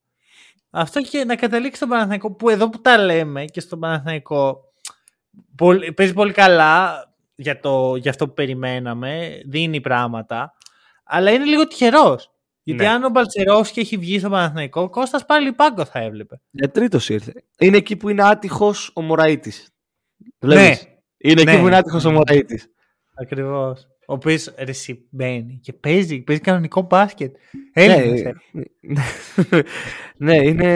Αυτό 0.70 1.00
και 1.00 1.24
να 1.24 1.36
καταλήξει 1.36 1.76
στον 1.76 1.88
Παναθηναϊκό 1.88 2.32
που 2.32 2.48
εδώ 2.48 2.70
που 2.70 2.80
τα 2.80 2.98
λέμε 2.98 3.44
και 3.44 3.60
στον 3.60 3.80
Παναθηναϊκό 3.80 4.60
παίζει 5.94 6.12
πολύ 6.12 6.32
καλά 6.32 7.04
για, 7.34 7.60
το, 7.60 7.96
για 7.96 8.10
αυτό 8.10 8.28
που 8.28 8.34
περιμέναμε, 8.34 9.40
δίνει 9.46 9.80
πράγματα, 9.80 10.54
αλλά 11.04 11.30
είναι 11.30 11.44
λίγο 11.44 11.66
τυχερός. 11.66 12.32
Γιατί 12.62 12.82
ναι. 12.82 12.88
αν 12.88 13.04
ο 13.04 13.08
Μπαλτσερόφσκι 13.08 13.80
έχει 13.80 13.96
βγει 13.96 14.18
στο 14.18 14.30
Παναθηναϊκό, 14.30 14.80
ο 14.80 14.88
Κώστας 14.90 15.24
πάλι 15.24 15.52
πάγκο 15.52 15.84
θα 15.84 15.98
έβλεπε. 15.98 16.40
Για 16.50 16.70
τρίτος 16.70 17.08
ήρθε. 17.08 17.44
Είναι 17.58 17.76
εκεί 17.76 17.96
που 17.96 18.08
είναι 18.08 18.22
άτυχος 18.22 18.90
ο 18.94 19.00
Μωραήτης. 19.00 19.70
Ναι. 20.38 20.78
Είναι 21.16 21.42
ναι. 21.42 21.50
εκεί 21.50 21.60
που 21.60 21.66
είναι 21.66 21.76
άτυχος 21.76 22.04
ο 22.04 22.10
Μωραήτης. 22.10 22.66
Ακριβώς. 23.14 23.86
Ο 24.12 24.14
οποίος 24.14 24.54
ρεσί 24.58 25.06
μπαίνει 25.10 25.58
και 25.62 25.72
παίζει, 25.72 26.20
παίζει 26.20 26.42
κανονικό 26.42 26.82
μπάσκετ. 26.82 27.36
Έλληνας, 27.72 28.20
ναι, 28.20 28.32
ναι, 30.16 30.36
είναι, 30.36 30.70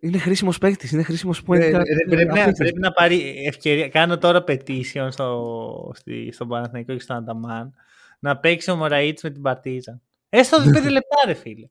είναι 0.00 0.18
χρήσιμος 0.18 0.58
παίκτης. 0.58 0.92
Είναι 0.92 1.02
χρήσιμος 1.02 1.42
που 1.42 1.54
ε, 1.54 1.70
πρέπει, 2.08 2.24
να, 2.24 2.52
πρέπει 2.52 2.80
να 2.80 2.92
πάρει 2.92 3.44
ευκαιρία. 3.46 3.88
Κάνω 3.88 4.18
τώρα 4.18 4.44
petition 4.48 5.06
στο, 5.08 5.92
στον 6.30 6.48
Παναθηναϊκό 6.48 6.92
και 6.92 7.00
στον 7.00 7.16
Ανταμάν 7.16 7.74
να 8.18 8.38
παίξει 8.38 8.70
ο 8.70 8.76
Μωραήτης 8.76 9.22
με 9.22 9.30
την 9.30 9.42
Παρτίζα. 9.42 10.00
Έστω 10.28 10.56
5 10.58 10.64
λεπτά, 10.90 11.16
ρε 11.26 11.34
φίλε. 11.34 11.66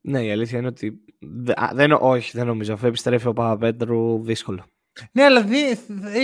Ναι, 0.00 0.24
η 0.24 0.30
αλήθεια 0.30 0.58
είναι 0.58 0.66
ότι. 0.66 1.00
δεν, 1.74 1.92
όχι, 2.00 2.30
δεν 2.36 2.46
νομίζω. 2.46 2.72
Αφού 2.72 2.86
επιστρέφει 2.86 3.26
ο 3.26 3.32
Παπαπέτρου, 3.32 4.22
δύσκολο. 4.22 4.64
Ναι, 5.12 5.24
αλλά 5.24 5.42
δι, 5.42 5.78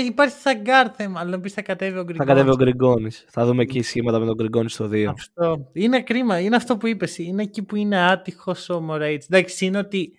υπάρχει 0.06 0.34
σαν 0.40 0.60
γκαρντ 0.60 0.86
θέμα. 0.96 1.20
Αλλά 1.20 1.40
πεις 1.40 1.52
θα 1.52 1.62
κατέβει 1.62 1.98
ο 1.98 2.02
Γκριγκόνη. 2.02 2.18
Θα 2.18 2.24
κατέβει 2.24 2.50
ο 2.50 2.56
Γκριγκόνης. 2.56 3.24
Θα 3.28 3.46
δούμε 3.46 3.62
εκεί 3.62 3.82
σχήματα 3.82 4.18
με 4.18 4.26
τον 4.26 4.34
Γκριγκόνη 4.34 4.70
στο 4.70 4.88
2. 4.92 5.04
Αυτό. 5.04 5.70
Είναι 5.72 6.02
κρίμα. 6.02 6.40
Είναι 6.40 6.56
αυτό 6.56 6.76
που 6.76 6.86
είπες. 6.86 7.18
Είναι 7.18 7.42
εκεί 7.42 7.62
που 7.62 7.76
είναι 7.76 8.10
άτυχος 8.10 8.54
ο 8.68 8.80
Μωραΐτης. 8.80 9.26
Εντάξει, 9.26 9.66
είναι 9.66 9.78
ότι. 9.78 10.12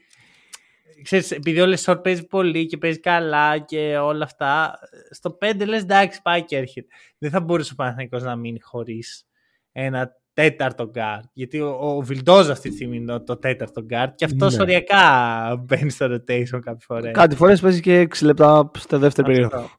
Ξέρεις, 1.04 1.32
επειδή 1.32 1.62
ο 1.62 1.66
Λεσόρτ 1.66 1.98
παίζει 1.98 2.28
πολύ 2.28 2.66
και 2.66 2.78
παίζει 2.78 3.00
καλά 3.00 3.58
και 3.58 3.98
όλα 3.98 4.24
αυτά, 4.24 4.80
στο 5.10 5.38
5 5.42 5.66
λες 5.66 5.82
εντάξει 5.82 6.22
πάει 6.22 6.44
και 6.44 6.58
έρχεται. 6.58 6.88
Δεν 7.18 7.30
θα 7.30 7.42
μπορούσε 7.42 7.72
ο 7.74 7.76
Παναθηναϊκός 7.76 8.24
να 8.24 8.36
μείνει 8.36 8.60
χωρίς 8.60 9.28
ένα 9.72 10.12
τέταρτο 10.42 10.90
γκαρντ. 10.90 11.24
Γιατί 11.34 11.60
ο, 11.60 11.78
ο 11.80 12.02
Βιλντόζα 12.02 12.50
αυτή 12.50 12.70
τη 12.70 12.76
στιγμή 12.76 12.98
είναι 12.98 13.20
το, 13.20 13.38
τέταρτο 13.38 13.82
γκαρντ 13.82 14.16
και 14.16 14.26
αυτός 14.26 14.56
ναι. 14.56 14.62
οριακά 14.62 15.64
μπαίνει 15.66 15.90
στο 15.90 16.06
rotation 16.06 16.60
κάποιες 16.62 16.86
φορές. 16.86 17.12
Κάτι 17.12 17.36
φορές 17.36 17.62
παίζει 17.62 17.82
και 17.82 18.08
6 18.16 18.22
λεπτά 18.22 18.72
στη 18.78 18.96
δεύτερη 18.96 19.28
περίοδο. 19.28 19.70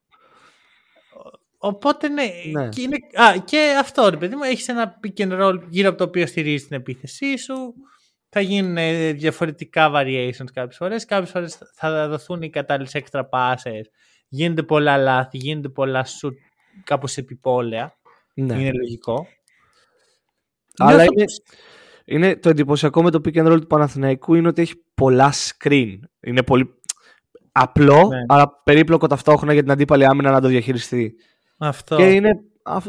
Οπότε 1.58 2.08
ναι, 2.08 2.22
ναι. 2.52 2.68
Και, 2.68 2.82
είναι, 2.82 2.96
α, 3.22 3.38
και 3.44 3.76
αυτό 3.80 4.08
ρε 4.10 4.16
παιδί 4.16 4.36
μου, 4.36 4.42
έχεις 4.42 4.68
ένα 4.68 5.00
pick 5.04 5.22
and 5.22 5.40
roll 5.42 5.60
γύρω 5.68 5.88
από 5.88 5.98
το 5.98 6.04
οποίο 6.04 6.26
στηρίζεις 6.26 6.68
την 6.68 6.76
επίθεσή 6.76 7.36
σου, 7.36 7.74
θα 8.28 8.40
γίνουν 8.40 8.76
ε, 8.76 9.12
διαφορετικά 9.12 9.90
variations 9.94 10.50
κάποιες 10.52 10.76
φορές, 10.76 11.04
κάποιες 11.04 11.30
φορές 11.30 11.58
θα 11.74 12.08
δοθούν 12.08 12.42
οι 12.42 12.50
κατάλληλες 12.50 12.92
extra 12.94 13.20
passes, 13.30 13.82
γίνονται 14.28 14.62
πολλά 14.62 14.96
λάθη, 14.96 15.38
γίνονται 15.38 15.68
πολλά 15.68 16.04
shoot 16.04 16.34
κάπως 16.84 17.16
επιπόλαια, 17.16 17.96
ναι. 18.34 18.54
είναι 18.54 18.72
λογικό. 18.72 19.26
Αλλά 20.76 21.02
είναι, 21.02 21.24
είναι, 22.04 22.36
το 22.36 22.48
εντυπωσιακό 22.48 23.02
με 23.02 23.10
το 23.10 23.20
pick 23.24 23.36
and 23.36 23.52
roll 23.52 23.60
του 23.60 23.66
Παναθηναϊκού 23.66 24.34
είναι 24.34 24.48
ότι 24.48 24.62
έχει 24.62 24.74
πολλά 24.94 25.32
screen. 25.32 25.98
Είναι 26.20 26.42
πολύ... 26.42 26.74
απλό, 27.52 28.08
ναι. 28.08 28.18
αλλά 28.28 28.60
περίπλοκο 28.64 29.06
ταυτόχρονα 29.06 29.52
για 29.52 29.62
την 29.62 29.70
αντίπαλη 29.70 30.06
άμυνα 30.06 30.30
να 30.30 30.40
το 30.40 30.48
διαχειριστεί. 30.48 31.14
Αυτό. 31.58 31.96
Και 31.96 32.10
είναι, 32.10 32.30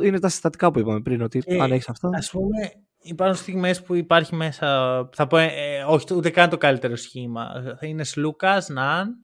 είναι 0.04 0.20
τα 0.20 0.30
συστατικά 0.30 0.72
που 0.72 0.80
είπαμε 0.80 1.02
πριν, 1.02 1.22
ότι 1.22 1.40
και, 1.40 1.62
αν 1.62 1.72
έχεις 1.72 1.90
αυτό. 1.90 2.08
Α 2.08 2.24
πούμε, 2.32 2.72
υπάρχουν 3.02 3.38
στιγμές 3.38 3.82
που 3.82 3.96
υπάρχει 3.96 4.36
μέσα. 4.36 4.68
Θα 5.14 5.28
πω, 5.28 5.38
ε, 5.38 5.50
όχι 5.88 6.14
ούτε 6.14 6.30
καν 6.30 6.50
το 6.50 6.58
καλύτερο 6.58 6.96
σχήμα. 6.96 7.46
Θα 7.80 7.88
είναι 7.88 8.04
Σλούκας, 8.04 8.70
Ναν, 8.70 9.16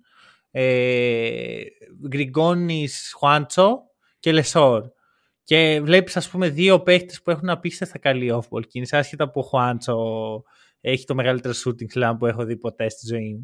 ε, 0.52 1.62
Γκριγκόνης, 2.08 3.14
Χουάντσο 3.16 3.80
και 4.20 4.32
Λεσόρ. 4.32 4.84
Και 5.50 5.82
βλέπεις, 5.84 6.18
ας 6.18 6.30
πούμε, 6.30 6.50
δύο 6.50 6.80
παίχτες 6.80 7.22
που 7.22 7.32
έχουν 7.32 7.50
απίστευτα 7.50 7.98
καλή 7.98 8.32
off-ball 8.34 8.68
κίνηση, 8.68 8.96
άσχετα 8.96 9.30
που 9.30 9.40
ο 9.40 9.44
Χουάντσο 9.44 9.98
έχει 10.82 11.06
το 11.06 11.16
μεγαλύτερο 11.16 11.54
shooting 11.66 11.98
slam 11.98 12.16
που 12.20 12.26
έχω 12.26 12.46
δει 12.46 12.58
ποτέ 12.58 12.90
στη 12.90 13.08
ζωή 13.08 13.34
μου. 13.34 13.44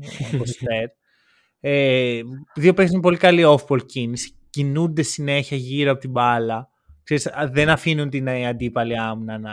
ε, 1.59 2.21
δύο 2.55 2.73
παίχτες 2.73 2.95
με 2.95 2.99
πολύ 2.99 3.17
καλή 3.17 3.43
off-ball 3.45 3.85
κίνηση. 3.85 4.31
Κινούνται 4.49 5.01
συνέχεια 5.01 5.57
γύρω 5.57 5.91
από 5.91 5.99
την 5.99 6.11
μπάλα. 6.11 6.69
Ξέρεις, 7.03 7.27
δεν 7.51 7.69
αφήνουν 7.69 8.09
την 8.09 8.29
αντίπαλη 8.29 8.99
άμυνα 8.99 9.37
να, 9.37 9.51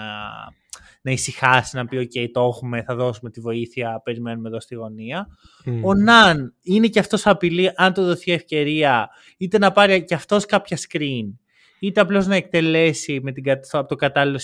να 1.03 1.11
ησυχάσει, 1.11 1.77
να 1.77 1.87
πει 1.87 1.97
«ΟΚ, 1.97 2.31
το 2.33 2.41
έχουμε, 2.41 2.83
θα 2.83 2.95
δώσουμε 2.95 3.31
τη 3.31 3.41
βοήθεια, 3.41 4.01
περιμένουμε 4.05 4.49
εδώ 4.49 4.61
στη 4.61 4.75
γωνία». 4.75 5.27
Ο 5.83 5.95
Ναν 5.95 6.55
είναι 6.63 6.87
και 6.87 6.99
αυτός 6.99 7.27
απειλή, 7.27 7.73
αν 7.75 7.93
του 7.93 8.05
δοθεί 8.05 8.33
ευκαιρία, 8.33 9.09
είτε 9.39 9.59
να 9.59 9.73
πάρει 9.73 10.05
και 10.05 10.15
αυτός 10.15 10.47
κάποια 10.47 10.79
screen, 10.89 11.33
είτε 11.83 12.01
απλώς 12.01 12.27
να 12.27 12.35
εκτελέσει 12.35 13.21
με 13.23 13.33
την, 13.33 13.45
από 13.71 13.89
το 13.89 13.97
κατάλληλο 13.97 14.39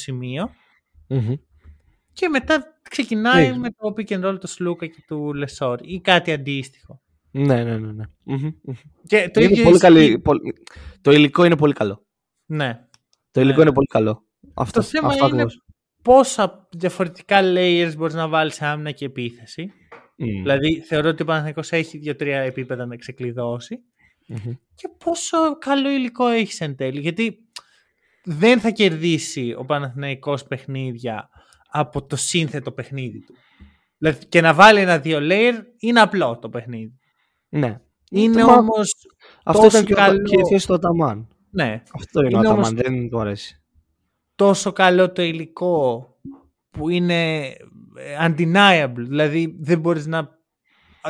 Και 2.13 2.29
μετά 2.29 2.81
ξεκινάει 2.91 3.59
με 3.59 3.71
το 3.71 3.95
pick 3.97 4.09
and 4.09 4.25
roll 4.25 4.41
του 4.41 4.47
Σλούκα 4.47 4.87
και 4.87 5.05
του 5.07 5.35
Λεσόρ 5.35 5.79
ή 5.83 6.01
κάτι 6.01 6.33
αντίστοιχο. 6.33 7.01
Ναι, 7.31 7.65
ναι, 7.65 7.79
ναι. 7.79 7.93
ναι. 7.93 8.05
Και 9.07 9.31
το, 9.33 9.41
είναι 9.41 9.63
πολύ 9.63 9.79
καλή, 9.79 10.23
το 11.01 11.11
υλικό 11.13 11.45
είναι 11.45 11.57
πολύ 11.57 11.73
καλό. 11.73 12.07
Ναι. 12.47 12.87
Το 13.31 13.41
υλικό 13.41 13.57
ναι. 13.57 13.63
είναι 13.63 13.73
πολύ 13.73 13.87
καλό. 13.87 14.25
Αυτό, 14.55 14.81
το 14.81 14.87
θέμα 14.87 15.09
αυτό 15.09 15.29
είναι 15.29 15.47
πόσα 16.03 16.69
διαφορετικά 16.71 17.41
layers 17.43 17.93
μπορείς 17.97 18.15
να 18.15 18.29
βάλεις 18.29 18.55
σε 18.55 18.67
άμυνα 18.67 18.91
και 18.91 19.05
επίθεση. 19.05 19.73
Mm. 20.19 20.25
Δηλαδή 20.25 20.81
θεωρώ 20.81 21.09
ότι 21.09 21.23
ο 21.23 21.25
Παναθηναϊκός 21.25 21.73
έχει 21.73 21.99
δύο-τρία 21.99 22.41
επίπεδα 22.41 22.87
να 22.87 22.97
ξεκλειδώσει. 22.97 23.79
Mm-hmm. 24.29 24.59
Και 24.75 24.89
πόσο 25.05 25.59
καλό 25.59 25.91
υλικό 25.91 26.27
έχεις 26.27 26.61
εν 26.61 26.77
τέλει. 26.77 27.01
Γιατί 27.01 27.39
δεν 28.25 28.61
θα 28.61 28.71
κερδίσει 28.71 29.55
ο 29.59 29.65
Παναθηναϊκός 29.65 30.45
παιχνίδια 30.45 31.29
από 31.71 32.07
το 32.07 32.17
σύνθετο 32.17 32.73
παιχνίδι 32.73 33.25
του. 33.25 33.35
Δηλαδή 33.99 34.27
και 34.27 34.41
να 34.41 34.55
βάλει 34.55 34.81
ένα 34.81 34.99
δύο 34.99 35.19
layer 35.23 35.55
είναι 35.79 36.01
απλό 36.01 36.39
το 36.39 36.49
παιχνίδι. 36.49 36.99
Ναι. 37.49 37.81
Είναι 38.11 38.41
το 38.41 38.53
όμως 38.53 38.95
Αυτό 39.45 39.67
ήταν 39.67 39.85
και, 39.85 39.95
καλό... 39.95 40.23
και 40.23 40.37
η 40.41 40.47
θέση 40.49 40.67
του 40.67 40.75
Αταμάν. 40.75 41.29
Ναι. 41.51 41.83
Αυτό 41.95 42.21
είναι, 42.21 42.29
είναι 42.29 42.37
ο 42.37 42.51
Αταμάν, 42.51 42.77
δεν 42.77 43.09
του 43.09 43.21
αρέσει. 43.21 43.63
Τόσο 44.35 44.73
καλό 44.73 45.13
το 45.13 45.23
υλικό 45.23 46.07
που 46.71 46.89
είναι 46.89 47.43
ε, 47.97 48.27
undeniable. 48.27 48.93
Δηλαδή 48.97 49.57
δεν 49.61 49.81
μπορείς 49.81 50.07
να... 50.07 50.39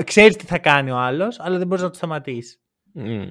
Ξέρεις 0.04 0.36
τι 0.36 0.44
θα 0.44 0.58
κάνει 0.58 0.90
ο 0.90 0.96
άλλος, 0.96 1.40
αλλά 1.40 1.58
δεν 1.58 1.66
μπορείς 1.66 1.82
να 1.82 1.90
το 1.90 1.96
σταματήσεις. 1.96 2.60
Mm. 2.98 3.30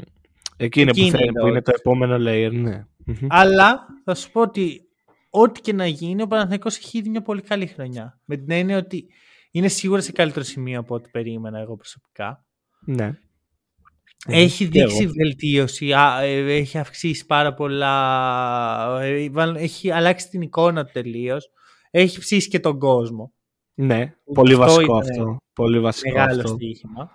Εκεί 0.57 0.81
είναι, 0.81 0.91
που, 0.91 0.97
θέλει, 0.97 1.31
που 1.31 1.47
είναι 1.47 1.61
το 1.61 1.71
επόμενο 1.75 2.15
layer, 2.19 2.51
ναι. 2.53 2.85
Αλλά 3.27 3.85
θα 4.03 4.15
σου 4.15 4.31
πω 4.31 4.41
ότι 4.41 4.81
ό,τι 5.29 5.61
και 5.61 5.73
να 5.73 5.85
γίνει, 5.85 6.21
ο 6.21 6.27
Παναθηναϊκός 6.27 6.77
έχει 6.77 6.97
ήδη 6.97 7.09
μια 7.09 7.21
πολύ 7.21 7.41
καλή 7.41 7.67
χρονιά. 7.67 8.19
Με 8.25 8.37
την 8.37 8.51
έννοια 8.51 8.77
ότι 8.77 9.05
είναι 9.51 9.67
σίγουρα 9.67 10.01
σε 10.01 10.11
καλύτερο 10.11 10.45
σημείο 10.45 10.79
από 10.79 10.95
ό,τι 10.95 11.09
περίμενα 11.09 11.59
εγώ 11.59 11.75
προσωπικά. 11.75 12.45
Ναι. 12.85 13.19
Έχει 14.27 14.65
δείξει 14.65 15.03
εγώ. 15.03 15.11
βελτίωση, 15.11 15.93
ε, 16.21 16.55
έχει 16.55 16.77
αυξήσει 16.77 17.25
πάρα 17.25 17.53
πολλά, 17.53 19.01
ε, 19.01 19.29
έχει 19.55 19.91
αλλάξει 19.91 20.29
την 20.29 20.41
εικόνα 20.41 20.85
του 20.85 20.91
τελείως. 20.93 21.49
Έχει 21.91 22.19
ψήσει 22.19 22.49
και 22.49 22.59
τον 22.59 22.79
κόσμο. 22.79 23.33
Ναι, 23.73 24.13
πολύ 24.33 24.55
βασικό 24.55 24.97
αυτό. 24.97 25.37
Πολύ 25.53 25.79
βασικό 25.79 26.17
μεγάλο 26.17 26.41
αυτό. 26.41 26.53
στοίχημα. 26.53 27.11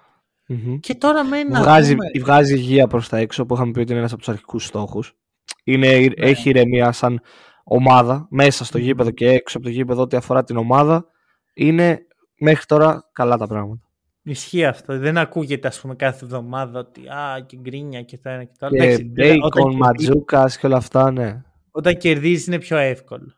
Mm-hmm. 0.53 0.79
Και 0.81 0.95
τώρα 0.95 1.25
μένει 1.25 1.51
βγάζει, 1.51 1.95
πούμε... 1.95 2.11
βγάζει 2.21 2.55
υγεία 2.55 2.87
προς 2.87 3.09
τα 3.09 3.17
έξω 3.17 3.47
που 3.47 3.55
είχαμε 3.55 3.71
πει 3.71 3.79
ότι 3.79 3.91
είναι 3.91 3.99
ένας 3.99 4.13
από 4.13 4.21
τους 4.21 4.29
αρχικούς 4.29 4.65
στόχους. 4.65 5.17
Είναι, 5.65 5.99
ναι. 5.99 6.07
Έχει 6.17 6.49
ηρεμία 6.49 6.93
σαν 6.93 7.21
ομάδα 7.65 8.27
μέσα 8.31 8.65
στο 8.65 8.79
γήπεδο 8.79 9.11
και 9.11 9.29
έξω 9.29 9.57
από 9.57 9.67
το 9.67 9.73
γήπεδο 9.73 10.03
ό,τι 10.03 10.17
αφορά 10.17 10.45
την 10.45 10.57
ομάδα. 10.57 11.07
Είναι 11.55 12.07
μέχρι 12.39 12.65
τώρα 12.65 13.11
καλά 13.13 13.37
τα 13.37 13.47
πράγματα. 13.47 13.81
Ισχύει 14.23 14.65
αυτό. 14.65 14.99
Δεν 14.99 15.19
ακούγεται 15.19 15.69
ας 15.69 15.81
πούμε 15.81 15.95
κάθε 15.95 16.25
εβδομάδα 16.25 16.79
ότι 16.79 17.09
α, 17.09 17.45
και 17.47 17.57
γκρίνια 17.57 18.03
και 18.03 18.19
το 18.19 18.29
ένα 18.29 18.45
και 18.45 18.55
το 18.59 18.67
άλλο. 18.67 18.77
Και 18.77 19.05
μπέικον, 19.05 19.77
ματζούκας 19.77 20.59
και 20.59 20.67
όλα 20.67 20.77
αυτά, 20.77 21.11
ναι. 21.11 21.43
Όταν 21.71 21.97
κερδίζεις 21.97 22.47
είναι 22.47 22.59
πιο 22.59 22.77
εύκολο. 22.77 23.33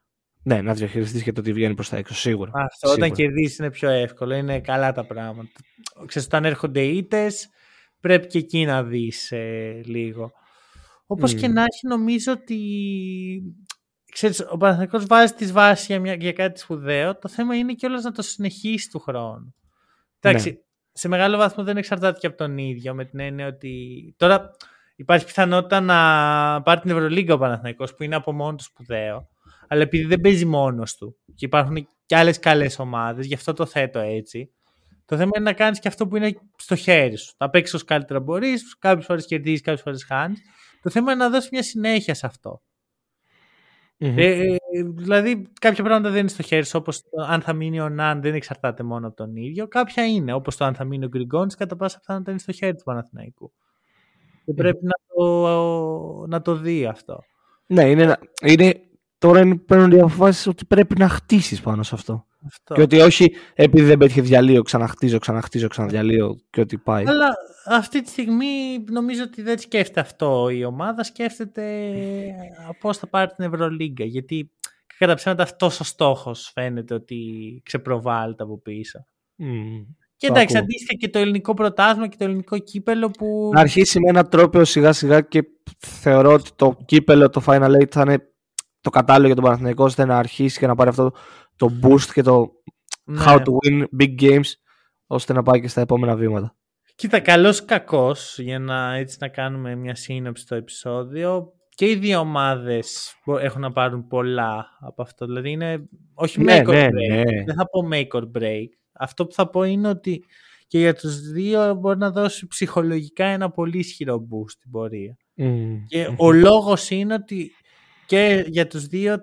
Ναι, 0.44 0.62
να 0.62 0.74
διαχειριστείς 0.74 1.22
και 1.22 1.32
το 1.32 1.40
τι 1.40 1.52
βγαίνει 1.52 1.74
προς 1.74 1.88
τα 1.88 1.96
έξω, 1.96 2.14
σίγουρα. 2.14 2.50
Αυτό, 2.54 2.88
σίγουρα. 2.88 3.06
όταν 3.06 3.16
κερδίζεις 3.16 3.58
είναι 3.58 3.70
πιο 3.70 3.88
εύκολο. 3.88 4.34
Είναι 4.34 4.60
καλά 4.60 4.92
τα 4.92 5.04
πράγματα. 5.04 5.50
Ξέρεις, 6.06 6.26
όταν 6.28 6.44
έρχονται 6.44 6.80
ήττες, 6.80 7.48
πρέπει 8.00 8.26
και 8.26 8.38
εκεί 8.38 8.64
να 8.64 8.84
δεις 8.84 9.32
ε, 9.32 9.80
λίγο. 9.84 10.32
Όπως 11.06 11.32
mm. 11.32 11.36
και 11.36 11.48
να 11.48 11.60
έχει, 11.60 11.86
νομίζω 11.88 12.32
ότι. 12.32 12.58
Ξέρεις, 14.12 14.40
ο 14.50 14.56
Παναθηναϊκός 14.56 15.06
βάζει 15.06 15.32
τις 15.32 15.52
βάσεις 15.52 15.86
για, 15.86 16.00
μια, 16.00 16.14
για 16.14 16.32
κάτι 16.32 16.60
σπουδαίο. 16.60 17.18
Το 17.18 17.28
θέμα 17.28 17.56
είναι 17.56 17.72
και 17.72 17.88
να 17.88 18.12
το 18.12 18.22
συνεχίσει 18.22 18.90
του 18.90 18.98
χρόνου. 18.98 19.54
Εντάξει, 20.20 20.50
ναι 20.50 20.56
σε 20.96 21.08
μεγάλο 21.08 21.36
βαθμό 21.36 21.64
δεν 21.64 21.76
εξαρτάται 21.76 22.18
και 22.18 22.26
από 22.26 22.36
τον 22.36 22.58
ίδιο, 22.58 22.94
με 22.94 23.04
την 23.04 23.20
έννοια 23.20 23.46
ότι 23.46 24.14
τώρα 24.18 24.50
υπάρχει 24.96 25.24
πιθανότητα 25.24 25.80
να 25.80 26.62
πάρει 26.62 26.80
την 26.80 26.90
Ευρωλίγκα 26.90 27.34
ο 27.34 27.38
Παναθηναϊκός 27.38 27.94
που 27.94 28.02
είναι 28.02 28.14
από 28.14 28.32
μόνο 28.32 28.54
του 28.54 28.64
σπουδαίο, 28.64 29.28
αλλά 29.68 29.82
επειδή 29.82 30.04
δεν 30.04 30.20
παίζει 30.20 30.44
μόνος 30.44 30.96
του 30.96 31.16
και 31.34 31.44
υπάρχουν 31.44 31.88
και 32.06 32.16
άλλες 32.16 32.38
καλές 32.38 32.78
ομάδες, 32.78 33.26
γι' 33.26 33.34
αυτό 33.34 33.52
το 33.52 33.66
θέτω 33.66 33.98
έτσι, 33.98 34.52
το 35.04 35.16
θέμα 35.16 35.30
είναι 35.36 35.44
να 35.44 35.52
κάνεις 35.52 35.78
και 35.78 35.88
αυτό 35.88 36.06
που 36.06 36.16
είναι 36.16 36.34
στο 36.56 36.74
χέρι 36.74 37.16
σου. 37.16 37.34
Να 37.38 37.50
παίξεις 37.50 37.74
όσο 37.74 37.84
καλύτερα 37.84 38.20
μπορείς, 38.20 38.78
κάποιες 38.78 39.06
φορές 39.06 39.26
κερδίζεις, 39.26 39.60
κάποιες 39.60 39.82
φορές 39.82 40.04
χάνεις. 40.04 40.40
Το 40.82 40.90
θέμα 40.90 41.12
είναι 41.12 41.24
να 41.24 41.30
δώσεις 41.30 41.50
μια 41.50 41.62
συνέχεια 41.62 42.14
σε 42.14 42.26
αυτό. 42.26 42.62
Mm-hmm. 43.98 44.16
Ε, 44.16 44.56
δηλαδή, 44.84 45.46
κάποια 45.60 45.84
πράγματα 45.84 46.10
δεν 46.10 46.20
είναι 46.20 46.28
στο 46.28 46.42
χέρι 46.42 46.64
σου, 46.64 46.78
όπως 46.80 47.02
αν 47.26 47.40
θα 47.40 47.52
μείνει 47.52 47.80
ο 47.80 47.88
Ναν 47.88 48.20
δεν 48.20 48.34
εξαρτάται 48.34 48.82
μόνο 48.82 49.06
από 49.06 49.16
τον 49.16 49.36
ίδιο. 49.36 49.68
Κάποια 49.68 50.06
είναι, 50.06 50.32
όπως 50.32 50.56
το 50.56 50.64
αν 50.64 50.74
θα 50.74 50.84
μείνει 50.84 51.04
ο 51.04 51.08
Γκριγκόνης, 51.08 51.54
κατά 51.54 51.76
πάσα 51.76 51.98
πιθανότητα 51.98 52.30
είναι 52.30 52.40
στο 52.40 52.52
χέρι 52.52 52.74
του 52.76 52.84
Παναθηναϊκού. 52.84 53.52
Και 54.44 54.52
πρέπει 54.52 54.84
να, 54.84 54.92
το, 55.14 56.26
να 56.26 56.42
το 56.42 56.56
δει 56.56 56.86
αυτό. 56.86 57.24
Ναι, 57.66 57.90
είναι, 57.90 58.18
είναι, 58.42 58.80
τώρα 59.24 59.60
παίρνουν 59.66 59.90
οι 59.90 60.00
αποφάσει 60.00 60.48
ότι 60.48 60.64
πρέπει 60.64 60.98
να 60.98 61.08
χτίσεις 61.08 61.60
πάνω 61.60 61.82
σε 61.82 61.94
αυτό. 61.94 62.26
αυτό. 62.46 62.74
Και 62.74 62.80
ότι 62.80 63.00
όχι 63.00 63.34
επειδή 63.54 63.84
δεν 63.86 63.98
πέτυχες 63.98 64.28
διαλύω, 64.28 64.62
ξαναχτίζω, 64.62 65.18
ξαναχτίζω, 65.18 65.68
ξαναδιαλύω 65.68 66.36
και 66.50 66.60
ότι 66.60 66.78
πάει. 66.78 67.04
Αλλά 67.06 67.28
αυτή 67.66 68.02
τη 68.02 68.08
στιγμή 68.08 68.84
νομίζω 68.90 69.22
ότι 69.22 69.42
δεν 69.42 69.58
σκέφτεται 69.58 70.00
αυτό 70.00 70.48
η 70.48 70.64
ομάδα, 70.64 71.04
σκέφτεται 71.04 71.62
πώς 72.80 72.98
θα 72.98 73.06
πάρει 73.06 73.30
την 73.30 73.44
Ευρωλίγκα. 73.44 74.04
Γιατί 74.04 74.50
κατά 74.98 75.14
ψέματα 75.14 75.42
αυτός 75.42 75.80
ο 75.80 75.84
στόχος 75.84 76.50
φαίνεται 76.54 76.94
ότι 76.94 77.16
ξεπροβάλλεται 77.64 78.42
από 78.42 78.58
πίσω. 78.58 79.06
Mm, 79.38 79.86
και 80.16 80.26
εντάξει, 80.26 80.56
αντίστοιχα 80.56 80.94
και 80.98 81.08
το 81.08 81.18
ελληνικό 81.18 81.54
πρωτάθλημα 81.54 82.08
και 82.08 82.16
το 82.18 82.24
ελληνικό 82.24 82.58
κύπελο 82.58 83.10
που. 83.10 83.50
Να 83.54 83.60
αρχίσει 83.60 84.00
με 84.00 84.08
ένα 84.08 84.28
τρόπο 84.28 84.64
σιγά 84.64 84.92
σιγά 84.92 85.20
και 85.20 85.42
θεωρώ 85.78 86.32
ότι 86.32 86.50
το 86.56 86.76
κύπελο, 86.84 87.30
το 87.30 87.42
Final 87.46 87.70
Eight 87.70 87.90
θα 87.90 88.00
είναι 88.00 88.33
το 88.84 88.90
κατάλληλο 88.90 89.26
για 89.26 89.34
τον 89.34 89.44
Παναθηναϊκό 89.44 89.84
ώστε 89.84 90.04
να 90.04 90.18
αρχίσει 90.18 90.58
και 90.58 90.66
να 90.66 90.74
πάρει 90.74 90.88
αυτό 90.90 91.12
το 91.56 91.72
boost 91.82 92.10
και 92.12 92.22
το 92.22 92.50
ναι. 93.04 93.22
how 93.26 93.36
to 93.36 93.42
win 93.42 93.84
big 94.00 94.20
games 94.20 94.52
ώστε 95.06 95.32
να 95.32 95.42
πάει 95.42 95.60
και 95.60 95.68
στα 95.68 95.80
επόμενα 95.80 96.16
βήματα. 96.16 96.56
Κοίτα, 96.94 97.20
καλός 97.20 97.64
κακός 97.64 98.38
για 98.38 98.58
να, 98.58 98.94
έτσι, 98.94 99.16
να 99.20 99.28
κάνουμε 99.28 99.74
μια 99.74 99.94
σύνοψη 99.94 100.42
στο 100.42 100.54
επεισόδιο. 100.54 101.52
Και 101.68 101.90
οι 101.90 101.94
δύο 101.94 102.18
ομάδες 102.18 103.14
έχουν 103.40 103.60
να 103.60 103.72
πάρουν 103.72 104.06
πολλά 104.06 104.66
από 104.80 105.02
αυτό. 105.02 105.26
Δηλαδή 105.26 105.50
είναι 105.50 105.88
όχι 106.14 106.42
ναι, 106.42 106.60
make 106.60 106.68
or 106.68 106.72
ναι, 106.72 106.86
break. 106.86 107.10
Ναι. 107.10 107.44
Δεν 107.44 107.54
θα 107.54 107.68
πω 107.70 107.88
make 107.92 108.20
or 108.20 108.38
break. 108.38 108.66
Αυτό 108.92 109.26
που 109.26 109.32
θα 109.32 109.50
πω 109.50 109.62
είναι 109.62 109.88
ότι 109.88 110.24
και 110.66 110.78
για 110.78 110.94
τους 110.94 111.20
δύο 111.30 111.74
μπορεί 111.74 111.98
να 111.98 112.10
δώσει 112.10 112.46
ψυχολογικά 112.46 113.24
ένα 113.24 113.50
πολύ 113.50 113.78
ισχυρό 113.78 114.16
boost 114.16 114.50
στην 114.50 114.70
πορεία. 114.70 115.16
Mm. 115.36 115.82
Και 115.86 116.14
ο 116.16 116.32
λόγος 116.32 116.90
είναι 116.90 117.14
ότι 117.14 117.50
και 118.06 118.44
για 118.48 118.66
τους 118.66 118.86
δύο 118.86 119.16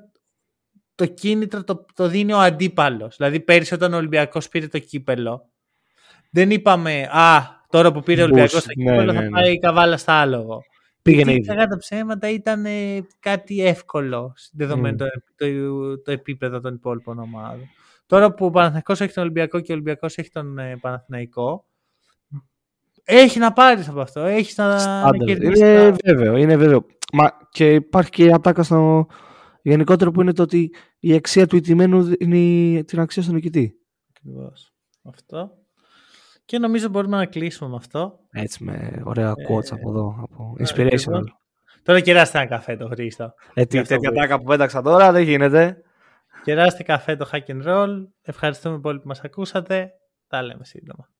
το 0.95 1.05
κίνητρο 1.05 1.63
το, 1.63 1.85
το 1.95 2.07
δίνει 2.07 2.33
ο 2.33 2.39
αντίπαλος. 2.39 3.15
Δηλαδή 3.15 3.39
πέρυσι 3.39 3.73
όταν 3.73 3.93
ο 3.93 3.97
Ολυμπιακός 3.97 4.49
πήρε 4.49 4.67
το 4.67 4.79
κύπελο 4.79 5.49
δεν 6.29 6.51
είπαμε 6.51 7.09
«Α, 7.11 7.59
Τώρα 7.71 7.91
που 7.91 8.01
πήρε 8.01 8.21
ο 8.21 8.23
Ολυμπιακός 8.23 8.61
στα 8.61 8.71
ναι, 8.75 8.83
κύπελο, 8.83 9.11
ναι, 9.11 9.17
θα 9.17 9.23
ναι. 9.23 9.29
πάει 9.29 9.51
η 9.51 9.59
καβάλα 9.59 9.97
στα 9.97 10.13
άλογο. 10.13 10.63
Πήγαινε 11.01 11.31
ήδη. 11.31 11.45
τα 11.45 11.77
ψέματα 11.77 12.29
ήταν 12.29 12.65
ε, 12.65 13.07
κάτι 13.19 13.65
εύκολο 13.65 14.33
δεδομένο 14.51 14.95
mm. 14.95 14.97
το, 14.97 15.05
το, 15.35 16.01
το, 16.01 16.11
επίπεδο 16.11 16.59
των 16.59 16.73
υπόλοιπων 16.73 17.19
ομάδων. 17.19 17.69
Τώρα 18.05 18.33
που 18.33 18.45
ο 18.45 18.49
Παναθηναϊκός 18.49 19.01
έχει 19.01 19.13
τον 19.13 19.23
Ολυμπιακό 19.23 19.59
και 19.59 19.71
ο 19.71 19.75
Ολυμπιακός 19.75 20.17
έχει 20.17 20.29
τον 20.29 20.57
ε, 20.57 20.77
Παναθηναϊκό, 20.81 21.65
έχει 23.03 23.39
να 23.39 23.53
πάρεις 23.53 23.87
από 23.87 24.01
αυτό. 24.01 24.19
Έχεις 24.19 24.57
να, 24.57 24.67
να 25.11 25.17
κερδίσεις. 25.25 25.59
Είναι 25.59 25.95
βέβαιο, 26.03 26.35
είναι 26.35 26.57
βέβαιο. 26.57 26.85
Μα 27.13 27.31
και 27.49 27.73
υπάρχει 27.73 28.09
και 28.09 28.23
η 28.23 28.31
ατάκα 28.31 28.63
στο 28.63 29.05
γενικότερο 29.61 30.11
που 30.11 30.21
είναι 30.21 30.33
το 30.33 30.41
ότι 30.41 30.73
η 30.99 31.13
αξία 31.13 31.47
του 31.47 31.55
ηττημένου 31.55 32.11
είναι 32.19 32.83
την 32.83 32.99
αξία 32.99 33.21
στον 33.21 33.35
νικητή. 33.35 33.73
Ακριβώς. 34.09 34.73
Αυτό. 35.03 35.51
Και 36.45 36.59
νομίζω 36.59 36.89
μπορούμε 36.89 37.17
να 37.17 37.25
κλείσουμε 37.25 37.69
με 37.69 37.75
αυτό. 37.75 38.19
Έτσι, 38.31 38.63
με 38.63 39.01
ωραία 39.03 39.31
quotes 39.31 39.71
ε, 39.71 39.75
από 39.79 39.89
εδώ. 39.89 40.15
Από 40.23 40.55
inspirational. 40.59 41.23
Τώρα 41.83 41.99
κεράστε 41.99 42.37
ένα 42.37 42.47
καφέ 42.47 42.75
το 42.75 42.87
Χρήστο. 42.87 43.33
Ε, 43.53 43.65
τι, 43.65 43.81
τέτοια 43.81 44.11
τάκα 44.11 44.37
που 44.37 44.43
πέταξα 44.43 44.81
τώρα 44.81 45.11
δεν 45.11 45.23
γίνεται. 45.23 45.81
Κεράστε 46.43 46.83
καφέ 46.83 47.15
το 47.15 47.29
hack 47.31 47.51
and 47.51 47.67
roll. 47.67 48.07
Ευχαριστούμε 48.21 48.79
πολύ 48.79 48.99
που 48.99 49.07
μας 49.07 49.21
ακούσατε. 49.21 49.91
Τα 50.27 50.41
λέμε 50.41 50.65
σύντομα. 50.65 51.07